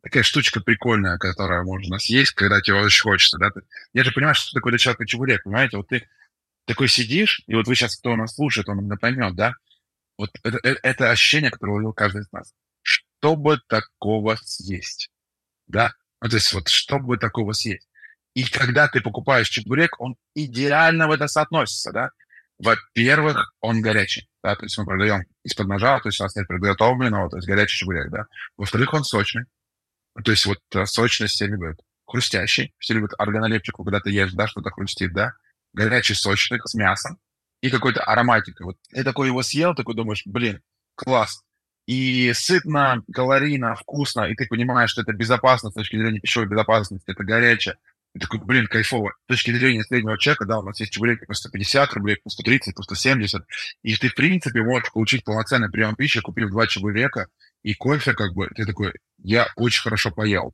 такая 0.00 0.22
штучка 0.22 0.60
прикольная, 0.60 1.18
которая 1.18 1.62
можно 1.62 1.98
съесть, 1.98 2.32
когда 2.32 2.60
тебе 2.60 2.76
очень 2.76 3.02
хочется, 3.02 3.36
да. 3.36 3.50
Я 3.92 4.04
же 4.04 4.12
понимаю, 4.12 4.34
что 4.34 4.52
такое 4.54 4.70
для 4.72 4.78
человека 4.78 5.06
чебурек, 5.06 5.42
понимаете, 5.42 5.76
вот 5.76 5.88
ты 5.88 6.08
такой 6.64 6.88
сидишь, 6.88 7.42
и 7.46 7.54
вот 7.54 7.66
вы 7.66 7.74
сейчас, 7.74 7.96
кто 7.96 8.16
нас 8.16 8.34
слушает, 8.34 8.68
он 8.68 8.88
поймет, 8.98 9.34
да, 9.34 9.52
вот 10.16 10.30
это, 10.42 10.58
это, 10.62 10.80
это 10.82 11.10
ощущение, 11.10 11.50
которое 11.50 11.72
уловил 11.72 11.92
каждый 11.92 12.22
из 12.22 12.32
нас 12.32 12.54
чтобы 13.18 13.60
такого 13.68 14.36
съесть. 14.42 15.10
Да? 15.66 15.92
Ну, 16.20 16.28
то 16.28 16.36
есть 16.36 16.52
вот 16.52 16.68
чтобы 16.68 17.18
такого 17.18 17.52
съесть. 17.52 17.88
И 18.34 18.44
когда 18.44 18.88
ты 18.88 19.00
покупаешь 19.00 19.48
чебурек, 19.48 20.00
он 20.00 20.16
идеально 20.34 21.08
в 21.08 21.10
это 21.10 21.28
соотносится, 21.28 21.92
да? 21.92 22.10
Во-первых, 22.58 23.54
он 23.60 23.80
горячий, 23.80 24.28
да, 24.42 24.56
то 24.56 24.64
есть 24.64 24.76
мы 24.78 24.84
продаем 24.84 25.22
из-под 25.44 25.68
ножа, 25.68 26.00
то 26.00 26.08
есть 26.08 26.20
у 26.20 26.24
нас 26.24 26.34
нет 26.34 26.48
приготовленного, 26.48 27.30
то 27.30 27.36
есть 27.36 27.46
горячий 27.46 27.76
чебурек, 27.78 28.10
да. 28.10 28.26
Во-вторых, 28.56 28.92
он 28.94 29.04
сочный, 29.04 29.44
то 30.24 30.32
есть 30.32 30.44
вот 30.44 30.58
э, 30.74 30.84
сочность 30.86 31.34
все 31.34 31.46
любят. 31.46 31.80
Хрустящий, 32.06 32.74
все 32.78 32.94
любят 32.94 33.12
органолепчику, 33.18 33.84
когда 33.84 34.00
ты 34.00 34.10
ешь, 34.10 34.32
да, 34.32 34.48
что-то 34.48 34.70
хрустит, 34.70 35.12
да. 35.12 35.34
Горячий, 35.72 36.14
сочный, 36.14 36.58
с 36.64 36.74
мясом 36.74 37.18
и 37.60 37.70
какой-то 37.70 38.02
ароматикой. 38.02 38.66
Вот 38.66 38.76
ты 38.90 39.04
такой 39.04 39.28
его 39.28 39.42
съел, 39.42 39.74
такой 39.74 39.94
думаешь, 39.94 40.22
блин, 40.24 40.60
класс, 40.96 41.44
и 41.88 42.34
сытно, 42.34 43.02
калорийно, 43.14 43.74
вкусно, 43.74 44.24
и 44.24 44.34
ты 44.34 44.46
понимаешь, 44.46 44.90
что 44.90 45.00
это 45.00 45.14
безопасно 45.14 45.70
с 45.70 45.72
точки 45.72 45.96
зрения 45.96 46.20
пищевой 46.20 46.46
безопасности, 46.46 47.10
это 47.10 47.24
горячее, 47.24 47.76
И 48.14 48.18
такой, 48.18 48.40
блин, 48.40 48.66
кайфово. 48.66 49.14
С 49.24 49.28
точки 49.28 49.52
зрения 49.52 49.82
среднего 49.82 50.18
человека, 50.18 50.44
да, 50.44 50.58
у 50.58 50.62
нас 50.62 50.78
есть 50.80 50.92
чебуреки 50.92 51.24
по 51.24 51.32
150 51.32 51.94
рублей, 51.94 52.18
по 52.22 52.28
130, 52.28 52.74
по 52.74 52.82
170. 52.82 53.42
И 53.84 53.96
ты, 53.96 54.08
в 54.08 54.14
принципе, 54.14 54.62
можешь 54.62 54.92
получить 54.92 55.24
полноценный 55.24 55.70
прием 55.70 55.96
пищи, 55.96 56.20
купив 56.20 56.50
два 56.50 56.66
чебурека 56.66 57.28
и 57.62 57.72
кофе, 57.72 58.12
как 58.12 58.34
бы, 58.34 58.48
ты 58.54 58.66
такой, 58.66 58.92
я 59.16 59.48
очень 59.56 59.80
хорошо 59.80 60.10
поел. 60.10 60.52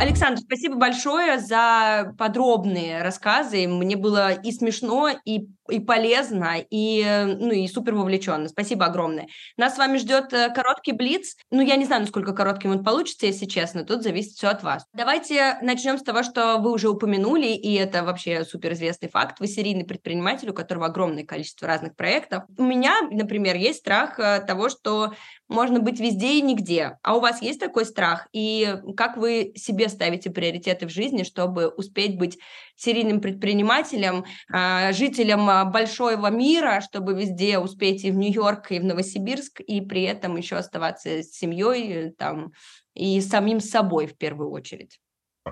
Александр, 0.00 0.40
спасибо 0.40 0.76
большое 0.76 1.40
за 1.40 2.14
подробные 2.16 3.02
рассказы. 3.02 3.66
Мне 3.66 3.96
было 3.96 4.32
и 4.32 4.52
смешно, 4.52 5.10
и 5.24 5.48
и 5.70 5.80
полезно, 5.80 6.56
и, 6.70 7.04
ну, 7.38 7.50
и 7.52 7.66
супер 7.68 7.94
вовлеченно. 7.94 8.48
Спасибо 8.48 8.86
огромное. 8.86 9.28
Нас 9.56 9.74
с 9.74 9.78
вами 9.78 9.98
ждет 9.98 10.32
э, 10.32 10.50
короткий 10.50 10.92
блиц. 10.92 11.36
Ну, 11.50 11.60
я 11.60 11.76
не 11.76 11.84
знаю, 11.84 12.02
насколько 12.02 12.32
коротким 12.32 12.70
он 12.70 12.84
получится, 12.84 13.26
если 13.26 13.46
честно. 13.46 13.84
Тут 13.84 14.02
зависит 14.02 14.32
все 14.32 14.48
от 14.48 14.62
вас. 14.62 14.84
Давайте 14.92 15.58
начнем 15.62 15.98
с 15.98 16.02
того, 16.02 16.22
что 16.22 16.58
вы 16.58 16.72
уже 16.72 16.88
упомянули, 16.88 17.48
и 17.48 17.74
это 17.74 18.02
вообще 18.02 18.44
суперизвестный 18.44 19.08
факт. 19.08 19.40
Вы 19.40 19.46
серийный 19.46 19.84
предприниматель, 19.84 20.50
у 20.50 20.54
которого 20.54 20.86
огромное 20.86 21.24
количество 21.24 21.68
разных 21.68 21.96
проектов. 21.96 22.44
У 22.56 22.62
меня, 22.62 23.02
например, 23.10 23.56
есть 23.56 23.80
страх 23.80 24.18
э, 24.18 24.40
того, 24.46 24.68
что 24.68 25.12
можно 25.48 25.80
быть 25.80 25.98
везде 25.98 26.38
и 26.38 26.42
нигде. 26.42 26.98
А 27.02 27.16
у 27.16 27.20
вас 27.20 27.40
есть 27.40 27.58
такой 27.58 27.86
страх? 27.86 28.28
И 28.32 28.76
как 28.96 29.16
вы 29.16 29.52
себе 29.56 29.88
ставите 29.88 30.30
приоритеты 30.30 30.86
в 30.86 30.90
жизни, 30.90 31.22
чтобы 31.22 31.68
успеть 31.68 32.18
быть 32.18 32.38
серийным 32.76 33.20
предпринимателем, 33.20 34.24
а, 34.52 34.92
жителем 34.92 35.48
а, 35.48 35.64
большого 35.64 36.30
мира, 36.30 36.80
чтобы 36.80 37.14
везде 37.14 37.58
успеть 37.58 38.04
и 38.04 38.10
в 38.10 38.16
Нью-Йорк, 38.16 38.70
и 38.70 38.78
в 38.78 38.84
Новосибирск, 38.84 39.60
и 39.60 39.80
при 39.80 40.02
этом 40.02 40.36
еще 40.36 40.56
оставаться 40.56 41.22
с 41.22 41.32
семьей 41.32 42.12
там, 42.12 42.52
и 42.94 43.20
самим 43.20 43.60
собой 43.60 44.06
в 44.06 44.16
первую 44.16 44.50
очередь? 44.50 45.00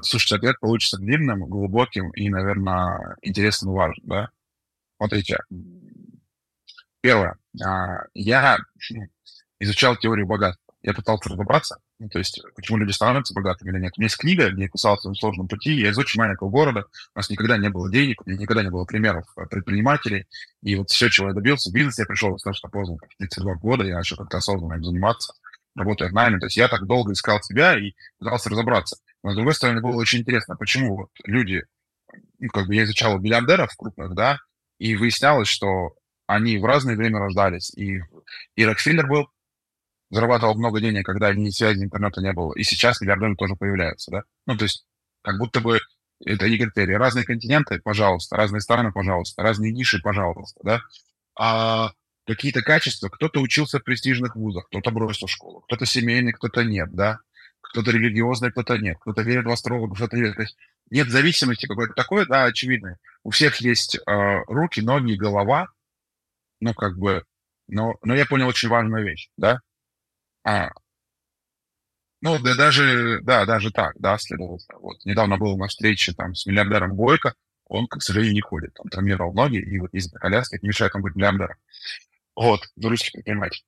Слушайте, 0.03 0.37
ответ 0.37 0.61
получится 0.61 0.99
длинным, 0.99 1.49
глубоким 1.49 2.11
и, 2.11 2.29
наверное, 2.29 3.17
интересным 3.23 3.73
и 3.73 3.77
важным. 3.77 4.07
Да? 4.07 4.31
Смотрите, 4.99 5.39
первое. 7.01 7.39
А, 7.65 8.05
я 8.13 8.59
изучал 9.61 9.97
теорию 9.97 10.27
богатства. 10.27 10.63
Я 10.83 10.93
пытался 10.93 11.31
разобраться, 11.31 11.79
ну, 11.99 12.09
то 12.09 12.19
есть, 12.19 12.41
почему 12.55 12.79
люди 12.79 12.93
становятся 12.93 13.35
богатыми 13.35 13.71
или 13.71 13.81
нет. 13.81 13.95
У 13.97 14.01
меня 14.01 14.07
есть 14.07 14.19
книга, 14.19 14.51
где 14.51 14.65
я 14.65 14.69
писал 14.69 14.95
о 14.95 14.99
своем 14.99 15.15
сложном 15.15 15.49
пути. 15.49 15.73
Я 15.73 15.91
из 15.91 15.99
очень 15.99 16.21
маленького 16.21 16.51
города. 16.51 16.85
У 17.15 17.19
нас 17.19 17.31
никогда 17.31 17.57
не 17.57 17.71
было 17.71 17.91
денег, 17.91 18.21
у 18.21 18.29
меня 18.29 18.39
никогда 18.39 18.63
не 18.63 18.71
было 18.71 18.85
примеров 18.85 19.25
э, 19.37 19.47
предпринимателей. 19.47 20.27
И 20.63 20.77
вот 20.77 20.91
все, 20.91 21.09
чего 21.09 21.29
я 21.29 21.35
добился, 21.35 21.71
в 21.71 21.73
бизнес 21.73 21.99
я 21.99 22.05
пришел 22.05 22.33
достаточно 22.33 22.69
поздно, 22.69 22.97
в 22.97 23.17
32 23.19 23.55
года, 23.55 23.85
я 23.85 23.97
начал 23.97 24.17
как-то 24.17 24.37
осознанно 24.37 24.75
им 24.75 24.85
заниматься, 24.85 25.33
работая 25.75 26.11
в 26.11 26.13
найме. 26.13 26.39
То 26.39 26.47
есть 26.47 26.57
я 26.57 26.69
так 26.69 26.87
долго 26.87 27.13
искал 27.13 27.43
себя 27.43 27.79
и 27.79 27.95
пытался 28.19 28.51
разобраться. 28.51 28.99
Но, 29.25 29.33
с 29.33 29.35
другой 29.35 29.55
стороны, 29.55 29.81
было 29.81 29.97
очень 29.97 30.21
интересно, 30.21 30.55
почему 30.57 30.97
вот 30.97 31.11
люди, 31.25 31.65
ну, 32.39 32.49
как 32.51 32.67
бы 32.67 32.75
я 32.75 32.85
изучал 32.85 33.19
миллиардеров 33.19 33.75
крупных, 33.77 34.15
да, 34.15 34.39
и 34.79 34.95
выяснялось, 34.95 35.49
что 35.49 35.95
они 36.27 36.59
в 36.59 36.65
разное 36.65 36.97
время 36.97 37.21
рождались. 37.21 37.73
И, 37.75 38.03
и 38.55 38.65
Рокфеллер 38.65 39.07
был 39.07 39.31
зарабатывал 40.11 40.55
много 40.55 40.81
денег, 40.81 41.05
когда 41.05 41.33
ни 41.35 41.51
связи, 41.51 41.83
интернета 41.83 42.21
не 42.21 42.33
было. 42.33 42.53
И 42.55 42.63
сейчас 42.63 43.01
миллиардеры 43.01 43.37
тоже 43.37 43.57
появляются, 43.57 44.11
да? 44.11 44.23
Ну, 44.47 44.57
то 44.57 44.65
есть, 44.65 44.87
как 45.23 45.39
будто 45.39 45.61
бы 45.61 45.81
это 46.25 46.49
не 46.49 46.59
критерии. 46.59 46.95
Разные 46.95 47.25
континенты, 47.25 47.81
пожалуйста, 47.81 48.37
разные 48.37 48.61
страны, 48.61 48.93
пожалуйста, 48.93 49.43
разные 49.43 49.73
ниши, 49.73 50.01
пожалуйста, 50.01 50.61
да? 50.63 50.81
А 51.39 51.93
какие-то 52.27 52.63
качества, 52.63 53.09
кто-то 53.09 53.41
учился 53.41 53.79
в 53.79 53.85
престижных 53.85 54.37
вузах, 54.37 54.67
кто-то 54.69 54.91
бросил 54.91 55.29
школу, 55.29 55.61
кто-то 55.63 55.87
семейный, 55.87 56.33
кто-то 56.33 56.65
нет, 56.65 56.93
да? 56.93 57.19
Кто-то 57.61 57.91
религиозный, 57.91 58.51
кто-то 58.51 58.79
нет, 58.79 58.97
кто-то 59.01 59.23
верит 59.23 59.45
в 59.45 59.51
астрологов, 59.51 59.97
кто-то 59.97 60.17
верит. 60.17 60.37
То 60.37 60.43
есть 60.43 60.57
нет 60.91 61.09
зависимости 61.09 61.67
какой-то 61.67 61.95
такой, 61.95 62.27
да, 62.27 62.45
очевидной. 62.45 62.95
У 63.23 63.31
всех 63.31 63.57
есть 63.57 63.97
э, 63.97 64.01
руки, 64.47 64.81
ноги, 64.81 65.15
голова, 65.15 65.69
ну, 66.61 66.75
как 66.75 66.97
бы, 66.97 67.25
но, 67.69 67.97
но 68.03 68.15
я 68.15 68.25
понял 68.25 68.47
очень 68.47 68.69
важную 68.69 69.05
вещь, 69.05 69.29
да? 69.37 69.61
А, 70.47 70.71
ну, 72.21 72.39
да 72.39 72.55
даже, 72.55 73.21
да, 73.23 73.45
даже 73.45 73.73
так, 73.73 73.95
да, 73.99 74.17
следовательно. 74.17 74.79
Вот 74.79 75.05
недавно 75.05 75.39
был 75.39 75.57
на 75.59 75.67
встрече 75.67 76.13
там 76.13 76.37
с 76.37 76.47
миллиардером 76.47 76.95
Бойко, 76.95 77.35
он, 77.65 77.89
к 77.89 78.01
сожалению, 78.01 78.35
не 78.35 78.41
ходит, 78.43 78.79
он 78.79 78.89
травмировал 78.89 79.35
ноги, 79.35 79.57
и 79.57 79.79
вот 79.81 79.91
коляске, 80.21 80.57
это 80.57 80.65
не 80.65 80.69
мешает 80.69 80.95
ему 80.95 81.03
быть 81.03 81.17
миллиардером. 81.17 81.57
Вот, 82.37 82.61
русский 82.81 83.11
предприниматель. 83.11 83.65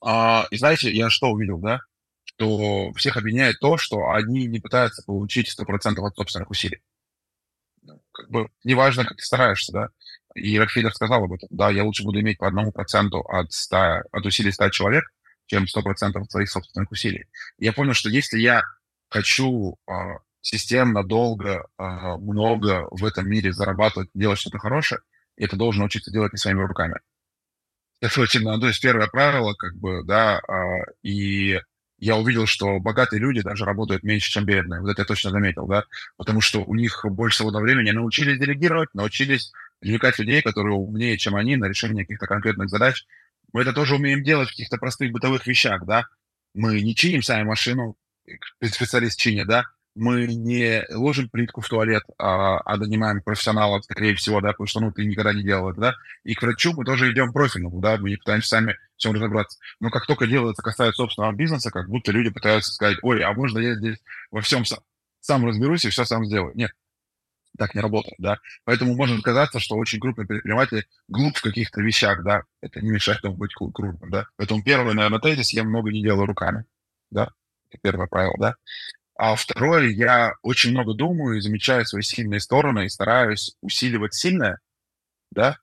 А, 0.00 0.46
и 0.52 0.56
знаете, 0.56 0.92
я 0.92 1.10
что 1.10 1.30
увидел, 1.30 1.58
да? 1.58 1.80
Что 2.22 2.92
всех 2.92 3.16
объединяет 3.16 3.58
то, 3.58 3.76
что 3.76 4.10
они 4.10 4.46
не 4.46 4.60
пытаются 4.60 5.02
получить 5.02 5.52
100% 5.58 5.98
от 5.98 6.14
собственных 6.14 6.50
усилий. 6.50 6.80
Ну, 7.82 8.00
как 8.12 8.30
бы 8.30 8.48
неважно, 8.62 9.04
как 9.04 9.16
ты 9.16 9.24
стараешься, 9.24 9.72
да? 9.72 9.88
И 10.36 10.56
Рокфеллер 10.60 10.94
сказал 10.94 11.24
об 11.24 11.32
этом, 11.32 11.48
да, 11.50 11.70
я 11.70 11.82
лучше 11.82 12.04
буду 12.04 12.20
иметь 12.20 12.38
по 12.38 12.46
одному 12.46 12.70
проценту 12.70 13.18
от, 13.20 13.52
100, 13.52 14.02
от 14.12 14.26
усилий 14.26 14.52
100 14.52 14.70
человек, 14.70 15.04
чем 15.48 15.64
100% 15.64 16.24
своих 16.28 16.50
собственных 16.50 16.92
усилий. 16.92 17.26
я 17.58 17.72
понял, 17.72 17.94
что 17.94 18.08
если 18.08 18.38
я 18.38 18.62
хочу 19.08 19.76
э, 19.88 19.92
системно, 20.42 21.02
долго, 21.02 21.66
э, 21.78 21.82
много 22.18 22.86
в 22.90 23.04
этом 23.04 23.28
мире 23.28 23.52
зарабатывать, 23.52 24.10
делать 24.14 24.38
что-то 24.38 24.58
хорошее, 24.58 25.00
это 25.36 25.56
должен 25.56 25.82
учиться 25.82 26.12
делать 26.12 26.32
не 26.32 26.38
своими 26.38 26.62
руками. 26.62 27.00
Это 28.00 28.20
очень, 28.20 28.42
ну, 28.42 28.60
то 28.60 28.68
есть 28.68 28.80
первое 28.80 29.08
правило, 29.08 29.54
как 29.54 29.74
бы, 29.74 30.04
да, 30.04 30.38
э, 30.38 30.92
и 31.02 31.58
я 31.96 32.16
увидел, 32.16 32.46
что 32.46 32.78
богатые 32.78 33.20
люди 33.20 33.40
даже 33.40 33.64
работают 33.64 34.04
меньше, 34.04 34.30
чем 34.30 34.44
бедные. 34.44 34.80
Вот 34.80 34.90
это 34.90 35.02
я 35.02 35.06
точно 35.06 35.30
заметил, 35.30 35.66
да, 35.66 35.84
потому 36.16 36.42
что 36.42 36.62
у 36.62 36.74
них 36.74 37.04
больше 37.04 37.38
свободного 37.38 37.64
времени, 37.64 37.90
научились 37.90 38.38
делегировать, 38.38 38.90
научились 38.94 39.52
привлекать 39.80 40.18
людей, 40.18 40.42
которые 40.42 40.74
умнее, 40.74 41.16
чем 41.16 41.34
они, 41.36 41.56
на 41.56 41.66
решение 41.66 42.04
каких-то 42.04 42.26
конкретных 42.26 42.68
задач, 42.68 43.06
мы 43.52 43.62
это 43.62 43.72
тоже 43.72 43.96
умеем 43.96 44.22
делать 44.22 44.48
в 44.48 44.52
каких-то 44.52 44.76
простых 44.76 45.12
бытовых 45.12 45.46
вещах, 45.46 45.84
да. 45.86 46.04
Мы 46.54 46.80
не 46.80 46.94
чиним 46.94 47.22
сами 47.22 47.44
машину, 47.44 47.96
специалист 48.62 49.18
чинит, 49.18 49.46
да. 49.46 49.64
Мы 49.94 50.26
не 50.26 50.84
ложим 50.90 51.28
плитку 51.28 51.60
в 51.60 51.68
туалет, 51.68 52.04
а, 52.18 52.60
а 52.64 52.76
нанимаем 52.76 53.20
профессионала, 53.20 53.80
скорее 53.80 54.14
всего, 54.14 54.40
да, 54.40 54.52
потому 54.52 54.66
что, 54.68 54.80
ну, 54.80 54.92
ты 54.92 55.04
никогда 55.04 55.32
не 55.32 55.42
делал 55.42 55.70
это, 55.70 55.80
да. 55.80 55.94
И 56.22 56.34
к 56.34 56.42
врачу 56.42 56.72
мы 56.72 56.84
тоже 56.84 57.10
идем 57.12 57.32
профильному, 57.32 57.80
да, 57.80 57.96
мы 57.96 58.10
не 58.10 58.16
пытаемся 58.16 58.48
сами 58.48 58.76
всем 58.96 59.12
разобраться. 59.12 59.58
Но 59.80 59.90
как 59.90 60.06
только 60.06 60.26
дело 60.26 60.52
это 60.52 60.62
касается 60.62 61.02
собственного 61.02 61.32
бизнеса, 61.32 61.70
как 61.70 61.88
будто 61.88 62.12
люди 62.12 62.30
пытаются 62.30 62.72
сказать, 62.72 62.98
ой, 63.02 63.22
а 63.22 63.32
можно 63.32 63.58
я 63.58 63.74
здесь 63.74 63.98
во 64.30 64.40
всем 64.40 64.64
сам, 64.64 64.80
сам 65.20 65.44
разберусь 65.46 65.84
и 65.84 65.90
все 65.90 66.04
сам 66.04 66.24
сделаю. 66.24 66.52
Нет, 66.54 66.70
так 67.58 67.74
не 67.74 67.80
работает, 67.80 68.16
да. 68.18 68.38
Поэтому 68.64 68.94
можно 68.94 69.20
казаться, 69.20 69.60
что 69.60 69.76
очень 69.76 70.00
крупный 70.00 70.26
предприниматель 70.26 70.86
глуп 71.08 71.36
в 71.36 71.42
каких-то 71.42 71.82
вещах, 71.82 72.24
да. 72.24 72.42
Это 72.62 72.80
не 72.80 72.90
мешает 72.90 73.22
ему 73.24 73.36
быть 73.36 73.54
крупным, 73.54 74.10
да. 74.10 74.26
Поэтому 74.36 74.62
первое, 74.62 74.94
наверное, 74.94 75.20
тезис, 75.20 75.52
я 75.52 75.64
много 75.64 75.90
не 75.90 76.02
делаю 76.02 76.26
руками, 76.26 76.64
да. 77.10 77.30
Это 77.70 77.80
первое 77.82 78.06
правило, 78.06 78.34
да. 78.38 78.54
А 79.16 79.34
второе, 79.34 79.88
я 79.88 80.34
очень 80.42 80.70
много 80.70 80.94
думаю 80.94 81.38
и 81.38 81.40
замечаю 81.40 81.84
свои 81.84 82.02
сильные 82.02 82.40
стороны 82.40 82.86
и 82.86 82.88
стараюсь 82.88 83.56
усиливать 83.62 84.14
сильное, 84.14 84.60
да. 85.32 85.58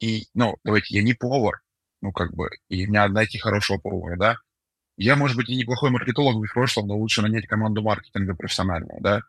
И, 0.00 0.26
ну, 0.34 0.56
давайте, 0.64 0.96
я 0.96 1.02
не 1.02 1.14
повар, 1.14 1.62
ну, 2.02 2.12
как 2.12 2.34
бы, 2.34 2.50
и 2.68 2.86
не 2.86 3.08
найти 3.08 3.38
хорошего 3.38 3.78
повара, 3.78 4.16
да. 4.16 4.36
Я, 4.96 5.16
может 5.16 5.36
быть, 5.36 5.48
и 5.48 5.56
неплохой 5.56 5.90
маркетолог 5.90 6.36
в 6.36 6.52
прошлом, 6.52 6.88
но 6.88 6.96
лучше 6.96 7.22
нанять 7.22 7.46
команду 7.46 7.82
маркетинга 7.82 8.34
профессиональную, 8.34 9.00
да 9.00 9.22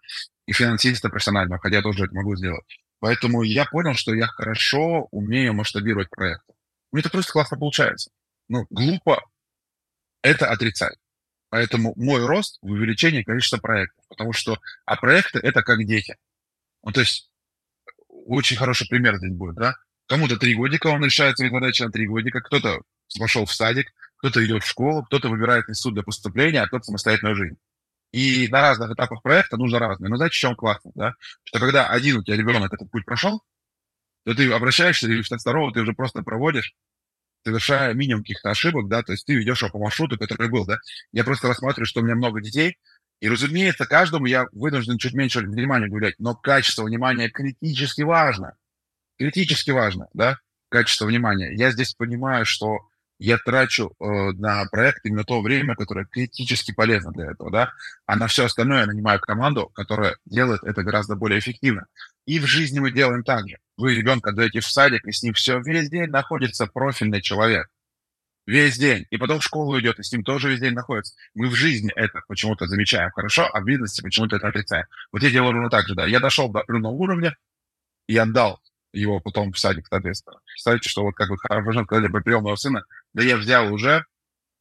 и 0.48 0.54
финансиста 0.54 1.10
профессионального, 1.10 1.60
хотя 1.60 1.78
я 1.78 1.82
тоже 1.82 2.06
это 2.06 2.16
могу 2.16 2.36
сделать. 2.36 2.64
Поэтому 3.00 3.44
я 3.44 3.66
понял, 3.66 3.94
что 3.94 4.14
я 4.16 4.26
хорошо 4.28 5.08
умею 5.12 5.54
масштабировать 5.54 6.10
проекты. 6.10 6.54
Мне 6.92 7.02
это 7.02 7.10
просто 7.10 7.34
классно 7.34 7.58
получается. 7.58 8.10
Ну, 8.48 8.66
глупо 8.70 9.22
это 10.24 10.50
отрицать. 10.50 10.98
Поэтому 11.50 11.94
мой 11.96 12.26
рост 12.26 12.58
в 12.62 12.72
увеличении 12.72 13.24
количества 13.24 13.58
проектов. 13.58 14.04
Потому 14.10 14.34
что, 14.34 14.58
а 14.86 14.96
проекты 14.96 15.40
это 15.40 15.62
как 15.62 15.86
дети. 15.86 16.16
Ну, 16.84 16.92
то 16.92 17.02
есть, 17.02 17.30
очень 18.08 18.58
хороший 18.58 18.88
пример 18.88 19.18
здесь 19.18 19.34
будет, 19.34 19.56
да? 19.56 19.76
Кому-то 20.08 20.38
три 20.38 20.56
годика, 20.56 20.88
он 20.88 21.04
решает 21.04 21.38
свои 21.38 21.50
задачи 21.50 21.84
на 21.84 21.92
три 21.92 22.08
годика, 22.08 22.40
кто-то 22.40 22.82
пошел 23.20 23.46
в 23.46 23.54
садик, 23.54 23.94
кто-то 24.18 24.46
идет 24.46 24.64
в 24.64 24.68
школу, 24.68 25.04
кто-то 25.04 25.30
выбирает 25.30 25.70
институт 25.70 25.96
для 25.96 26.04
поступления, 26.04 26.62
а 26.62 26.68
кто-то 26.68 26.84
самостоятельную 26.86 27.36
жизнь. 27.36 27.58
И 28.12 28.48
на 28.50 28.62
разных 28.62 28.92
этапах 28.92 29.22
проекта 29.22 29.58
нужно 29.58 29.80
разное. 29.80 30.10
Но 30.10 30.16
знаете, 30.18 30.34
в 30.34 30.38
чем 30.38 30.56
классно, 30.56 30.92
да? 30.96 31.14
Что 31.44 31.60
когда 31.60 31.88
один 31.88 32.18
у 32.18 32.24
тебя 32.24 32.38
ребенок 32.38 32.74
этот 32.74 32.90
путь 32.90 33.06
прошел, 33.06 33.44
то 34.26 34.34
ты 34.34 34.52
обращаешься, 34.52 35.08
и 35.12 35.22
второго 35.22 35.74
ты 35.74 35.82
уже 35.82 35.94
просто 35.94 36.22
проводишь, 36.22 36.74
совершая 37.46 37.94
минимум 37.94 38.24
каких-то 38.24 38.50
ошибок, 38.50 38.90
да, 38.90 39.02
то 39.04 39.14
есть 39.14 39.26
ты 39.26 39.36
ведешь 39.36 39.62
его 39.62 39.72
по 39.72 39.80
маршруту, 39.80 40.18
который 40.18 40.50
был, 40.50 40.66
да. 40.66 40.80
Я 41.14 41.24
просто 41.24 41.48
рассматриваю, 41.48 41.86
что 41.86 42.02
у 42.02 42.04
меня 42.04 42.16
много 42.16 42.42
детей, 42.42 42.78
и, 43.20 43.30
разумеется, 43.30 43.86
каждому 43.86 44.26
я 44.26 44.46
вынужден 44.52 44.98
чуть 44.98 45.14
меньше 45.14 45.40
внимания 45.40 45.88
уделять, 45.88 46.16
но 46.20 46.36
качество 46.36 46.84
внимания 46.84 47.30
критически 47.30 48.02
важно. 48.02 48.58
Критически 49.18 49.72
важно, 49.72 50.08
да, 50.14 50.38
качество 50.70 51.06
внимания. 51.06 51.54
Я 51.56 51.72
здесь 51.72 51.94
понимаю, 51.94 52.46
что 52.46 52.80
я 53.20 53.38
трачу 53.38 53.94
э, 54.00 54.06
на 54.34 54.66
проект 54.66 55.06
именно 55.06 55.24
то 55.24 55.42
время, 55.42 55.76
которое 55.76 56.06
критически 56.06 56.74
полезно 56.74 57.12
для 57.12 57.32
этого, 57.32 57.52
да, 57.52 57.74
а 58.06 58.16
на 58.16 58.28
все 58.28 58.46
остальное 58.46 58.82
я 58.82 58.86
нанимаю 58.86 59.20
команду, 59.20 59.68
которая 59.74 60.18
делает 60.26 60.64
это 60.64 60.84
гораздо 60.84 61.16
более 61.16 61.40
эффективно. 61.40 61.88
И 62.26 62.40
в 62.40 62.46
жизни 62.46 62.80
мы 62.80 62.92
делаем 62.92 63.24
так 63.24 63.48
же. 63.48 63.58
Вы 63.78 63.96
ребенка 63.96 64.32
даете 64.32 64.60
в 64.60 64.68
садик, 64.68 65.06
и 65.06 65.12
с 65.12 65.24
ним 65.24 65.34
все 65.34 65.60
весь 65.60 65.90
день 65.90 66.10
находится 66.10 66.68
профильный 66.68 67.22
человек. 67.22 67.70
Весь 68.46 68.78
день. 68.78 69.06
И 69.10 69.18
потом 69.18 69.40
в 69.40 69.44
школу 69.44 69.78
идет, 69.80 70.00
и 70.00 70.04
с 70.04 70.12
ним 70.12 70.24
тоже 70.24 70.50
весь 70.50 70.62
день 70.62 70.74
находится. 70.74 71.16
Мы 71.36 71.48
в 71.48 71.56
жизни 71.56 71.92
это 71.96 72.22
почему-то 72.28 72.66
замечаем 72.66 73.12
хорошо, 73.12 73.46
а 73.52 73.60
в 73.60 73.66
бизнесе 73.66 74.02
почему-то 74.02 74.38
это 74.38 74.48
отрицаем. 74.48 74.86
Вот 75.12 75.22
я 75.22 75.30
делаю 75.32 75.54
ровно 75.54 75.70
так 75.70 75.88
же, 75.88 75.96
да. 75.96 76.06
Я 76.06 76.20
дошел 76.20 76.50
до 76.50 76.60
определенного 76.60 76.94
уровня 76.94 77.36
и 78.08 78.16
отдал 78.16 78.62
его 78.94 79.20
потом 79.20 79.52
в 79.52 79.60
садик, 79.60 79.88
соответственно. 79.90 80.40
Представляете, 80.46 80.90
что 80.90 81.04
вот 81.04 81.14
как 81.14 81.30
вот 81.30 81.40
хорошо 81.40 81.84
сказали 81.84 82.08
про 82.08 82.22
приемного 82.22 82.56
сына, 82.56 82.86
да 83.18 83.24
я 83.24 83.36
взял 83.36 83.74
уже 83.74 84.06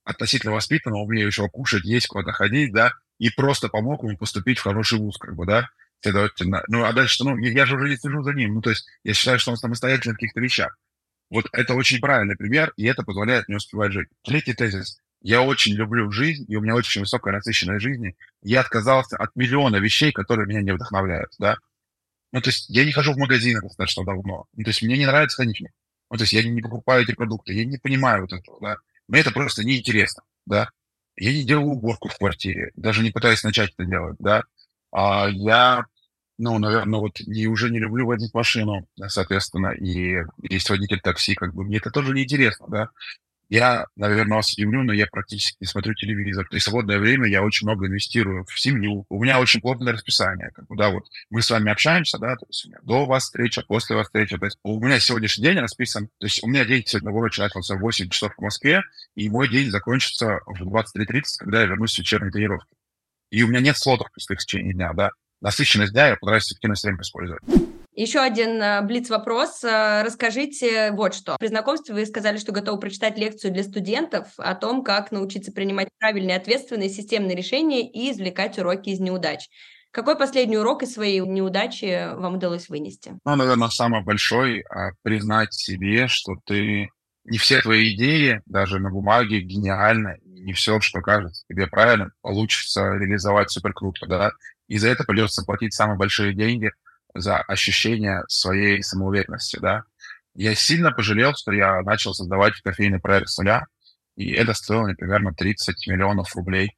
относительно 0.03 0.55
воспитанного, 0.55 1.03
умею 1.03 1.27
еще 1.27 1.47
кушать, 1.47 1.85
есть, 1.85 2.07
куда-то 2.07 2.33
ходить, 2.33 2.73
да, 2.73 2.93
и 3.19 3.29
просто 3.29 3.69
помог 3.69 4.03
ему 4.03 4.17
поступить 4.17 4.59
в 4.59 4.63
хороший 4.63 4.99
вуз, 4.99 5.19
как 5.19 5.37
бы, 5.37 5.45
да, 5.45 5.69
следовательно. 6.01 6.63
Ну, 6.69 6.83
а 6.83 6.95
дальше, 6.95 7.23
ну, 7.23 7.37
я 7.37 7.67
же 7.67 7.77
уже 7.77 7.91
не 7.91 7.99
слежу 7.99 8.23
за 8.23 8.33
ним, 8.33 8.55
ну, 8.55 8.63
то 8.63 8.71
есть 8.71 8.87
я 9.05 9.13
считаю, 9.13 9.39
что 9.39 9.51
он 9.51 9.59
самостоятельный 9.59 10.15
в 10.15 10.17
каких-то 10.17 10.41
вещах. 10.41 10.79
Вот 11.29 11.49
это 11.53 11.75
очень 11.75 12.01
правильный 12.01 12.35
пример, 12.35 12.73
и 12.77 12.87
это 12.87 13.03
позволяет 13.03 13.47
мне 13.47 13.59
успевать 13.59 13.93
жить. 13.93 14.09
Третий 14.25 14.55
тезис. 14.55 15.01
Я 15.21 15.43
очень 15.43 15.75
люблю 15.75 16.11
жизнь, 16.11 16.47
и 16.49 16.57
у 16.57 16.63
меня 16.63 16.77
очень 16.77 17.03
высокая 17.03 17.35
насыщенность 17.35 17.83
жизни. 17.83 18.17
Я 18.43 18.61
отказался 18.61 19.19
от 19.19 19.37
миллиона 19.37 19.77
вещей, 19.77 20.13
которые 20.13 20.47
меня 20.47 20.63
не 20.63 20.73
вдохновляют, 20.73 21.33
да. 21.39 21.59
Ну, 22.33 22.41
то 22.41 22.49
есть 22.49 22.71
я 22.71 22.87
не 22.87 22.93
хожу 22.93 23.13
в 23.13 23.19
магазины 23.19 23.61
достаточно 23.61 24.03
давно. 24.05 24.47
Ну, 24.55 24.65
то 24.65 24.71
есть 24.71 24.81
мне 24.81 24.97
не 24.97 25.05
нравится 25.05 25.37
ходить 25.37 25.59
в 25.59 25.63
них. 25.63 25.73
Ну, 26.11 26.17
то 26.17 26.23
есть 26.23 26.33
я 26.33 26.43
не 26.43 26.61
покупаю 26.63 27.03
эти 27.03 27.15
продукты, 27.15 27.53
я 27.53 27.65
не 27.65 27.79
понимаю 27.79 28.23
вот 28.23 28.33
этого, 28.33 28.59
да. 28.61 28.77
Мне 29.09 29.21
это 29.21 29.31
просто 29.33 29.65
неинтересно, 29.65 30.23
да. 30.47 30.71
Я 31.17 31.33
не 31.33 31.45
делаю 31.45 31.69
уборку 31.69 32.09
в 32.09 32.17
квартире, 32.17 32.71
даже 32.77 33.03
не 33.03 33.11
пытаюсь 33.11 33.43
начать 33.43 33.73
это 33.77 33.85
делать, 33.89 34.17
да. 34.19 34.43
А 34.93 35.29
я 35.29 35.87
ну, 36.39 36.59
наверное, 36.59 37.01
вот 37.01 37.19
и 37.21 37.47
уже 37.47 37.71
не 37.71 37.79
люблю 37.79 38.07
водить 38.07 38.35
машину, 38.35 38.87
соответственно, 39.09 39.69
и 39.69 40.23
есть 40.43 40.69
водитель 40.69 41.01
такси, 41.01 41.35
как 41.35 41.55
бы 41.55 41.65
мне 41.65 41.79
это 41.79 41.91
тоже 41.91 42.13
неинтересно, 42.13 42.67
да. 42.69 42.91
Я, 43.49 43.87
наверное, 43.95 44.37
вас 44.37 44.53
удивлю, 44.53 44.83
но 44.83 44.93
я 44.93 45.07
практически 45.07 45.57
не 45.61 45.67
смотрю 45.67 45.95
телевизор. 45.95 46.47
И 46.51 46.59
свободное 46.59 46.99
время 46.99 47.29
я 47.29 47.43
очень 47.43 47.67
много 47.67 47.87
инвестирую 47.87 48.45
в 48.45 48.59
семью. 48.59 49.07
У 49.09 49.23
меня 49.23 49.39
очень 49.39 49.61
плотное 49.61 49.93
расписание. 49.93 50.51
Да, 50.71 50.91
вот 50.91 51.05
мы 51.31 51.43
с 51.43 51.51
вами 51.51 51.71
общаемся, 51.71 52.19
да, 52.19 52.35
то 52.37 52.47
есть 52.49 52.67
у 52.67 52.69
меня 52.69 52.79
до 52.83 53.07
вас 53.07 53.25
встреча, 53.25 53.63
после 53.63 53.95
вас 53.95 54.07
встреча. 54.07 54.39
То 54.39 54.47
есть 54.47 54.59
у 54.65 54.81
меня 54.81 54.99
сегодняшний 54.99 55.45
день 55.45 55.59
расписан. 55.59 56.09
То 56.19 56.27
есть 56.27 56.43
у 56.43 56.49
меня 56.49 56.65
день 56.65 56.83
сегодня 56.87 57.11
урочно 57.11 57.45
начался 57.45 57.77
в 57.77 57.81
8 57.81 58.09
часов 58.09 58.33
в 58.37 58.43
Москве, 58.43 58.83
и 59.15 59.29
мой 59.31 59.49
день 59.49 59.71
закончится 59.71 60.41
в 60.47 60.63
23.30, 60.63 61.23
когда 61.39 61.61
я 61.61 61.67
вернусь 61.67 61.93
с 61.93 61.99
вечерней 61.99 62.31
тренировки. 62.31 62.75
И 63.31 63.43
у 63.43 63.49
меня 63.49 63.61
нет 63.61 63.77
слотов 63.77 64.09
в 64.13 64.37
течение 64.37 64.75
дня, 64.75 64.93
да 64.93 65.11
насыщенность 65.41 65.93
дня, 65.93 66.09
я 66.09 66.17
постараюсь 66.17 66.47
эффективность 66.47 66.85
время 66.85 67.03
использовать. 67.03 67.43
Еще 67.97 68.21
один 68.21 68.61
э, 68.61 68.83
блиц-вопрос. 68.83 69.65
Э, 69.65 70.03
расскажите 70.03 70.93
вот 70.93 71.15
что. 71.15 71.37
При 71.39 71.47
знакомстве 71.47 71.95
вы 71.95 72.05
сказали, 72.05 72.37
что 72.37 72.53
готовы 72.53 72.79
прочитать 72.79 73.17
лекцию 73.17 73.55
для 73.55 73.63
студентов 73.63 74.29
о 74.37 74.55
том, 74.55 74.85
как 74.85 75.13
научиться 75.13 75.51
принимать 75.51 75.89
правильные, 75.99 76.37
ответственные, 76.37 76.91
системные 76.91 77.35
решения 77.35 77.91
и 77.91 78.13
извлекать 78.13 78.59
уроки 78.59 78.91
из 78.91 79.01
неудач. 79.01 79.49
Какой 79.93 80.19
последний 80.19 80.59
урок 80.59 80.83
из 80.83 80.93
своей 80.93 81.21
неудачи 81.21 82.15
вам 82.17 82.35
удалось 82.35 82.69
вынести? 82.69 83.19
Ну, 83.25 83.35
наверное, 83.35 83.69
самый 83.69 84.03
большой 84.03 84.61
а,– 84.69 84.91
признать 85.03 85.55
себе, 85.55 86.07
что 86.07 86.35
ты 86.45 86.91
не 87.25 87.39
все 87.39 87.63
твои 87.63 87.95
идеи, 87.95 88.43
даже 88.45 88.79
на 88.79 88.91
бумаге, 88.91 89.41
гениальны, 89.41 90.19
не 90.23 90.53
все, 90.53 90.81
что 90.81 91.01
кажется 91.01 91.45
тебе 91.49 91.67
правильно, 91.67 92.11
получится 92.21 92.93
реализовать 92.93 93.51
супер 93.51 93.73
круто, 93.73 94.07
да, 94.07 94.33
и 94.69 94.77
за 94.77 94.89
это 94.89 95.05
придется 95.05 95.45
платить 95.47 95.73
самые 95.73 95.97
большие 95.97 96.35
деньги 96.35 96.71
за 97.21 97.39
ощущение 97.39 98.23
своей 98.29 98.83
самоуверенности, 98.83 99.59
да. 99.59 99.85
Я 100.35 100.55
сильно 100.55 100.93
пожалел, 100.93 101.35
что 101.35 101.53
я 101.53 101.81
начал 101.83 102.15
создавать 102.15 102.61
кофейный 102.63 103.01
проект 103.01 103.29
с 103.29 103.39
нуля, 103.39 103.67
и 104.17 104.33
это 104.33 104.55
стоило 104.55 104.85
мне 104.85 104.95
примерно 104.95 105.33
30 105.33 105.87
миллионов 105.89 106.35
рублей. 106.37 106.77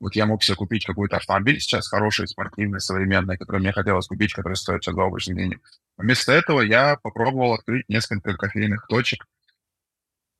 Вот 0.00 0.14
я 0.14 0.26
мог 0.26 0.44
себе 0.44 0.56
купить 0.56 0.84
какой-то 0.84 1.16
автомобиль 1.16 1.60
сейчас 1.60 1.88
хороший, 1.88 2.28
спортивный, 2.28 2.80
современный, 2.80 3.36
который 3.36 3.60
мне 3.60 3.72
хотелось 3.72 4.06
купить, 4.06 4.32
который 4.32 4.54
стоит 4.54 4.82
сейчас 4.82 4.94
заоблачных 4.94 5.36
денег. 5.36 5.60
Вместо 5.96 6.32
этого 6.32 6.60
я 6.60 6.96
попробовал 7.02 7.54
открыть 7.54 7.88
несколько 7.88 8.36
кофейных 8.36 8.86
точек, 8.88 9.26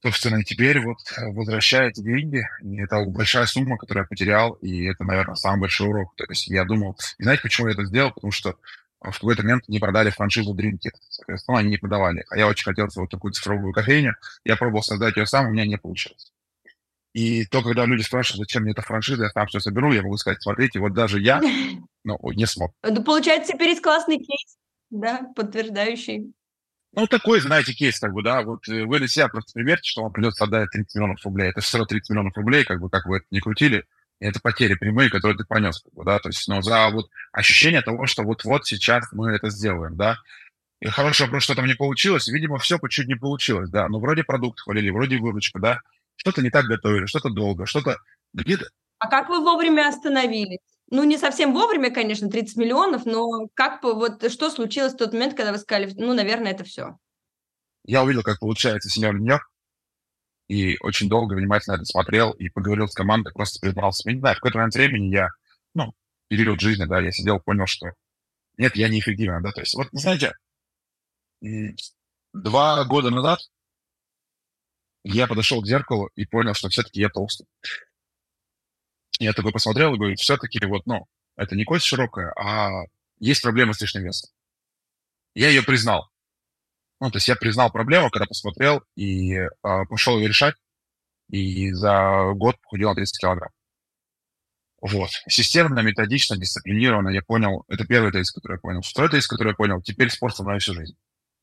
Собственно, 0.00 0.44
теперь 0.44 0.80
вот 0.80 0.98
э, 1.16 1.26
возвращая 1.32 1.88
эти 1.88 2.00
деньги, 2.00 2.46
это 2.80 3.04
большая 3.04 3.46
сумма, 3.46 3.76
которую 3.76 4.04
я 4.04 4.08
потерял, 4.08 4.52
и 4.54 4.84
это, 4.84 5.02
наверное, 5.02 5.34
самый 5.34 5.62
большой 5.62 5.88
урок. 5.88 6.14
То 6.14 6.24
есть 6.28 6.46
я 6.46 6.64
думал, 6.64 6.96
и 7.18 7.24
знаете, 7.24 7.42
почему 7.42 7.66
я 7.66 7.72
это 7.72 7.84
сделал? 7.84 8.12
Потому 8.12 8.30
что 8.30 8.56
в 9.00 9.12
какой-то 9.12 9.42
момент 9.42 9.68
не 9.68 9.78
продали 9.78 10.10
франшизу 10.10 10.54
Dreamkit. 10.54 10.94
Соответственно, 11.08 11.58
они 11.58 11.70
не 11.70 11.76
продавали. 11.76 12.24
А 12.30 12.36
я 12.36 12.48
очень 12.48 12.64
хотел 12.64 12.88
вот 12.96 13.10
такую 13.10 13.32
цифровую 13.32 13.72
кофейню. 13.72 14.14
Я 14.44 14.56
пробовал 14.56 14.82
создать 14.82 15.16
ее 15.16 15.26
сам, 15.26 15.46
у 15.46 15.50
меня 15.50 15.66
не 15.66 15.78
получилось. 15.78 16.32
И 17.14 17.46
то, 17.46 17.62
когда 17.62 17.86
люди 17.86 18.02
спрашивают, 18.02 18.48
зачем 18.48 18.62
мне 18.62 18.72
эта 18.72 18.82
франшиза, 18.82 19.24
я 19.24 19.30
сам 19.30 19.46
все 19.46 19.60
соберу, 19.60 19.92
я 19.92 20.02
могу 20.02 20.16
сказать, 20.16 20.42
смотрите, 20.42 20.78
вот 20.78 20.94
даже 20.94 21.20
я, 21.20 21.40
ну, 22.04 22.18
не 22.32 22.46
смог. 22.46 22.72
Да, 22.82 23.00
получается, 23.02 23.52
теперь 23.52 23.70
есть 23.70 23.82
классный 23.82 24.18
кейс, 24.18 24.56
да, 24.90 25.22
подтверждающий. 25.34 26.32
Ну, 26.92 27.06
такой, 27.06 27.40
знаете, 27.40 27.74
кейс, 27.74 27.98
как 27.98 28.12
бы, 28.12 28.22
да, 28.22 28.42
вот 28.42 28.68
э, 28.68 28.84
вы 28.84 28.98
для 28.98 29.08
себя 29.08 29.28
просто 29.28 29.52
примерьте, 29.52 29.88
что 29.88 30.02
вам 30.02 30.12
придется 30.12 30.44
отдать 30.44 30.70
30 30.70 30.94
миллионов 30.94 31.24
рублей. 31.24 31.50
Это 31.50 31.60
все 31.60 31.78
равно 31.78 31.86
30 31.86 32.10
миллионов 32.10 32.36
рублей, 32.36 32.64
как 32.64 32.80
бы, 32.80 32.88
как 32.88 33.06
вы 33.06 33.18
это 33.18 33.26
не 33.30 33.40
крутили, 33.40 33.84
это 34.20 34.40
потери 34.40 34.74
прямые, 34.74 35.10
которые 35.10 35.38
ты 35.38 35.44
понес, 35.44 35.80
как 35.80 35.92
бы, 35.92 36.04
да, 36.04 36.18
то 36.18 36.28
есть, 36.28 36.46
ну, 36.48 36.60
за 36.62 36.88
вот 36.90 37.08
ощущение 37.32 37.82
того, 37.82 38.06
что 38.06 38.22
вот-вот 38.22 38.66
сейчас 38.66 39.04
мы 39.12 39.32
это 39.32 39.50
сделаем, 39.50 39.96
да. 39.96 40.16
И 40.80 40.86
хороший 40.86 41.22
вопрос, 41.22 41.44
что 41.44 41.54
там 41.54 41.66
не 41.66 41.74
получилось, 41.74 42.28
видимо, 42.28 42.58
все 42.58 42.78
по 42.78 42.88
чуть 42.88 43.08
не 43.08 43.16
получилось, 43.16 43.70
да, 43.70 43.88
ну, 43.88 44.00
вроде 44.00 44.24
продукт 44.24 44.60
хвалили, 44.60 44.90
вроде 44.90 45.18
выручка, 45.18 45.58
да, 45.58 45.80
что-то 46.16 46.42
не 46.42 46.50
так 46.50 46.66
готовили, 46.66 47.06
что-то 47.06 47.30
долго, 47.30 47.66
что-то 47.66 47.98
где-то... 48.34 48.66
А 48.98 49.08
как 49.08 49.28
вы 49.28 49.40
вовремя 49.40 49.88
остановились? 49.88 50.58
Ну, 50.90 51.04
не 51.04 51.18
совсем 51.18 51.52
вовремя, 51.52 51.90
конечно, 51.90 52.30
30 52.30 52.56
миллионов, 52.56 53.04
но 53.04 53.48
как 53.54 53.82
вот 53.82 54.30
что 54.32 54.50
случилось 54.50 54.94
в 54.94 54.96
тот 54.96 55.12
момент, 55.12 55.34
когда 55.34 55.52
вы 55.52 55.58
сказали, 55.58 55.92
ну, 55.96 56.14
наверное, 56.14 56.52
это 56.52 56.64
все? 56.64 56.96
Я 57.84 58.02
увидел, 58.02 58.22
как 58.22 58.40
получается 58.40 58.88
сеньор 58.88 59.18
Нью 59.18 59.38
и 60.48 60.76
очень 60.80 61.08
долго 61.08 61.34
внимательно 61.34 61.74
это 61.74 61.84
смотрел 61.84 62.32
и 62.32 62.48
поговорил 62.48 62.88
с 62.88 62.94
командой, 62.94 63.32
просто 63.32 63.60
признался. 63.60 64.10
Не 64.10 64.18
знаю, 64.18 64.34
в 64.34 64.38
какой-то 64.38 64.58
момент 64.58 64.74
времени 64.74 65.14
я, 65.14 65.28
ну, 65.74 65.92
период 66.28 66.60
жизни, 66.60 66.84
да, 66.86 67.00
я 67.00 67.12
сидел, 67.12 67.38
понял, 67.38 67.66
что 67.66 67.88
нет, 68.56 68.74
я 68.74 68.88
не 68.88 68.98
эффективен, 68.98 69.42
да, 69.42 69.52
то 69.52 69.60
есть, 69.60 69.74
вот, 69.74 69.88
знаете, 69.92 70.32
два 72.32 72.84
года 72.84 73.10
назад 73.10 73.40
я 75.04 75.26
подошел 75.26 75.62
к 75.62 75.66
зеркалу 75.66 76.10
и 76.16 76.26
понял, 76.26 76.54
что 76.54 76.68
все-таки 76.68 77.00
я 77.00 77.08
толстый. 77.08 77.46
Я 79.20 79.32
такой 79.32 79.52
посмотрел 79.52 79.94
и 79.94 79.98
говорю, 79.98 80.16
все-таки 80.16 80.64
вот, 80.66 80.86
ну, 80.86 81.06
это 81.36 81.56
не 81.56 81.64
кость 81.64 81.84
широкая, 81.84 82.32
а 82.32 82.86
есть 83.18 83.42
проблема 83.42 83.74
с 83.74 83.80
лишним 83.80 84.04
весом. 84.04 84.30
Я 85.34 85.48
ее 85.48 85.62
признал. 85.62 86.10
Ну, 87.00 87.10
то 87.10 87.16
есть 87.18 87.28
я 87.28 87.36
признал 87.36 87.70
проблему, 87.70 88.10
когда 88.10 88.26
посмотрел 88.26 88.82
и 88.96 89.34
э, 89.34 89.48
пошел 89.62 90.18
ее 90.18 90.28
решать, 90.28 90.54
и 91.30 91.72
за 91.72 92.32
год 92.34 92.60
похудел 92.60 92.90
на 92.90 92.96
30 92.96 93.20
килограмм. 93.20 93.50
Вот. 94.80 95.10
Системно, 95.28 95.80
методично, 95.80 96.36
дисциплинированно 96.36 97.08
я 97.10 97.22
понял, 97.22 97.64
это 97.68 97.84
первый 97.84 98.12
тезис, 98.12 98.32
который 98.32 98.54
я 98.54 98.60
понял. 98.60 98.80
Второй 98.82 99.10
тезис, 99.10 99.26
который 99.26 99.48
я 99.48 99.54
понял, 99.54 99.82
теперь 99.82 100.10
спорт 100.10 100.36
со 100.36 100.42
мной 100.44 100.60
всю 100.60 100.74
жизнь. 100.74 100.96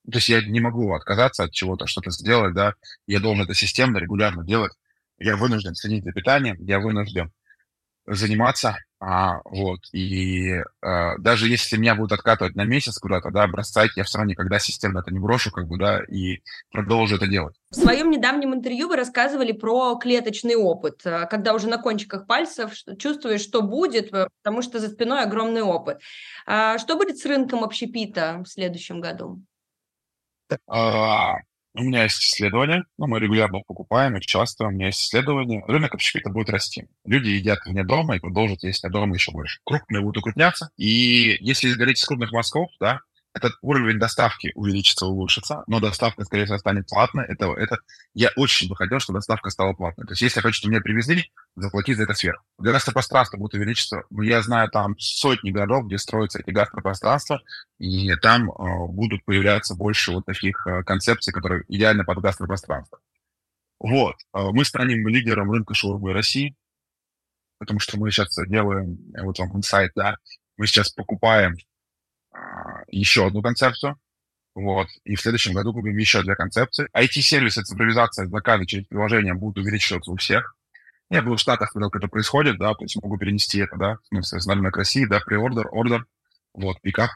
То 0.10 0.18
есть 0.18 0.30
я 0.30 0.42
не 0.42 0.60
могу 0.60 0.94
отказаться 0.94 1.44
от 1.44 1.52
чего-то, 1.52 1.88
что-то 1.88 2.12
сделать, 2.12 2.54
да, 2.54 2.76
я 3.08 3.20
должен 3.20 3.44
это 3.44 3.54
системно, 3.54 3.98
регулярно 3.98 4.46
делать. 4.46 4.72
Я 5.18 5.36
вынужден 5.36 5.76
следить 5.76 6.04
за 6.04 6.12
питанием, 6.12 6.58
я 6.60 6.80
вынужден 6.80 7.32
заниматься, 8.06 8.78
а, 9.08 9.42
вот, 9.46 9.82
и 9.94 10.64
а, 10.82 11.16
даже 11.20 11.48
если 11.48 11.78
меня 11.78 11.94
будут 11.94 12.14
откатывать 12.14 12.56
на 12.56 12.64
месяц 12.64 12.98
куда-то, 12.98 13.30
да, 13.30 13.46
бросать, 13.46 13.92
я 13.96 14.04
все 14.04 14.18
равно 14.18 14.32
никогда 14.32 14.58
системно 14.58 15.00
это 15.00 15.14
не 15.14 15.20
брошу, 15.20 15.52
как 15.52 15.68
бы, 15.68 15.78
да, 15.78 16.02
и 16.04 16.40
продолжу 16.72 17.18
это 17.18 17.28
делать. 17.28 17.56
В 17.70 17.76
своем 17.76 18.10
недавнем 18.10 18.56
интервью 18.56 18.88
вы 18.88 18.96
рассказывали 18.96 19.52
про 19.52 19.96
клеточный 19.98 20.56
опыт, 20.56 21.02
э, 21.06 21.28
когда 21.30 21.54
уже 21.54 21.68
на 21.68 21.78
кончиках 21.78 22.26
пальцев 22.26 22.74
чувствуешь, 22.98 23.42
что 23.42 23.62
будет, 23.62 24.12
э, 24.12 24.28
потому 24.42 24.64
что 24.64 24.80
за 24.80 24.88
спиной 24.88 25.22
огромный 25.22 25.62
опыт. 25.62 26.02
А 26.48 26.80
что 26.80 26.96
будет 26.96 27.20
с 27.20 27.26
рынком 27.28 27.64
общепита 27.64 28.42
в 28.44 28.50
следующем 28.50 29.02
году? 29.02 29.40
А, 30.66 31.36
у 31.76 31.84
меня 31.84 32.04
есть 32.04 32.22
исследования, 32.22 32.86
ну, 32.98 33.08
мы 33.08 33.20
регулярно 33.20 33.60
покупаем 33.66 34.16
их 34.16 34.26
часто, 34.26 34.66
у 34.66 34.72
меня 34.72 34.88
есть 34.88 35.02
исследования. 35.02 35.64
Рынок 35.68 35.94
общепита 35.94 36.30
будет 36.30 36.50
расти. 36.50 36.88
Люди 37.06 37.30
едят 37.30 37.60
вне 37.66 37.84
дома 37.84 38.16
и 38.16 38.20
продолжат 38.20 38.64
есть 38.64 38.84
вне 38.84 38.90
дома 38.90 39.16
еще 39.16 39.32
больше. 39.32 39.60
Крупные 39.66 40.02
будут 40.02 40.18
укрупняться. 40.18 40.70
И 40.78 41.38
если 41.40 41.74
говорить 41.74 42.00
из 42.00 42.06
крупных 42.06 42.32
мазков, 42.32 42.70
да, 42.80 43.02
этот 43.36 43.54
уровень 43.62 44.00
доставки 44.00 44.54
увеличится, 44.56 45.06
улучшится, 45.06 45.64
но 45.68 45.82
доставка, 45.82 46.24
скорее 46.24 46.46
всего, 46.46 46.58
станет 46.58 46.88
платной. 46.88 47.26
Это, 47.26 47.52
это, 47.54 47.80
я 48.14 48.30
очень 48.38 48.70
бы 48.70 48.78
хотел, 48.78 49.00
чтобы 49.00 49.20
доставка 49.20 49.50
стала 49.50 49.74
платной. 49.74 50.08
То 50.08 50.14
есть, 50.14 50.22
если 50.22 50.40
хотите, 50.40 50.70
мне 50.70 50.80
привезли, 50.80 51.30
заплатить 51.58 51.98
за 51.98 52.04
это 52.04 52.14
сверху. 52.14 52.46
Для 52.60 52.72
гастропространства 52.72 53.38
будет 53.38 53.56
увеличиться. 53.56 54.04
Я 54.10 54.42
знаю 54.42 54.70
там 54.72 54.98
сотни 54.98 55.52
городов, 55.52 55.86
где 55.86 55.98
строятся 55.98 56.40
эти 56.40 56.52
гастропространства, 56.52 57.42
и 57.78 58.16
там 58.16 58.50
э, 58.50 58.88
будут 58.88 59.26
появляться 59.26 59.76
больше 59.76 60.14
вот 60.14 60.26
таких 60.26 60.66
э, 60.66 60.84
концепций, 60.84 61.34
которые 61.34 61.66
идеально 61.68 62.06
под 62.06 62.20
гастропространство. 62.20 63.00
Вот. 63.80 64.16
Э, 64.34 64.50
мы 64.54 64.64
станем 64.64 65.06
лидером 65.10 65.52
рынка 65.52 65.74
шаурмы 65.74 66.14
России, 66.14 66.56
потому 67.60 67.82
что 67.82 68.00
мы 68.00 68.12
сейчас 68.12 68.34
делаем, 68.48 68.98
вот 69.22 69.38
вам 69.40 69.58
инсайт, 69.58 69.92
да, 69.94 70.16
мы 70.56 70.68
сейчас 70.68 70.90
покупаем 70.92 71.58
еще 73.00 73.28
одну 73.28 73.42
концепцию, 73.42 73.98
вот, 74.56 74.88
и 75.04 75.16
в 75.16 75.22
следующем 75.22 75.54
году 75.54 75.74
купим 75.74 75.98
еще 75.98 76.24
две 76.24 76.36
концепции. 76.36 76.88
IT-сервисы, 76.96 77.64
цифровизация 77.64 78.28
заказа 78.28 78.66
через 78.66 78.86
приложение 78.86 79.34
будут 79.34 79.64
увеличиваться 79.64 80.12
у 80.12 80.16
всех. 80.16 80.56
Я 81.10 81.22
был 81.22 81.36
в 81.36 81.40
Штатах, 81.40 81.72
когда 81.72 81.88
это 81.94 82.08
происходит, 82.08 82.58
да, 82.58 82.74
то 82.74 82.84
есть 82.84 82.96
могу 83.02 83.18
перенести 83.18 83.60
это, 83.60 83.76
да, 83.78 83.98
ну, 84.12 84.22
соответственно, 84.22 84.72
к 84.72 84.78
России, 84.78 85.06
да, 85.06 85.20
приордер, 85.20 85.68
ордер, 85.72 86.06
вот, 86.54 86.82
пикап, 86.82 87.12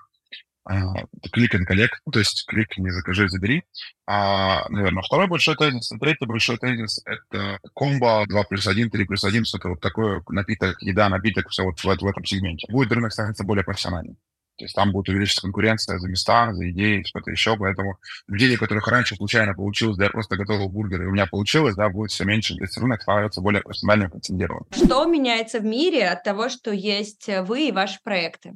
клик 1.32 1.56
and 1.56 1.66
collect, 1.68 1.94
ну, 2.06 2.12
то 2.12 2.20
есть 2.20 2.46
клик 2.48 2.78
не 2.78 2.92
закажи, 2.92 3.28
забери. 3.30 3.64
А, 4.06 4.68
наверное, 4.70 5.02
второй 5.02 5.28
большой 5.28 5.56
тезис, 5.56 5.92
третий 6.00 6.26
большой 6.26 6.58
тезис— 6.58 7.02
это 7.06 7.60
комбо 7.74 8.26
2 8.28 8.44
плюс 8.44 8.68
1, 8.68 8.90
3 8.90 9.06
плюс 9.06 9.24
1, 9.24 9.46
что-то 9.46 9.70
вот 9.70 9.82
такое, 9.82 10.22
напиток, 10.30 10.80
еда, 10.82 11.10
напиток, 11.10 11.50
все 11.50 11.64
вот 11.64 11.80
в, 11.80 11.84
в 11.84 12.06
этом 12.06 12.26
сегменте. 12.26 12.68
Будет 12.72 12.92
рынок 12.92 13.14
становиться 13.14 13.44
более 13.44 13.64
профессиональным. 13.64 14.18
То 14.60 14.66
есть 14.66 14.76
там 14.76 14.92
будет 14.92 15.08
увеличиться 15.08 15.42
конкуренция 15.42 15.98
за 16.00 16.10
места, 16.10 16.54
за 16.54 16.70
идеи, 16.70 17.04
что-то 17.04 17.32
еще. 17.32 17.56
Поэтому 17.56 17.98
людей, 18.28 18.58
которых 18.58 18.88
раньше 18.90 19.16
случайно 19.16 19.54
получилось, 19.54 19.96
да, 19.96 20.04
я 20.04 20.10
просто 20.10 20.36
готовил 20.36 20.68
бургер, 20.68 21.02
и 21.04 21.06
у 21.06 21.12
меня 21.12 21.28
получилось, 21.28 21.76
да, 21.76 21.88
будет 21.88 22.12
все 22.12 22.26
меньше. 22.26 22.56
То 22.56 22.64
есть 22.64 22.78
рынок 22.78 23.02
становится 23.02 23.40
более 23.40 23.62
профессиональным, 23.62 24.12
концентрированным. 24.12 24.68
Что 24.72 25.06
меняется 25.06 25.62
в 25.62 25.64
мире 25.64 26.10
от 26.10 26.24
того, 26.24 26.50
что 26.50 26.72
есть 26.72 27.30
вы 27.48 27.70
и 27.70 27.72
ваши 27.72 28.00
проекты? 28.04 28.54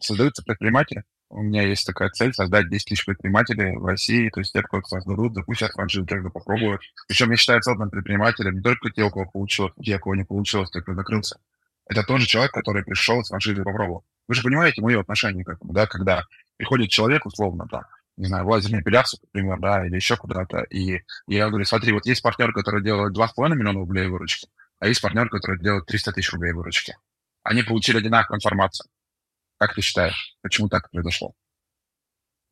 Создаются 0.00 0.42
предприниматели. 0.42 1.04
У 1.28 1.42
меня 1.42 1.62
есть 1.62 1.86
такая 1.86 2.10
цель 2.10 2.34
создать 2.34 2.68
10 2.68 2.88
тысяч 2.88 3.06
предпринимателей 3.06 3.76
в 3.76 3.86
России, 3.86 4.28
то 4.30 4.40
есть 4.40 4.52
те, 4.52 4.62
кто 4.62 4.82
создадут, 4.82 5.34
запустят 5.34 5.70
франшизу, 5.70 6.04
те, 6.04 6.18
кто 6.18 6.30
попробуют. 6.30 6.82
Причем 7.06 7.30
я 7.30 7.36
считаю 7.36 7.62
созданным 7.62 7.90
предпринимателем 7.90 8.56
не 8.56 8.62
только 8.62 8.90
те, 8.90 9.04
у 9.04 9.10
кого 9.10 9.30
получилось, 9.30 9.72
те, 9.80 9.98
у 9.98 10.00
кого 10.00 10.16
не 10.16 10.24
получилось, 10.24 10.70
те, 10.72 10.80
кто 10.80 10.94
закрылся. 10.94 11.38
Это 11.90 12.04
тот 12.04 12.20
же 12.20 12.26
человек, 12.26 12.52
который 12.52 12.84
пришел 12.84 13.22
с 13.22 13.28
франшизой 13.28 13.64
попробовал. 13.64 14.04
Вы 14.30 14.36
же 14.36 14.42
понимаете 14.42 14.80
мое 14.80 15.00
отношение 15.00 15.44
к 15.44 15.48
этому, 15.48 15.72
да, 15.72 15.88
когда 15.88 16.24
приходит 16.56 16.88
человек, 16.90 17.26
условно, 17.26 17.66
там, 17.68 17.82
не 18.16 18.26
знаю, 18.26 18.44
в 18.44 18.48
лазерную 18.48 18.80
эпиляцию, 18.80 19.18
например, 19.24 19.58
да, 19.58 19.84
или 19.84 19.96
еще 19.96 20.16
куда-то, 20.16 20.60
и 20.70 21.00
я 21.26 21.48
говорю, 21.48 21.64
смотри, 21.64 21.90
вот 21.90 22.06
есть 22.06 22.22
партнер, 22.22 22.52
который 22.52 22.80
делает 22.80 23.12
2,5 23.12 23.56
миллиона 23.56 23.80
рублей 23.80 24.06
выручки, 24.06 24.46
а 24.78 24.86
есть 24.86 25.02
партнер, 25.02 25.28
который 25.28 25.58
делает 25.58 25.86
300 25.86 26.12
тысяч 26.12 26.32
рублей 26.32 26.52
выручки. 26.52 26.96
Они 27.42 27.64
получили 27.64 27.98
одинаковую 27.98 28.36
информацию. 28.36 28.88
Как 29.58 29.74
ты 29.74 29.80
считаешь, 29.80 30.36
почему 30.42 30.68
так 30.68 30.88
произошло? 30.92 31.34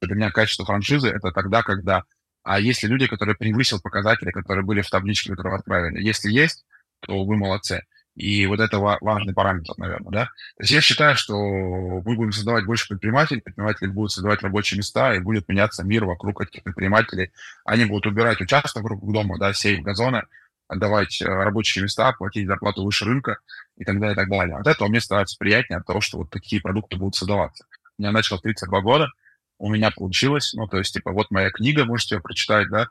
Для 0.02 0.16
меня 0.16 0.32
качество 0.32 0.64
франшизы— 0.64 1.06
это 1.10 1.30
тогда, 1.30 1.62
когда... 1.62 2.02
А 2.42 2.58
если 2.58 2.88
люди, 2.88 3.06
которые 3.06 3.36
превысил 3.36 3.80
показатели, 3.80 4.32
которые 4.32 4.64
были 4.64 4.82
в 4.82 4.90
табличке, 4.90 5.30
которые 5.30 5.58
отправили? 5.58 6.02
Если 6.02 6.28
есть, 6.32 6.66
то 7.02 7.24
вы 7.24 7.36
молодцы. 7.36 7.84
И 8.18 8.46
вот 8.46 8.58
это 8.58 8.80
важный 8.80 9.32
параметр, 9.32 9.74
наверное, 9.76 10.10
да. 10.10 10.24
То 10.56 10.62
есть 10.62 10.72
я 10.72 10.80
считаю, 10.80 11.14
что 11.14 11.36
мы 11.36 12.16
будем 12.16 12.32
создавать 12.32 12.66
больше 12.66 12.88
предпринимателей, 12.88 13.40
предприниматели 13.40 13.86
будут 13.86 14.10
создавать 14.10 14.42
рабочие 14.42 14.76
места, 14.76 15.14
и 15.14 15.20
будет 15.20 15.48
меняться 15.48 15.84
мир 15.84 16.04
вокруг 16.04 16.40
этих 16.42 16.64
предпринимателей. 16.64 17.30
Они 17.64 17.84
будут 17.84 18.06
убирать 18.06 18.40
участок 18.40 18.82
вокруг 18.82 19.12
дома, 19.12 19.38
да, 19.38 19.52
сеять 19.52 19.84
газоны, 19.84 20.24
отдавать 20.66 21.22
э, 21.22 21.26
рабочие 21.26 21.84
места, 21.84 22.10
платить 22.10 22.48
зарплату 22.48 22.82
выше 22.82 23.04
рынка 23.04 23.38
и 23.76 23.84
так 23.84 24.00
далее, 24.00 24.14
и 24.14 24.16
так 24.16 24.28
далее. 24.28 24.56
От 24.56 24.66
этого 24.66 24.88
мне 24.88 25.00
становится 25.00 25.36
приятнее 25.38 25.78
от 25.78 25.86
того, 25.86 26.00
что 26.00 26.18
вот 26.18 26.30
такие 26.30 26.60
продукты 26.60 26.96
будут 26.96 27.14
создаваться. 27.14 27.66
Меня 27.98 28.10
начал 28.10 28.40
32 28.40 28.80
года, 28.80 29.12
у 29.58 29.70
меня 29.70 29.92
получилось, 29.92 30.54
ну, 30.54 30.66
то 30.66 30.78
есть, 30.78 30.92
типа, 30.92 31.12
вот 31.12 31.30
моя 31.30 31.50
книга, 31.50 31.84
можете 31.84 32.16
ее 32.16 32.20
прочитать, 32.20 32.68
да, 32.68 32.88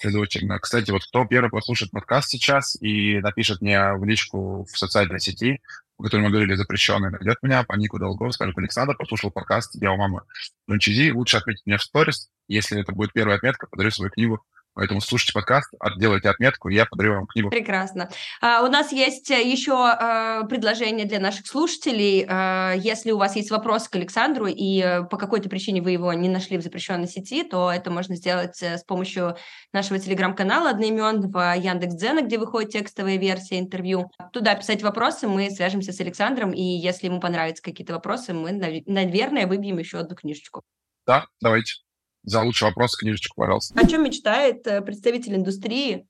Следовательно, 0.00 0.58
кстати, 0.58 0.90
вот 0.90 1.04
кто 1.04 1.26
первый 1.26 1.50
послушает 1.50 1.90
подкаст 1.90 2.30
сейчас 2.30 2.74
и 2.80 3.18
напишет 3.18 3.60
мне 3.60 3.92
в 3.92 4.04
личку 4.04 4.64
в 4.64 4.78
социальной 4.78 5.20
сети, 5.20 5.60
о 5.98 6.04
которой 6.04 6.22
мы 6.22 6.30
говорили, 6.30 6.54
запрещенный, 6.54 7.10
найдет 7.10 7.36
меня 7.42 7.64
по 7.64 7.74
нику 7.74 7.98
Долгов, 7.98 8.32
скажет, 8.32 8.56
Александр, 8.56 8.96
послушал 8.96 9.30
подкаст, 9.30 9.74
я 9.74 9.92
у 9.92 9.98
мамы 9.98 10.22
франчизи, 10.66 11.10
лучше 11.10 11.36
отметить 11.36 11.66
мне 11.66 11.76
в 11.76 11.82
сторис, 11.82 12.30
если 12.48 12.80
это 12.80 12.92
будет 12.92 13.12
первая 13.12 13.36
отметка, 13.36 13.66
подарю 13.66 13.90
свою 13.90 14.10
книгу 14.10 14.42
Поэтому 14.74 15.00
слушайте 15.00 15.32
подкаст, 15.32 15.72
делайте 15.98 16.28
отметку, 16.28 16.68
и 16.68 16.74
я 16.74 16.86
подарю 16.86 17.14
вам 17.14 17.26
книгу. 17.26 17.50
Прекрасно. 17.50 18.08
А, 18.40 18.62
у 18.62 18.68
нас 18.68 18.92
есть 18.92 19.30
э, 19.30 19.42
еще 19.42 19.72
а, 19.74 20.44
предложение 20.44 21.06
для 21.06 21.18
наших 21.18 21.46
слушателей. 21.46 22.24
А, 22.28 22.72
если 22.74 23.10
у 23.10 23.18
вас 23.18 23.34
есть 23.34 23.50
вопрос 23.50 23.88
к 23.88 23.96
Александру, 23.96 24.46
и 24.46 24.80
э, 24.80 25.02
по 25.04 25.16
какой-то 25.16 25.48
причине 25.48 25.82
вы 25.82 25.90
его 25.90 26.12
не 26.12 26.28
нашли 26.28 26.56
в 26.56 26.62
запрещенной 26.62 27.08
сети, 27.08 27.42
то 27.42 27.70
это 27.70 27.90
можно 27.90 28.14
сделать 28.14 28.62
э, 28.62 28.78
с 28.78 28.84
помощью 28.84 29.36
нашего 29.72 29.98
телеграм-канала 29.98 30.70
одноименного 30.70 31.56
Яндекс.Дзена, 31.56 32.22
где 32.22 32.38
выходит 32.38 32.70
текстовая 32.70 33.16
версия 33.16 33.58
интервью. 33.58 34.10
Туда 34.32 34.54
писать 34.54 34.82
вопросы, 34.82 35.26
мы 35.26 35.50
свяжемся 35.50 35.92
с 35.92 36.00
Александром, 36.00 36.52
и 36.52 36.62
если 36.62 37.06
ему 37.06 37.20
понравятся 37.20 37.62
какие-то 37.62 37.94
вопросы, 37.94 38.32
мы, 38.34 38.52
наверное, 38.52 39.46
выбьем 39.48 39.78
еще 39.78 39.98
одну 39.98 40.14
книжечку. 40.14 40.62
Да, 41.06 41.26
давайте 41.40 41.74
за 42.22 42.42
лучший 42.42 42.68
вопрос 42.68 42.96
книжечку, 42.96 43.34
пожалуйста. 43.36 43.78
О 43.78 43.86
чем 43.86 44.04
мечтает 44.04 44.66
э, 44.66 44.80
представитель 44.82 45.36
индустрии, 45.36 46.06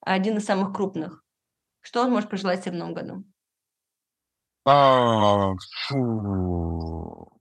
один 0.00 0.38
из 0.38 0.44
самых 0.44 0.74
крупных? 0.74 1.22
Что 1.80 2.02
он 2.02 2.12
может 2.12 2.30
пожелать 2.30 2.62
себе 2.62 2.72
в 2.72 2.78
новом 2.78 2.94
году? 2.94 3.24
А, 4.64 5.54
фу. 5.88 7.32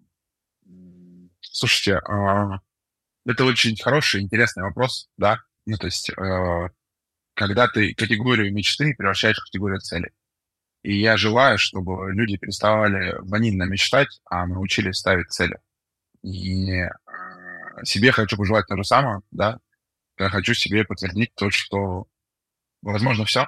Слушайте, 1.42 1.98
а, 1.98 2.60
это 3.26 3.46
очень 3.46 3.76
хороший, 3.78 4.22
интересный 4.22 4.64
вопрос, 4.64 5.10
да? 5.18 5.40
Ну, 5.66 5.78
то 5.78 5.86
есть, 5.86 6.10
а, 6.18 6.70
когда 7.36 7.68
ты 7.68 7.94
категорию 7.94 8.54
мечты 8.54 8.96
превращаешь 8.96 9.38
в 9.38 9.46
категорию 9.46 9.80
цели. 9.80 10.12
И 10.84 11.00
я 11.00 11.16
желаю, 11.18 11.60
чтобы 11.60 12.12
люди 12.12 12.38
переставали 12.38 13.16
ванильно 13.20 13.64
мечтать, 13.64 14.20
а 14.26 14.48
научились 14.48 14.98
ставить 14.98 15.32
цели. 15.32 15.60
И 16.24 16.88
себе 17.84 18.12
хочу 18.12 18.38
пожелать 18.38 18.68
то 18.68 18.76
же 18.76 18.84
самое, 18.84 19.22
да. 19.32 19.60
Я 20.18 20.30
хочу 20.30 20.54
себе 20.54 20.84
подтвердить 20.84 21.34
то, 21.36 21.50
что 21.50 22.06
возможно 22.82 23.26
все. 23.26 23.48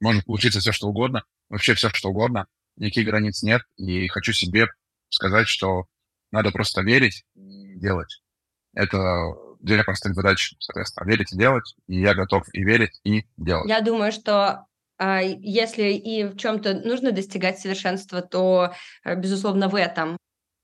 Может 0.00 0.24
получиться 0.24 0.60
все, 0.60 0.72
что 0.72 0.88
угодно. 0.88 1.24
Вообще 1.48 1.74
все, 1.74 1.88
что 1.90 2.10
угодно. 2.10 2.46
Никаких 2.76 3.06
границ 3.06 3.42
нет. 3.42 3.62
И 3.76 4.08
хочу 4.08 4.32
себе 4.32 4.68
сказать, 5.08 5.48
что 5.48 5.86
надо 6.30 6.50
просто 6.50 6.82
верить 6.82 7.24
и 7.34 7.74
делать. 7.76 8.22
Это 8.74 9.34
две 9.60 9.82
простых 9.82 10.14
задачи, 10.14 10.56
соответственно. 10.60 11.08
Верить 11.08 11.32
и 11.32 11.38
делать. 11.38 11.74
И 11.86 12.00
я 12.00 12.14
готов 12.14 12.46
и 12.52 12.62
верить, 12.62 13.00
и 13.04 13.26
делать. 13.36 13.68
Я 13.68 13.80
думаю, 13.80 14.12
что 14.12 14.66
а, 14.98 15.20
если 15.22 15.92
и 15.92 16.24
в 16.24 16.36
чем-то 16.36 16.74
нужно 16.74 17.12
достигать 17.12 17.58
совершенства, 17.58 18.20
то, 18.20 18.74
э, 19.04 19.14
безусловно, 19.14 19.68
в 19.68 19.74
этом. 19.74 20.16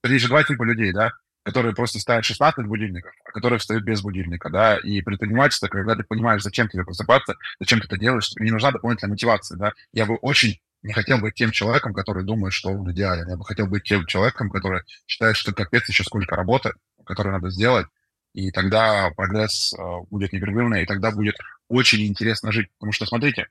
Есть 0.04 0.22
же 0.22 0.28
два 0.28 0.42
типа 0.42 0.64
людей, 0.64 0.92
да? 0.92 1.10
Которые 1.44 1.74
просто 1.74 2.00
ставят 2.00 2.24
16 2.24 2.66
будильников, 2.66 3.12
а 3.24 3.30
которые 3.30 3.58
встают 3.58 3.84
без 3.84 4.00
будильника, 4.00 4.48
да, 4.50 4.76
и 4.78 5.02
предпринимательство, 5.02 5.68
когда 5.68 5.94
ты 5.94 6.02
понимаешь, 6.02 6.42
зачем 6.42 6.68
тебе 6.68 6.84
просыпаться, 6.84 7.34
зачем 7.60 7.80
ты 7.80 7.86
это 7.86 7.98
делаешь, 7.98 8.30
не 8.38 8.50
нужна 8.50 8.72
дополнительная 8.72 9.12
мотивация, 9.12 9.58
да. 9.58 9.72
Я 9.92 10.06
бы 10.06 10.16
очень 10.16 10.58
не 10.82 10.92
хотел 10.92 11.18
быть 11.18 11.34
тем 11.34 11.50
человеком, 11.50 11.94
который 11.94 12.24
думает, 12.24 12.52
что 12.52 12.70
он 12.70 12.90
идеален. 12.92 13.28
Я 13.28 13.36
бы 13.36 13.44
хотел 13.44 13.66
быть 13.66 13.84
тем 13.84 14.06
человеком, 14.06 14.50
который 14.50 14.82
считает, 15.06 15.36
что 15.36 15.52
капец 15.52 15.88
еще 15.88 16.02
сколько 16.02 16.34
работы, 16.34 16.72
которую 17.04 17.34
надо 17.34 17.50
сделать, 17.50 17.86
и 18.32 18.50
тогда 18.50 19.10
прогресс 19.14 19.74
э, 19.74 19.82
будет 20.10 20.32
непрерывный, 20.32 20.82
и 20.82 20.86
тогда 20.86 21.10
будет 21.10 21.36
очень 21.68 22.04
интересно 22.06 22.52
жить. 22.52 22.68
Потому 22.78 22.92
что, 22.92 23.06
смотрите, 23.06 23.48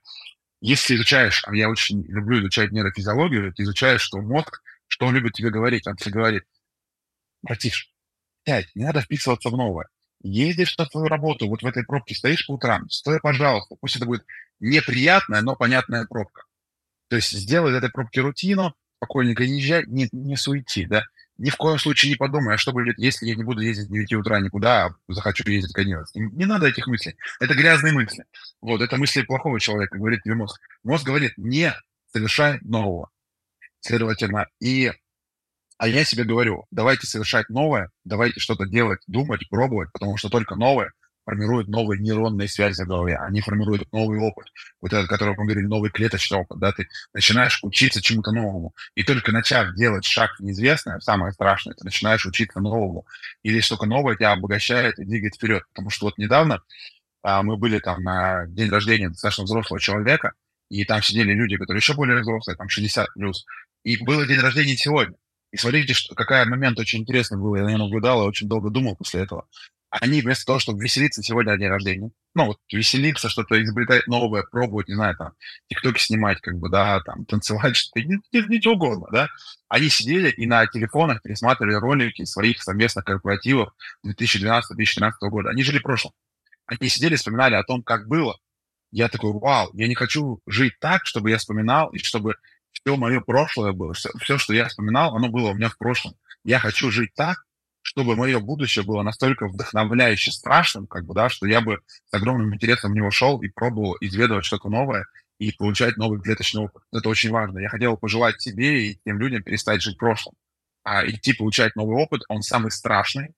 если 0.60 0.96
изучаешь, 0.96 1.42
а 1.46 1.54
я 1.54 1.68
очень 1.68 2.04
люблю 2.06 2.40
изучать 2.40 2.72
нейрофизиологию, 2.72 3.52
ты 3.52 3.62
изучаешь, 3.62 4.00
что 4.00 4.20
мозг, 4.20 4.62
что 4.88 5.06
он 5.06 5.14
любит 5.14 5.32
тебе 5.32 5.50
говорить, 5.50 5.86
он 5.86 5.96
тебе 5.96 6.12
говорит, 6.12 6.44
братиш, 7.44 7.90
сядь, 8.46 8.74
не 8.74 8.84
надо 8.84 9.00
вписываться 9.00 9.50
в 9.50 9.56
новое. 9.56 9.88
Ездишь 10.22 10.76
на 10.78 10.86
свою 10.86 11.06
работу, 11.06 11.48
вот 11.48 11.62
в 11.62 11.66
этой 11.66 11.84
пробке 11.84 12.14
стоишь 12.14 12.46
по 12.46 12.52
утрам, 12.52 12.88
стой, 12.88 13.20
пожалуйста, 13.20 13.76
пусть 13.80 13.96
это 13.96 14.06
будет 14.06 14.24
неприятная, 14.58 15.42
но 15.42 15.54
понятная 15.54 16.06
пробка. 16.06 16.44
То 17.08 17.16
есть 17.16 17.30
сделай 17.30 17.72
из 17.72 17.76
этой 17.76 17.90
пробки 17.90 18.18
рутину, 18.18 18.74
спокойненько 18.96 19.42
езжай, 19.42 19.84
не, 19.86 20.08
не 20.12 20.36
суети, 20.36 20.86
да. 20.86 21.04
Ни 21.36 21.50
в 21.50 21.56
коем 21.56 21.78
случае 21.78 22.10
не 22.10 22.16
подумай, 22.16 22.54
а 22.54 22.58
что 22.58 22.72
будет, 22.72 22.96
если 22.98 23.26
я 23.26 23.34
не 23.34 23.42
буду 23.42 23.60
ездить 23.60 23.88
в 23.88 23.92
9 23.92 24.12
утра 24.14 24.38
никуда, 24.40 24.86
а 24.86 24.94
захочу 25.08 25.50
ездить 25.50 25.72
к 25.72 25.78
11. 25.78 26.14
Не, 26.14 26.30
не 26.30 26.46
надо 26.46 26.68
этих 26.68 26.86
мыслей. 26.86 27.16
Это 27.40 27.54
грязные 27.54 27.92
мысли. 27.92 28.24
Вот, 28.60 28.80
это 28.80 28.96
мысли 28.96 29.22
плохого 29.22 29.58
человека, 29.58 29.98
говорит 29.98 30.22
тебе 30.22 30.36
мозг. 30.36 30.60
Мозг 30.84 31.04
говорит, 31.04 31.32
не 31.36 31.74
совершай 32.12 32.60
нового. 32.62 33.10
Следовательно, 33.80 34.46
и 34.60 34.92
А 35.78 35.88
я 35.88 36.04
себе 36.04 36.24
говорю, 36.24 36.64
давайте 36.70 37.06
совершать 37.06 37.48
новое, 37.48 37.90
давайте 38.04 38.40
что-то 38.40 38.66
делать, 38.66 39.00
думать, 39.06 39.48
пробовать, 39.48 39.90
потому 39.92 40.16
что 40.16 40.28
только 40.28 40.54
новое 40.54 40.92
формирует 41.24 41.68
новые 41.68 42.00
нейронные 42.00 42.48
связи 42.48 42.82
в 42.82 42.86
голове, 42.86 43.16
они 43.16 43.40
формируют 43.40 43.90
новый 43.92 44.18
опыт. 44.18 44.46
Вот 44.80 44.92
этот, 44.92 45.08
который 45.08 45.30
мы 45.30 45.44
говорили, 45.44 45.66
новый 45.66 45.90
клеточный 45.90 46.38
опыт, 46.38 46.58
да, 46.58 46.72
ты 46.72 46.86
начинаешь 47.12 47.58
учиться 47.62 48.02
чему-то 48.02 48.30
новому. 48.30 48.74
И 48.94 49.02
только 49.02 49.32
начав 49.32 49.74
делать 49.74 50.04
шаг 50.04 50.30
в 50.38 50.42
неизвестное, 50.42 51.00
самое 51.00 51.32
страшное, 51.32 51.74
ты 51.74 51.84
начинаешь 51.84 52.26
учиться 52.26 52.60
новому. 52.60 53.06
И 53.42 53.50
здесь 53.50 53.68
только 53.68 53.86
новое 53.86 54.16
тебя 54.16 54.32
обогащает 54.32 54.98
и 54.98 55.04
двигает 55.04 55.34
вперед. 55.34 55.62
Потому 55.72 55.90
что 55.90 56.06
вот 56.06 56.18
недавно 56.18 56.62
а, 57.22 57.42
мы 57.42 57.56
были 57.56 57.78
там 57.78 58.02
на 58.02 58.46
день 58.46 58.70
рождения 58.70 59.08
достаточно 59.08 59.44
взрослого 59.44 59.80
человека, 59.80 60.32
и 60.68 60.84
там 60.84 61.02
сидели 61.02 61.32
люди, 61.32 61.56
которые 61.56 61.78
еще 61.78 61.94
более 61.94 62.20
взрослые, 62.20 62.56
там 62.56 62.68
60 62.68 63.14
плюс. 63.14 63.46
И 63.82 64.02
было 64.02 64.26
день 64.26 64.40
рождения 64.40 64.76
сегодня. 64.76 65.14
И 65.54 65.56
смотрите, 65.56 65.94
что, 65.94 66.14
какая 66.14 66.44
момент 66.46 66.78
очень 66.80 67.00
интересный 67.00 67.38
был. 67.38 67.54
Я 67.54 67.78
наблюдал 67.78 68.22
и 68.24 68.28
очень 68.28 68.48
долго 68.48 68.70
думал 68.70 68.96
после 68.96 69.20
этого 69.20 69.46
они 70.00 70.22
вместо 70.22 70.46
того, 70.46 70.58
чтобы 70.58 70.82
веселиться 70.82 71.22
сегодня 71.22 71.52
на 71.52 71.58
день 71.58 71.68
рождения, 71.68 72.10
ну, 72.34 72.46
вот 72.46 72.58
веселиться, 72.72 73.28
что-то 73.28 73.62
изобретать 73.62 74.06
новое, 74.08 74.42
пробовать, 74.42 74.88
не 74.88 74.94
знаю, 74.94 75.16
там, 75.16 75.34
тиктоки 75.68 76.00
снимать, 76.00 76.40
как 76.40 76.58
бы, 76.58 76.68
да, 76.68 77.00
там, 77.00 77.24
танцевать, 77.26 77.76
что-то, 77.76 78.00
ничего 78.00 78.74
угодно, 78.74 79.06
да, 79.12 79.28
они 79.68 79.88
сидели 79.88 80.30
и 80.30 80.46
на 80.46 80.66
телефонах 80.66 81.22
пересматривали 81.22 81.74
ролики 81.74 82.24
своих 82.24 82.60
совместных 82.62 83.04
корпоративов 83.04 83.72
2012-2013 84.06 85.12
года. 85.30 85.50
Они 85.50 85.62
жили 85.62 85.78
в 85.78 85.82
прошлом. 85.82 86.12
Они 86.66 86.88
сидели, 86.88 87.16
вспоминали 87.16 87.54
о 87.54 87.62
том, 87.62 87.82
как 87.82 88.08
было. 88.08 88.38
Я 88.90 89.08
такой, 89.08 89.32
вау, 89.32 89.70
я 89.74 89.86
не 89.86 89.94
хочу 89.94 90.40
жить 90.46 90.74
так, 90.80 91.06
чтобы 91.06 91.30
я 91.30 91.38
вспоминал, 91.38 91.90
и 91.90 91.98
чтобы 91.98 92.36
все 92.74 92.96
мое 92.96 93.20
прошлое 93.20 93.72
было, 93.72 93.94
все, 93.94 94.10
все, 94.20 94.38
что 94.38 94.52
я 94.52 94.68
вспоминал, 94.68 95.16
оно 95.16 95.28
было 95.28 95.50
у 95.50 95.54
меня 95.54 95.68
в 95.68 95.78
прошлом. 95.78 96.14
Я 96.44 96.58
хочу 96.58 96.90
жить 96.90 97.14
так, 97.14 97.44
чтобы 97.82 98.16
мое 98.16 98.40
будущее 98.40 98.84
было 98.84 99.02
настолько 99.02 99.46
вдохновляюще 99.46 100.32
страшным, 100.32 100.86
как 100.86 101.04
бы, 101.06 101.14
да, 101.14 101.28
что 101.28 101.46
я 101.46 101.60
бы 101.60 101.80
с 102.10 102.14
огромным 102.14 102.54
интересом 102.54 102.92
в 102.92 102.94
него 102.94 103.10
шел 103.10 103.40
и 103.42 103.48
пробовал 103.48 103.96
изведывать 104.00 104.44
что-то 104.44 104.68
новое 104.68 105.06
и 105.38 105.52
получать 105.52 105.96
новый 105.96 106.20
клеточный 106.20 106.62
опыт. 106.62 106.82
Это 106.92 107.08
очень 107.08 107.30
важно. 107.30 107.58
Я 107.58 107.68
хотел 107.68 107.96
пожелать 107.96 108.40
себе 108.40 108.88
и 108.88 109.00
тем 109.04 109.18
людям 109.18 109.42
перестать 109.42 109.82
жить 109.82 109.98
прошлым. 109.98 110.34
А 110.82 111.06
идти 111.06 111.32
получать 111.32 111.76
новый 111.76 111.96
опыт, 111.96 112.22
он 112.28 112.42
самый 112.42 112.70
страшный, 112.70 113.34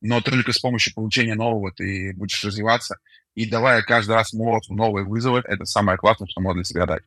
но 0.00 0.20
только 0.20 0.52
с 0.52 0.58
помощью 0.58 0.94
получения 0.94 1.34
нового 1.34 1.72
ты 1.72 2.14
будешь 2.14 2.44
развиваться. 2.44 2.98
И 3.34 3.48
давая 3.48 3.82
каждый 3.82 4.12
раз 4.12 4.32
мозгу 4.32 4.74
новые 4.74 5.04
вызовы, 5.04 5.42
это 5.44 5.64
самое 5.64 5.98
классное, 5.98 6.28
что 6.28 6.40
можно 6.40 6.62
для 6.62 6.64
себя 6.64 6.86
дать. 6.86 7.02